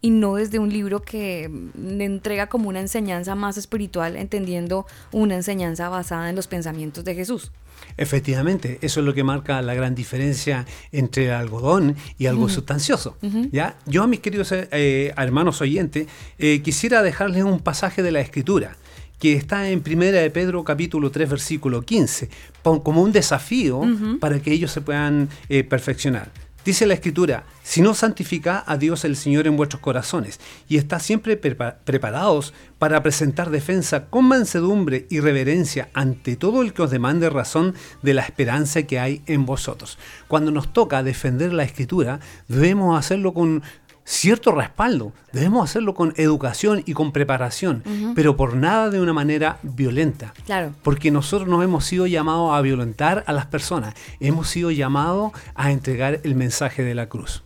[0.00, 4.84] y no desde un libro que mm, le entrega como una enseñanza más espiritual entendiendo
[5.12, 7.52] una enseñanza basada en los pensamientos de Jesús.
[7.96, 13.16] Efectivamente, eso es lo que marca la gran diferencia entre el algodón y algo sustancioso.
[13.52, 13.76] ¿ya?
[13.86, 16.06] Yo a mis queridos eh, hermanos oyentes
[16.38, 18.76] eh, quisiera dejarles un pasaje de la Escritura
[19.18, 22.28] que está en Primera de Pedro capítulo 3 versículo 15,
[22.62, 23.82] pon- como un desafío
[24.18, 26.32] para que ellos se puedan eh, perfeccionar.
[26.64, 31.00] Dice la escritura, si no santifica a Dios el Señor en vuestros corazones y está
[31.00, 36.90] siempre prepa- preparados para presentar defensa con mansedumbre y reverencia ante todo el que os
[36.92, 39.98] demande razón de la esperanza que hay en vosotros.
[40.28, 43.64] Cuando nos toca defender la escritura, debemos hacerlo con
[44.04, 47.82] cierto respaldo, debemos hacerlo con educación y con preparación,
[48.14, 50.34] pero por nada de una manera violenta.
[50.44, 50.74] Claro.
[50.82, 55.70] Porque nosotros no hemos sido llamados a violentar a las personas, hemos sido llamados a
[55.70, 57.42] entregar el mensaje de la cruz.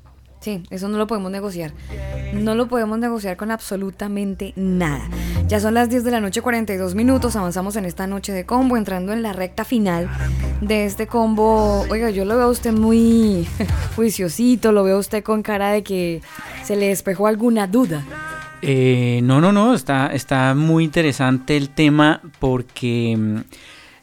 [0.47, 1.73] Sí, eso no lo podemos negociar.
[2.33, 5.03] No lo podemos negociar con absolutamente nada.
[5.49, 7.35] Ya son las 10 de la noche, 42 minutos.
[7.35, 10.09] Avanzamos en esta noche de combo, entrando en la recta final
[10.61, 11.85] de este combo.
[11.91, 13.49] Oiga, yo lo veo a usted muy
[13.97, 16.23] juiciosito, lo veo a usted con cara de que
[16.63, 18.05] se le despejó alguna duda.
[18.63, 23.39] Eh, no, no, no, está, está muy interesante el tema porque mm,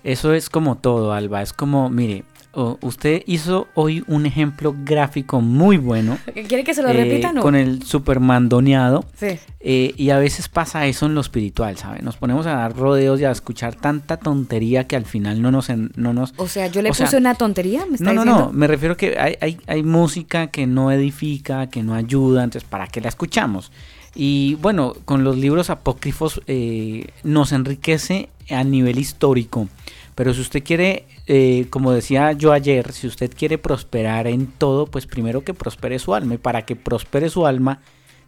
[0.03, 1.41] eso es como todo, Alba.
[1.41, 6.17] Es como, mire, o- usted hizo hoy un ejemplo gráfico muy bueno.
[6.47, 7.33] ¿Quiere que se lo eh, repita?
[7.33, 7.41] No.
[7.41, 9.05] Con el supermandoneado.
[9.15, 9.39] Sí.
[9.59, 12.01] Eh, y a veces pasa eso en lo espiritual, ¿sabe?
[12.01, 15.69] Nos ponemos a dar rodeos y a escuchar tanta tontería que al final no nos...
[15.69, 18.45] no nos O sea, yo le sea, puse una tontería, ¿me está no, no, diciendo?
[18.51, 22.67] no, me refiero que hay, hay, hay música que no edifica, que no ayuda, entonces
[22.69, 23.71] ¿para qué la escuchamos?
[24.15, 29.67] Y bueno, con los libros apócrifos eh, nos enriquece a nivel histórico,
[30.13, 34.87] pero si usted quiere, eh, como decía yo ayer, si usted quiere prosperar en todo,
[34.87, 37.79] pues primero que prospere su alma, y para que prospere su alma,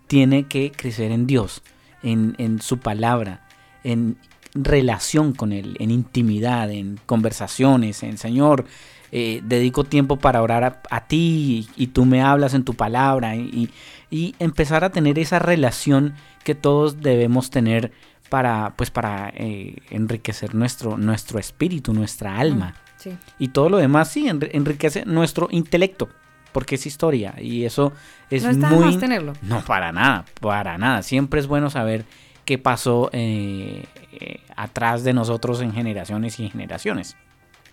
[0.08, 1.62] tiene que crecer en Dios,
[2.04, 3.48] en, su palabra,
[3.84, 4.18] en
[4.54, 8.66] relación con Él, en intimidad, en conversaciones, en Señor,
[9.12, 13.72] eh, dedico tiempo para orar a, ti y, tú me hablas en tu palabra y,
[14.12, 16.14] y empezar a tener esa relación
[16.44, 17.92] que todos debemos tener
[18.30, 22.76] para, pues, para eh, enriquecer nuestro, nuestro espíritu, nuestra alma.
[23.06, 23.18] Sí.
[23.40, 26.10] Y todo lo demás sí enri- enriquece nuestro intelecto,
[26.52, 27.94] porque es historia y eso
[28.30, 28.86] es No está muy...
[28.86, 29.34] más tenerlo.
[29.44, 31.04] No, para nada, para nada.
[31.04, 32.04] Siempre es bueno saber
[32.46, 37.16] qué pasó eh, eh, atrás de nosotros en generaciones y generaciones.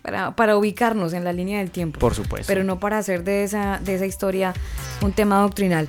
[0.03, 1.97] Para, para ubicarnos en la línea del tiempo.
[1.99, 2.45] Por supuesto.
[2.47, 4.53] Pero no para hacer de esa, de esa historia
[5.01, 5.87] un tema doctrinal.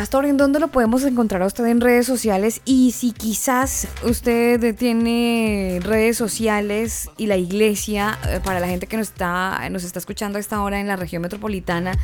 [0.00, 2.62] Pastor, ¿en dónde lo podemos encontrar a usted en redes sociales?
[2.64, 8.96] Y si quizás usted tiene redes sociales y la iglesia, eh, para la gente que
[8.96, 11.98] nos está, nos está escuchando a esta hora en la región metropolitana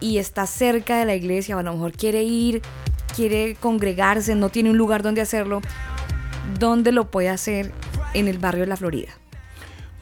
[0.00, 2.60] y está cerca de la iglesia, o a lo mejor quiere ir,
[3.16, 5.62] quiere congregarse, no tiene un lugar donde hacerlo,
[6.58, 7.72] ¿dónde lo puede hacer
[8.12, 9.12] en el barrio de la Florida?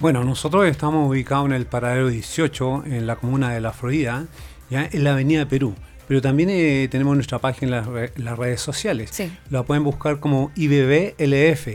[0.00, 4.26] Bueno, nosotros estamos ubicados en el paradero 18, en la comuna de La Florida,
[4.70, 5.76] ya en la avenida Perú.
[6.12, 9.08] Pero también eh, tenemos nuestra página en las, re- las redes sociales.
[9.14, 9.32] Sí.
[9.48, 11.68] La pueden buscar como IBBLF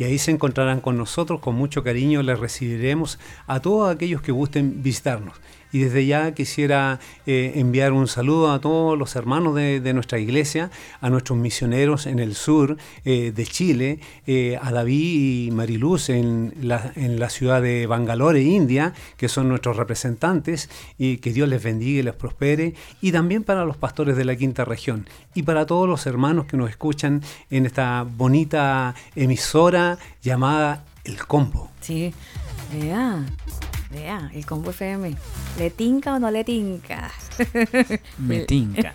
[0.00, 1.38] y ahí se encontrarán con nosotros.
[1.38, 5.36] Con mucho cariño les recibiremos a todos aquellos que gusten visitarnos.
[5.74, 10.70] Y desde ya quisiera eh, enviar un saludo a todos los hermanos de, nuestra iglesia,
[11.00, 13.98] a nuestros misioneros en el sur eh, de Chile,
[14.28, 19.48] eh, a David y Mariluz en la, en la ciudad de Bangalore, India, que son
[19.48, 24.16] nuestros representantes, y que Dios les bendiga y les prospere, y también para los pastores
[24.16, 27.20] de la quinta región, y para todos los hermanos que nos escuchan
[27.50, 31.72] en esta bonita emisora llamada El Combo.
[31.80, 32.14] Sí,
[32.72, 33.26] vea,
[33.94, 35.14] vea, el combo FM.
[35.58, 37.10] ¿Le tinca o no le tinca?
[38.18, 38.92] Me tinca.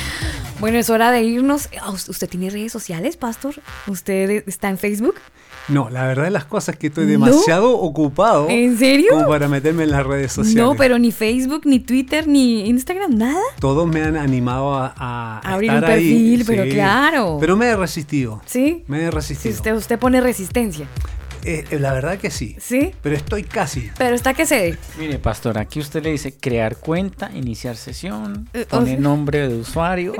[0.60, 1.68] bueno, es hora de irnos.
[1.80, 3.54] Ah, ¿us- ¿Usted tiene redes sociales, Pastor?
[3.86, 5.14] ¿Usted está en Facebook?
[5.68, 7.10] No, la verdad de las cosas es que estoy ¿No?
[7.26, 9.10] demasiado ocupado ¿En serio?
[9.12, 10.60] como para meterme en las redes sociales.
[10.60, 13.40] No, pero ni Facebook, ni Twitter, ni Instagram, nada.
[13.60, 17.36] Todos me han animado a, a Abrir estar un ahí, perfil, pero claro.
[17.40, 18.42] Pero me he resistido.
[18.44, 18.82] ¿Sí?
[18.88, 19.54] Me he Si resistido.
[19.54, 20.86] usted, usted pone resistencia.
[21.44, 22.56] Eh, eh, la verdad que sí.
[22.60, 22.92] ¿Sí?
[23.02, 23.90] Pero estoy casi.
[23.98, 24.76] Pero está que cede.
[24.98, 30.12] Mire, pastor, aquí usted le dice crear cuenta, iniciar sesión, Eh, poner nombre de usuario.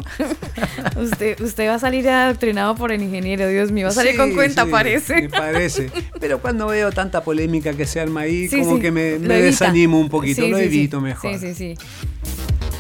[0.97, 3.87] Usted, usted va a salir adoctrinado por el ingeniero, Dios mío.
[3.87, 5.23] Va a salir Sí, con cuenta, sí, parece.
[5.23, 5.91] me parece.
[6.21, 9.41] Pero cuando veo tanta polémica que se arma ahí, Sí, como sí, que me, me
[9.41, 10.69] desanimo un poquito, Sí, lo sí, sí.
[10.69, 11.39] evito mejor.
[11.39, 11.75] Sí, sí, sí.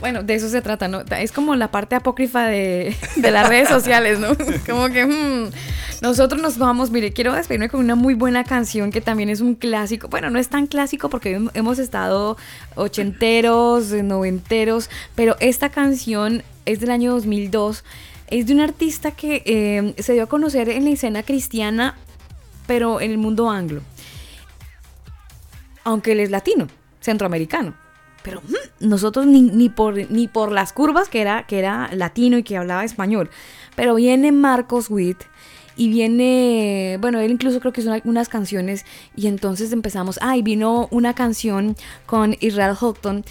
[0.03, 1.03] Bueno, de eso se trata, ¿no?
[1.17, 4.29] Es como la parte apócrifa de, de las redes sociales, ¿no?
[4.69, 5.53] Como que hmm,
[6.03, 9.55] nosotros nos vamos, mire, quiero despedirme con una muy buena canción que también es un
[9.55, 10.09] clásico.
[10.09, 12.37] Bueno, no es tan clásico porque hem- hemos estado
[12.75, 17.85] ochenteros, eh, noventeros, pero esta canción es del año 2002.
[18.27, 21.95] Es de un artista que eh, se dio a conocer en la escena cristiana,
[22.67, 23.83] pero en el mundo anglo
[25.85, 26.69] aunque él es latino,
[27.01, 27.75] centroamericano.
[28.23, 32.39] Pero mm, nosotros ni, ni por, ni por las curvas que era, que era latino
[32.39, 33.31] y que hablaba español.
[33.77, 35.19] Pero viene Marcos Witt
[35.77, 38.85] y viene, bueno, él incluso creo que hizo una- unas canciones
[39.17, 41.77] y entonces empezamos, ah, y vino una canción
[42.07, 43.25] con Israel Houghton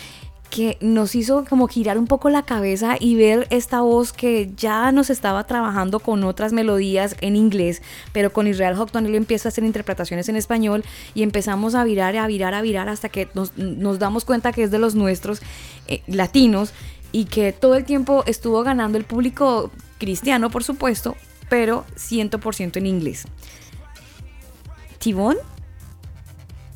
[0.52, 4.92] que nos hizo como girar un poco la cabeza y ver esta voz que ya
[4.92, 9.50] nos estaba trabajando con otras melodías en inglés, pero con Israel Houghton él empieza a
[9.50, 10.84] hacer interpretaciones en español
[11.16, 13.54] y empezamos a virar, a virar, a virar hasta que nos,
[13.98, 15.42] damos cuenta que es de los nuestros
[15.88, 16.74] eh, latinos
[17.14, 21.16] y que todo el tiempo estuvo ganando el público cristiano, por supuesto,
[21.50, 23.26] pero 100% en inglés.
[25.00, 25.38] ¿Tibón?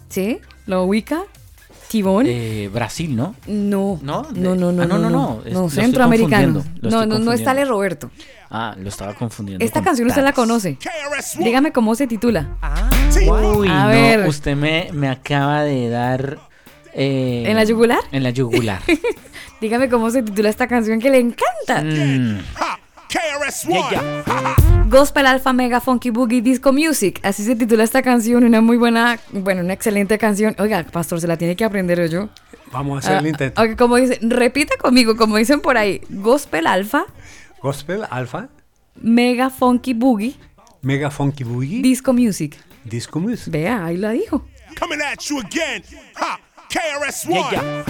[0.08, 0.40] ¿Sí?
[0.66, 1.26] ¿Lo ubica?
[1.96, 2.26] ¿Tibón?
[2.28, 3.36] Eh, Brasil, ¿no?
[3.48, 4.24] No, ¿No?
[4.24, 6.62] no, De- no, no, Ah, no, no, no, no, no, no, estoy centroamericano.
[6.82, 7.44] No, no, no es confundiendo.
[7.46, 8.12] Tale Roberto.
[8.52, 9.64] Ah, lo estaba confundiendo.
[9.64, 10.78] Esta con canción usted la conoce.
[11.40, 12.58] Dígame cómo se titula.
[13.56, 14.28] Uy, A no, ver.
[14.28, 16.38] usted me, me acaba de dar...
[16.94, 18.00] eh, ¿En la yugular?
[18.12, 18.82] En la yugular.
[19.62, 21.82] Dígame cómo se titula esta canción que le encanta.
[21.82, 22.40] Mm,
[23.10, 24.90] KRS-One.
[24.90, 27.20] Gospel Alpha Mega Funky Boogie Disco Music.
[27.24, 30.56] Así se titula esta canción, una muy buena, bueno, una excelente canción.
[30.60, 32.30] Oiga, pastor, se la tiene que aprender ¿o yo.
[32.72, 33.62] Vamos a hacer el Ah, intento.
[33.62, 36.02] ok, como dice, repita conmigo, como dicen por ahí.
[36.10, 37.06] Gospel Alpha
[37.62, 38.50] Gospel, Alpha,
[38.96, 40.36] Mega Funky Boogie
[40.82, 42.58] Mega Funky Boogie, Disco Music.
[42.84, 43.52] Disco Music.
[43.52, 44.46] Vea, ahí la dijo.
[44.80, 45.82] Coming at you again.
[46.16, 46.40] Ha.
[46.70, 47.50] KRS-One.
[47.52, 47.84] Yeah,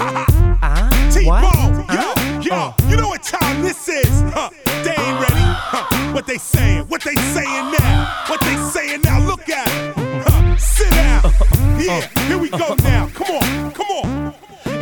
[0.62, 0.90] Ha.
[1.12, 1.86] T-Bone.
[1.94, 2.76] Yo, yo.
[2.90, 4.24] You know what time this is?
[4.34, 4.50] Huh.
[4.86, 5.42] They ain't ready.
[5.74, 6.14] Huh.
[6.14, 6.84] What they saying?
[6.90, 8.26] What they saying now?
[8.28, 9.20] What they saying now?
[9.26, 9.94] Look at it.
[9.98, 10.58] Huh.
[10.58, 11.32] Sit down.
[11.86, 12.08] Yeah.
[12.28, 13.08] Here we go now.
[13.14, 13.45] Come on.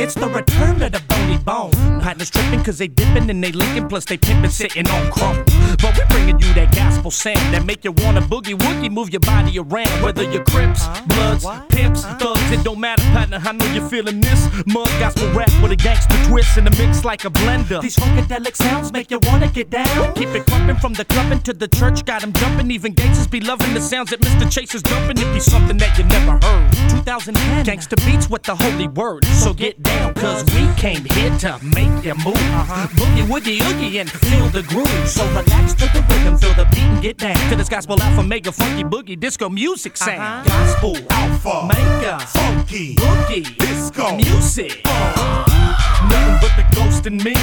[0.00, 1.70] It's the return of the bony bone.
[2.00, 5.44] Partners tripping cause they dipping and they linking, plus they pimping sitting on chrome.
[5.80, 9.20] But we're bringing you that gospel sound that make you wanna boogie woogie, move your
[9.20, 10.02] body around.
[10.02, 13.40] Whether you're Crips, Bloods, Pimps, Thugs, it don't matter, partner.
[13.42, 14.48] I know you're feeling this.
[14.66, 17.80] Mud gospel rap with a gangster twist in the mix like a blender.
[17.80, 20.12] These funkadelic sounds make you wanna get down.
[20.14, 22.70] Keep it clumping from the clubbing to the church, got 'em jumping.
[22.70, 24.50] Even gangsters be loving the sounds that Mr.
[24.50, 25.18] Chase is dumping.
[25.18, 26.72] If he's something that you never heard.
[26.90, 29.24] 2010, gangster beats with the holy word.
[29.26, 32.36] So get down, cause we came here to make you move.
[32.36, 32.86] Uh-huh.
[32.98, 35.08] Boogie, woogie, oogie, and feel the groove.
[35.08, 37.36] So relax to the rhythm, feel the beat and get down.
[37.50, 40.44] To this gospel alpha, mega funky boogie, disco music uh-huh.
[40.44, 40.48] sound.
[40.48, 44.80] Gospel alpha, mega funky boogie, disco music.
[44.84, 45.64] Uh-huh.
[46.08, 47.34] Nothing but the ghost in me.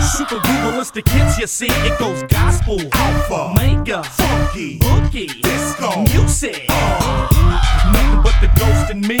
[0.00, 6.68] Super Googleistic hits, you see, it goes gospel, alpha, mega, funky, boogie, disco, music.
[6.68, 9.18] Nothing but the ghost in me.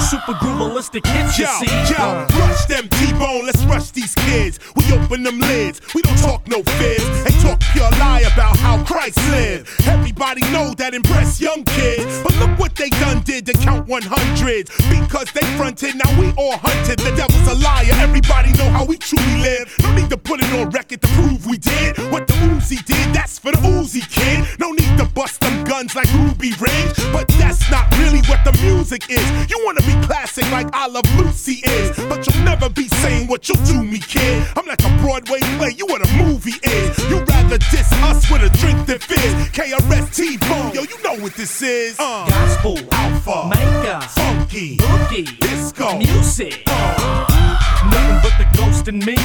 [0.00, 1.92] Super Googleistic hits, you Yo, see.
[1.94, 4.58] yo, rush them T-Bone, let's rush these kids.
[4.76, 7.04] We open them lids, we don't talk no fibs.
[7.26, 9.68] And talk pure lie about how Christ lived.
[9.86, 12.22] Everybody know that impress young kids.
[12.22, 14.68] But look what they done did to count 100s.
[14.90, 16.98] Because they fronted, now we all hunted.
[16.98, 19.72] The devil's a liar, everybody know how we truly live.
[19.82, 21.96] No need to put it on record to prove we did.
[22.12, 24.58] What the Uzi did, that's for the Uzi kid.
[24.60, 26.96] No need to bust them guns like Ruby Ridge.
[27.12, 29.24] But that's not really what the music is.
[29.50, 31.96] You wanna be classic like I Love Lucy is.
[32.08, 34.46] But you'll never be saying what you'll do me, kid.
[34.56, 36.98] I'm like a Broadway play, you what a movie is.
[37.10, 39.34] You rather diss us with a drink than fizz.
[39.50, 41.96] KRS T-Bone, yo, you know what this is.
[41.98, 42.26] Uh.
[42.28, 46.66] Gospel, alpha, mega, funky, boogie, disco, music.
[46.66, 49.16] Nothing but the ghost in me.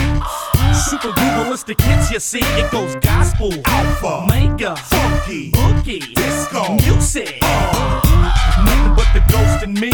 [0.73, 7.41] Super Googleistic hits, you see, it goes gospel, alpha, mega, funky, boogie, disco, music.
[7.41, 9.91] Nothing but the ghost in me.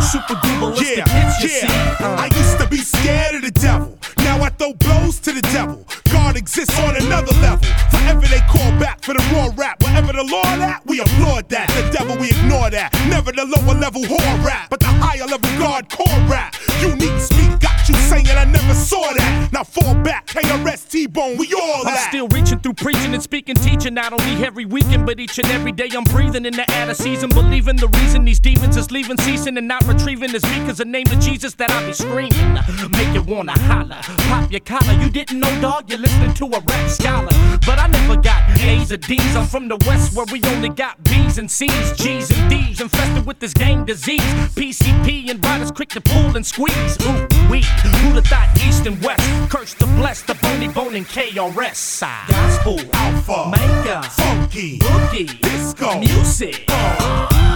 [0.00, 1.96] Super Googleistic Yeah, yeah.
[2.00, 2.16] Uh.
[2.18, 3.98] I used to be scared of the devil.
[4.28, 5.86] Now I throw blows to the devil.
[6.12, 7.64] God exists on another level.
[7.90, 9.82] Forever they call back for the raw rap.
[9.82, 11.68] Wherever the law at, we applaud that.
[11.70, 12.92] The devil, we ignore that.
[13.08, 16.54] Never the lower level whore rap, but the higher level God core rap.
[16.80, 19.48] Unique speak got you saying I never saw that.
[19.52, 23.94] Now fall back, KRS T-Bone, we all I'm still reaching through preaching and speaking, teaching
[23.94, 26.96] not only every weekend, but each and every day I'm breathing in the air of
[26.96, 27.30] season.
[27.30, 30.84] Believing the reason these demons is leaving, ceasing, and not retrieving is me, cause the
[30.84, 32.54] name of Jesus that I be screaming.
[32.92, 34.92] Make you wanna holler, pop your collar.
[35.00, 37.28] You didn't know, dog, you're listening to a rap scholar.
[37.66, 39.36] But I never got A's or D's.
[39.36, 43.26] I'm from the West where we only got B's and C's, G's and D's, infested
[43.26, 44.20] with this gang disease.
[44.56, 46.96] PCP and riders quick to pull and squeeze.
[47.06, 49.22] Ooh, we, who'd have thought East and West?
[49.50, 51.76] Curse the blessed, the bony bone and KRS.
[51.76, 52.28] Side.
[52.28, 56.64] Gospel, alpha, mega, funky, boogie, disco, music.
[56.68, 57.47] Nothing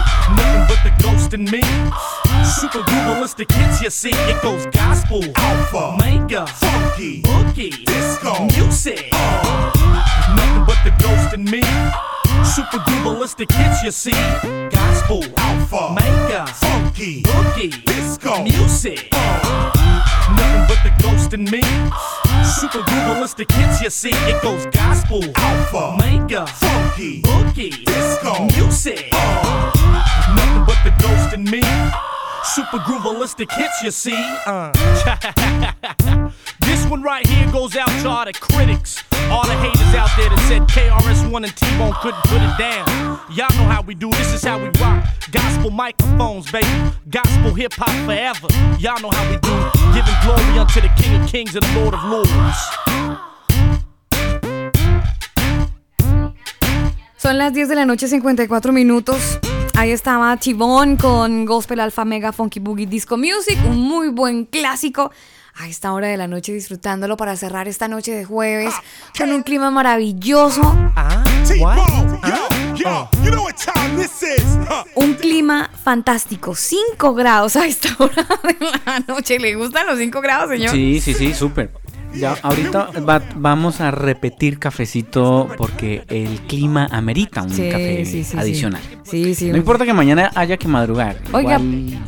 [0.72, 1.60] but the ghost in me.
[2.44, 9.08] Super Googleistic hits, you see, it goes gospel, alpha, mega, funky, boogie, disco, music.
[9.12, 9.70] Uh.
[10.36, 11.62] Nothing but the ghost in me.
[12.44, 14.20] Super Googleistic hits, you see,
[14.70, 19.08] gospel, alpha, mega, funky, boogie, disco, music.
[19.12, 19.71] Uh.
[20.36, 21.62] Nothing but the ghost in me.
[22.44, 29.08] Super Googleistic hits, you see, it goes gospel, alpha, mega, funky, boogie, disco, music.
[29.12, 29.72] Uh.
[30.36, 32.11] Nothing but the ghost in me.
[32.44, 34.16] Super groovalistic hits, you see.
[34.46, 34.72] Uh.
[36.60, 39.02] this one right here goes out to all the critics.
[39.30, 43.20] All the haters out there that said KRS1 and T-Bone couldn't put it down.
[43.30, 44.10] Y'all know how we do.
[44.10, 45.06] This is how we rock.
[45.30, 46.66] Gospel microphones, baby.
[47.08, 48.48] Gospel hip hop forever.
[48.80, 49.54] Y'all know how we do.
[49.94, 52.58] Giving glory unto the King of Kings and the Lord of Lords.
[57.16, 59.38] Son las 10 de la noche, 54 minutos.
[59.74, 65.10] Ahí estaba Chivón con Gospel Alpha Mega Funky Boogie Disco Music, un muy buen clásico.
[65.54, 68.72] A esta hora de la noche disfrutándolo para cerrar esta noche de jueves
[69.18, 70.62] con un clima maravilloso.
[73.96, 74.44] This is.
[74.68, 74.84] Huh.
[74.94, 79.38] Un clima fantástico, 5 grados a esta hora de la noche.
[79.38, 80.70] ¿Le gustan los 5 grados, señor?
[80.70, 81.70] Sí, sí, sí, súper.
[82.14, 88.22] Ya, ahorita va- vamos a repetir cafecito porque el clima amerita un Sí, café sí,
[88.22, 88.36] sí, sí.
[88.38, 88.80] adicional.
[89.02, 89.50] Sí, sí.
[89.50, 91.16] No importa que mañana haya que madrugar.
[91.32, 91.58] Oiga.
[91.58, 91.98] Igual,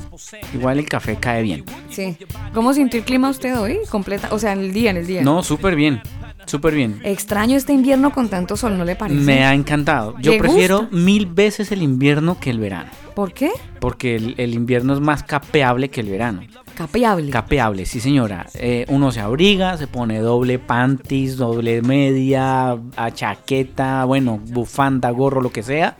[0.55, 1.64] igual el café cae bien.
[1.90, 2.16] Sí.
[2.52, 3.78] ¿Cómo sintió el clima usted hoy?
[3.90, 5.22] Completa, o sea, en el día, en el día.
[5.22, 6.01] No, súper bien.
[6.46, 7.00] Súper bien.
[7.04, 9.20] Extraño este invierno con tanto sol, ¿no le parece?
[9.20, 10.14] Me ha encantado.
[10.20, 10.96] Yo ¿Le prefiero gusta?
[10.96, 12.90] mil veces el invierno que el verano.
[13.14, 13.50] ¿Por qué?
[13.80, 16.42] Porque el, el invierno es más capeable que el verano.
[16.74, 17.30] Capeable.
[17.30, 18.46] Capeable, sí señora.
[18.54, 25.40] Eh, uno se abriga, se pone doble panties, doble media, a chaqueta, bueno, bufanda, gorro,
[25.40, 25.96] lo que sea.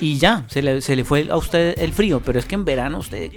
[0.00, 2.20] Y ya, se le, se le fue a usted el frío.
[2.22, 3.30] Pero es que en verano usted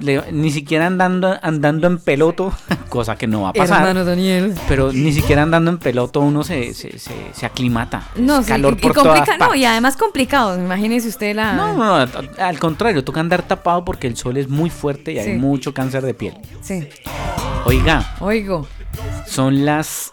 [0.00, 2.52] le- ni siquiera andando, andando en peloto,
[2.88, 3.80] cosa que no va a pasar.
[3.80, 4.54] Hermano Daniel.
[4.68, 8.02] Pero ni siquiera andando en peloto uno se, se, se, se aclimata.
[8.16, 9.56] No, sí, calor y, y por todas no, partes.
[9.60, 10.58] y además complicado.
[10.58, 11.52] Imagínese usted la.
[11.54, 15.12] No, no, no, al- al contrario, toca andar tapado porque el sol es muy fuerte
[15.12, 15.20] y Sí.
[15.30, 16.34] hay mucho cáncer de piel.
[16.62, 16.88] Sí.
[17.64, 18.66] Oiga, Oigo.
[19.26, 20.12] son las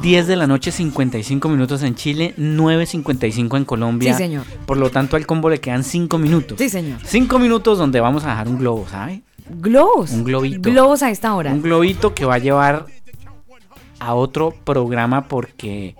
[0.00, 4.12] 10 de la noche, 55 minutos en Chile, 9.55 en Colombia.
[4.12, 4.44] Sí, señor.
[4.66, 6.58] Por lo tanto, al combo le quedan 5 minutos.
[6.58, 7.00] Sí, señor.
[7.04, 9.22] 5 minutos donde vamos a dejar un globo, ¿sabe?
[9.50, 10.10] Globos.
[10.12, 10.70] Un globito.
[10.70, 11.52] Globos a esta hora.
[11.52, 12.86] Un globito que va a llevar
[13.98, 15.96] a otro programa porque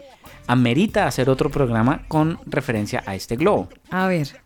[0.47, 3.68] amerita hacer otro programa con referencia a este globo.
[3.90, 4.40] A ver.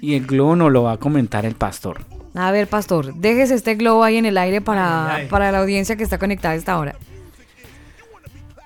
[0.00, 2.04] Y el globo nos lo va a comentar el pastor.
[2.34, 6.04] A ver, pastor, déjese este globo ahí en el aire para, para la audiencia que
[6.04, 6.94] está conectada a esta hora.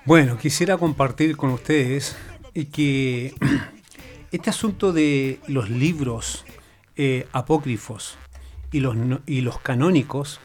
[0.05, 2.15] Bueno, quisiera compartir con ustedes
[2.71, 3.33] que
[4.31, 6.45] este asunto de los libros
[6.95, 8.17] eh, apócrifos
[8.71, 8.95] y los,
[9.25, 10.39] y los canónicos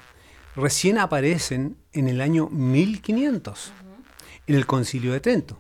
[0.55, 3.73] recién aparecen en el año 1500,
[4.47, 5.59] en el Concilio de Trento.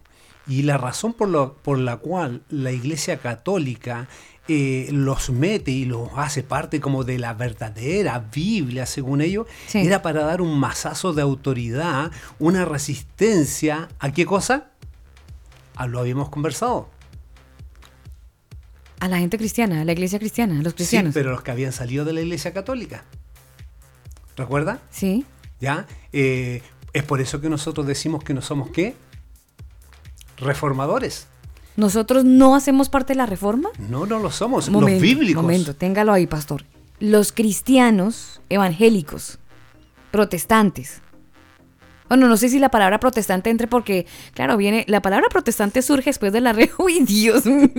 [0.48, 4.09] Y la razón por, lo- por la cual la Iglesia Católica
[4.48, 9.78] eh, los mete y los hace parte como de la verdadera Biblia, según ellos, Sí.
[9.78, 13.89] era para dar un mazazo de autoridad, una resistencia.
[13.98, 14.70] ¿A qué cosa?
[15.74, 16.89] A lo habíamos conversado.
[19.01, 21.12] A la gente cristiana, a la iglesia cristiana, a los Sí, cristianos.
[21.14, 23.05] pero los que habían salido de la Iglesia Católica.
[24.36, 24.81] ¿Recuerda?
[24.90, 25.27] Sí.
[25.60, 25.86] ¿Ya?
[26.12, 26.62] Eh,
[26.94, 28.94] es por eso que nosotros decimos que no somos qué?
[30.39, 31.27] Reformadores.
[31.77, 33.69] ¿Nosotros no hacemos parte de la reforma?
[33.78, 34.69] No, no lo somos.
[34.70, 35.43] Momento, los bíblicos.
[35.43, 36.65] Momento, téngalo ahí, pastor.
[37.01, 39.39] Los cristianos evangélicos,
[40.11, 41.03] protestantes.
[42.09, 46.11] Bueno, no sé si la palabra protestante entre porque, claro, viene, la palabra protestante surge
[46.11, 46.70] después de la re...
[46.78, 47.73] ¡Uy, Dios mío!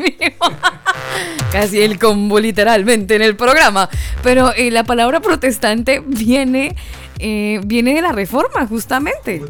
[1.52, 3.90] Casi el combo literalmente en el programa.
[4.24, 6.76] Pero eh, la palabra protestante viene,
[7.20, 9.42] eh, viene de la reforma, justamente.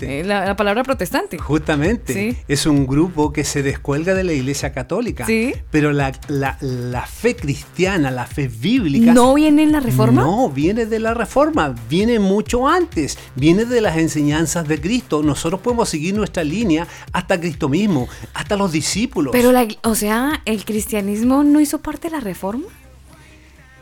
[0.00, 1.38] Eh, la, la palabra protestante.
[1.38, 2.36] Justamente, Sí.
[2.48, 5.26] es un grupo que se descuelga de la Iglesia Católica.
[5.26, 5.54] Sí.
[5.70, 9.12] Pero la, la- la fe cristiana, la fe bíblica...
[9.12, 10.22] ¿No viene en la reforma?
[10.22, 15.22] No, viene de la reforma, viene mucho antes, viene de las enseñanzas de Cristo.
[15.22, 19.32] Nosotros podemos seguir nuestra línea hasta Cristo mismo, hasta los discípulos.
[19.32, 22.64] Pero, la, o sea, ¿el cristianismo no hizo parte de la reforma?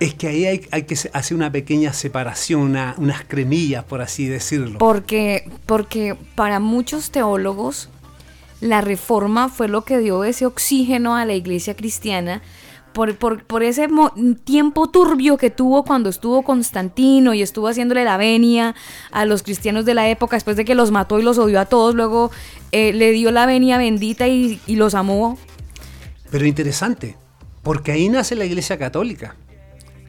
[0.03, 4.27] Es que ahí hay, hay que hacer una pequeña separación, una- unas cremillas, por así
[4.27, 4.79] decirlo.
[4.79, 7.89] Porque, porque para muchos teólogos
[8.61, 12.43] la reforma fue lo que dio ese oxígeno a la iglesia cristiana
[12.93, 14.13] por, por- por ese mo-
[14.45, 18.75] tiempo turbio que tuvo cuando estuvo Constantino y estuvo haciéndole la venia
[19.13, 21.67] a los cristianos de la época después de que los mató y los odió a
[21.67, 22.31] todos, luego
[22.73, 25.39] eh, le dio la venia bendita y, y los amó.
[26.31, 27.17] Pero interesante,
[27.63, 29.37] porque ahí nace la Iglesia Católica.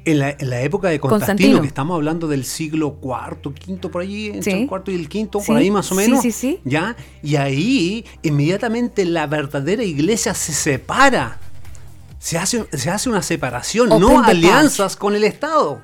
[0.05, 1.61] En la, en la época de Constantino, Constantino.
[1.61, 4.61] que estamos hablando del siglo IV, quinto por allí, entre Sí.
[4.63, 6.21] el cuarto y el quinto, Sí, por ahí más o menos.
[6.21, 6.59] sí, sí.
[6.65, 6.95] ¿ya?
[7.21, 11.39] Y ahí inmediatamente la verdadera iglesia se separa.
[12.19, 15.81] Se hace, se hace una separación, Open no alianzas con el Estado.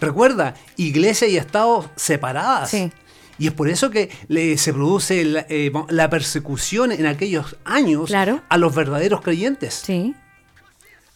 [0.00, 2.70] Recuerda, iglesia y Estado separadas.
[2.70, 2.90] Sí.
[3.38, 8.06] Y es por eso que le- se produce la, eh, la persecución en aquellos años
[8.06, 8.40] Claro.
[8.48, 9.74] a los verdaderos creyentes.
[9.84, 10.14] Sí.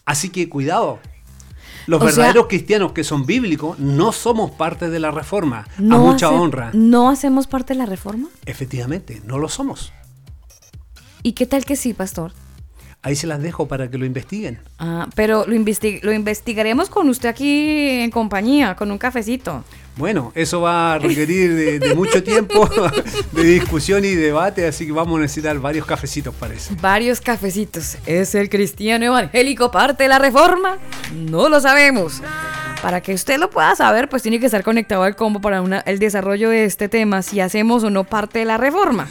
[0.05, 0.99] Así que cuidado.
[1.87, 5.59] Los O verdaderos sea- cristianos que son bíblicos no somos parte de la reforma.
[5.77, 6.69] a No mucha hace- honra.
[6.73, 8.27] ¿No hacemos parte de la reforma?
[8.45, 9.93] Efectivamente, no lo somos.
[11.23, 12.31] ¿Y qué tal que sí, pastor?
[13.07, 14.59] Ahí se las dejo para que lo investiguen.
[14.79, 19.63] Ah, pero lo, investi- lo investigaremos con usted aquí en compañía, con un cafecito.
[19.95, 22.69] Bueno, eso va a requerir de, de mucho tiempo
[23.31, 26.75] de discusión y debate, así que vamos a necesitar varios cafecitos para eso.
[26.81, 27.97] Varios cafecitos.
[28.05, 30.77] ¿Es el cristiano evangélico parte de la reforma?
[31.15, 32.21] No lo sabemos.
[32.81, 35.79] Para que usted lo pueda saber, pues tiene que estar conectado al combo para una-
[35.79, 39.07] el desarrollo de este tema, si hacemos o no parte de la reforma.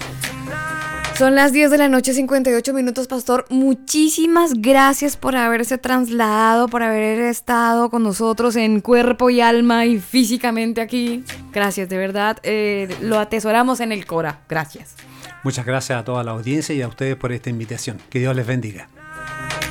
[1.19, 3.47] Son las 10 de la noche, 58 minutos, Pastor.
[3.49, 9.99] Muchísimas gracias por haberse trasladado, por haber estado con nosotros en cuerpo y alma y
[9.99, 11.25] físicamente aquí.
[11.53, 12.37] Gracias, de verdad.
[12.43, 14.41] eh, lo atesoramos en el Cora.
[14.47, 14.95] Gracias.
[15.43, 17.99] Muchas gracias a toda la audiencia y a ustedes por esta invitación.
[18.11, 18.89] Que Dios les bendiga.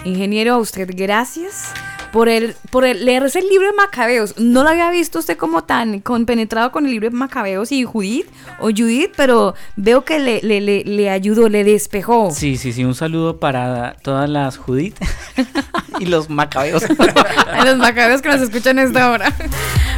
[0.03, 1.71] Ingeniero, a usted gracias
[2.15, 4.35] por el, por el leerse el libro de Macabeos.
[4.39, 8.25] No lo había visto usted como tan compenetrado con el libro de Macabeos y Judith
[8.61, 12.31] o Judith, pero veo que le, le, le, le ayudó, le despejó.
[12.31, 14.95] Sí, sí, sí, un saludo para todas las Judith
[15.99, 16.83] y los macabeos.
[17.51, 19.35] a los macabeos que nos escuchan esta hora.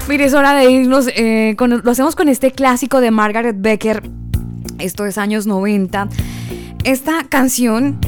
[0.09, 1.05] Mire, es hora de irnos.
[1.15, 4.01] eh, con- lo hacemos con este clásico de Margaret Becker.
[4.79, 6.09] Esto es años 90.
[6.83, 7.99] Esta canción,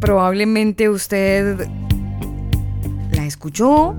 [0.00, 1.68] probablemente usted
[3.26, 3.94] escuchó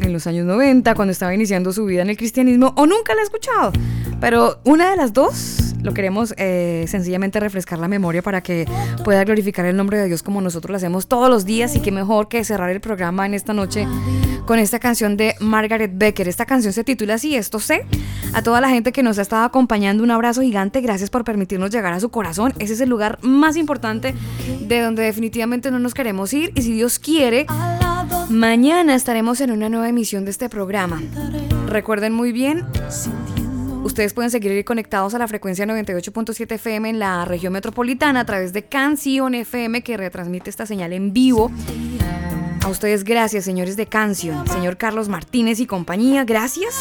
[0.00, 3.20] en los años 90, cuando estaba iniciando su vida en el cristianismo, o nunca la
[3.20, 3.72] ha escuchado.
[4.20, 8.66] Pero una de las dos lo queremos eh, sencillamente refrescar la memoria para que
[9.02, 11.90] pueda glorificar el nombre de Dios como nosotros lo hacemos todos los días y que
[11.90, 13.86] mejor que cerrar el programa en esta noche
[14.44, 16.28] con esta canción de Margaret Becker.
[16.28, 17.86] Esta canción se titula así, esto sé.
[18.32, 20.80] A toda la gente que nos ha estado acompañando, un abrazo gigante.
[20.80, 22.52] Gracias por permitirnos llegar a su corazón.
[22.58, 24.14] Ese es el lugar más importante
[24.60, 26.52] de donde definitivamente no nos queremos ir.
[26.54, 27.46] Y si Dios quiere,
[28.30, 31.02] mañana estaremos en una nueva emisión de este programa.
[31.66, 32.64] Recuerden muy bien,
[33.82, 38.52] ustedes pueden seguir conectados a la frecuencia 98.7 FM en la región metropolitana a través
[38.52, 41.50] de Canción FM que retransmite esta señal en vivo.
[42.62, 46.74] A ustedes gracias, señores de Canción, señor Carlos Martínez y compañía, gracias.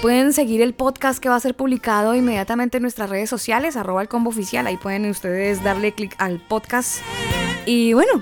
[0.00, 4.02] Pueden seguir el podcast que va a ser publicado inmediatamente en nuestras redes sociales, arroba
[4.02, 4.66] el combo oficial.
[4.66, 6.98] Ahí pueden ustedes darle clic al podcast.
[7.66, 8.20] Y bueno,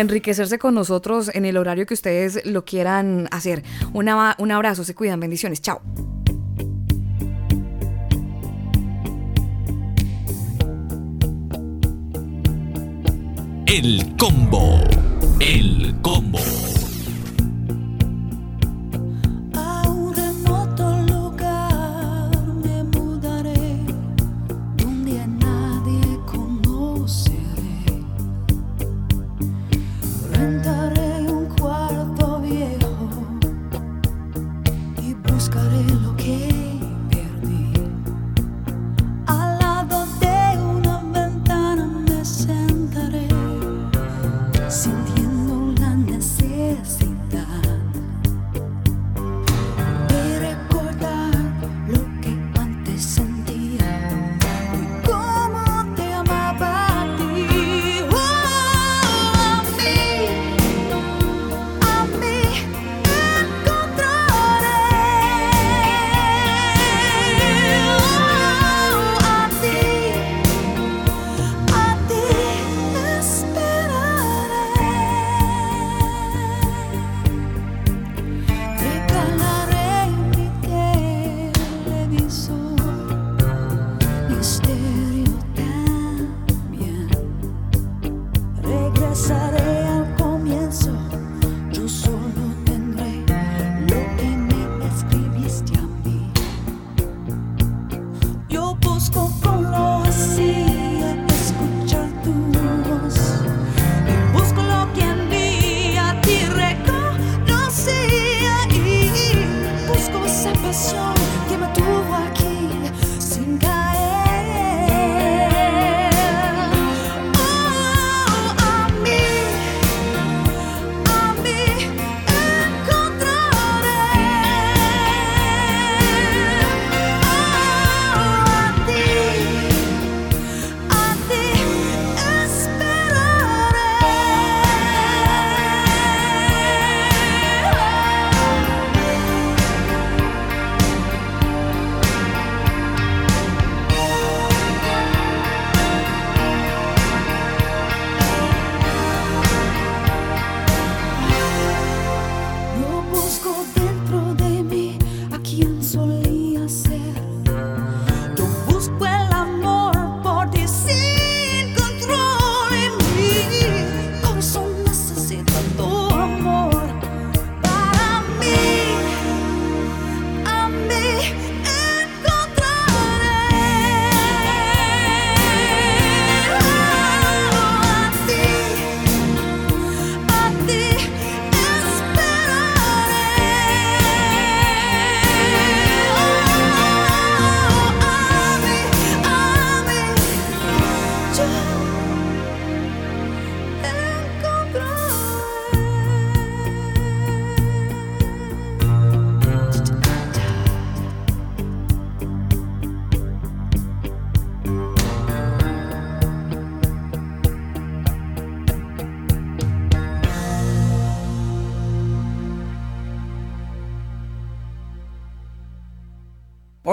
[0.00, 3.62] enriquecerse con nosotros en el horario que ustedes lo quieran hacer.
[3.92, 5.80] Una- un abrazo, se cuidan, bendiciones, chao.
[13.66, 14.80] El combo.
[15.40, 16.38] El combo.
[30.38, 30.97] 真的。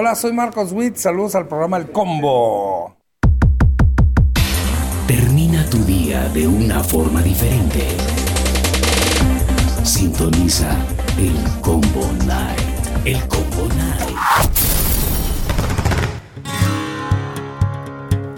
[0.06, 0.98] Hola, soy Marcos Witt.
[0.98, 2.65] Saludos al programa El Combo.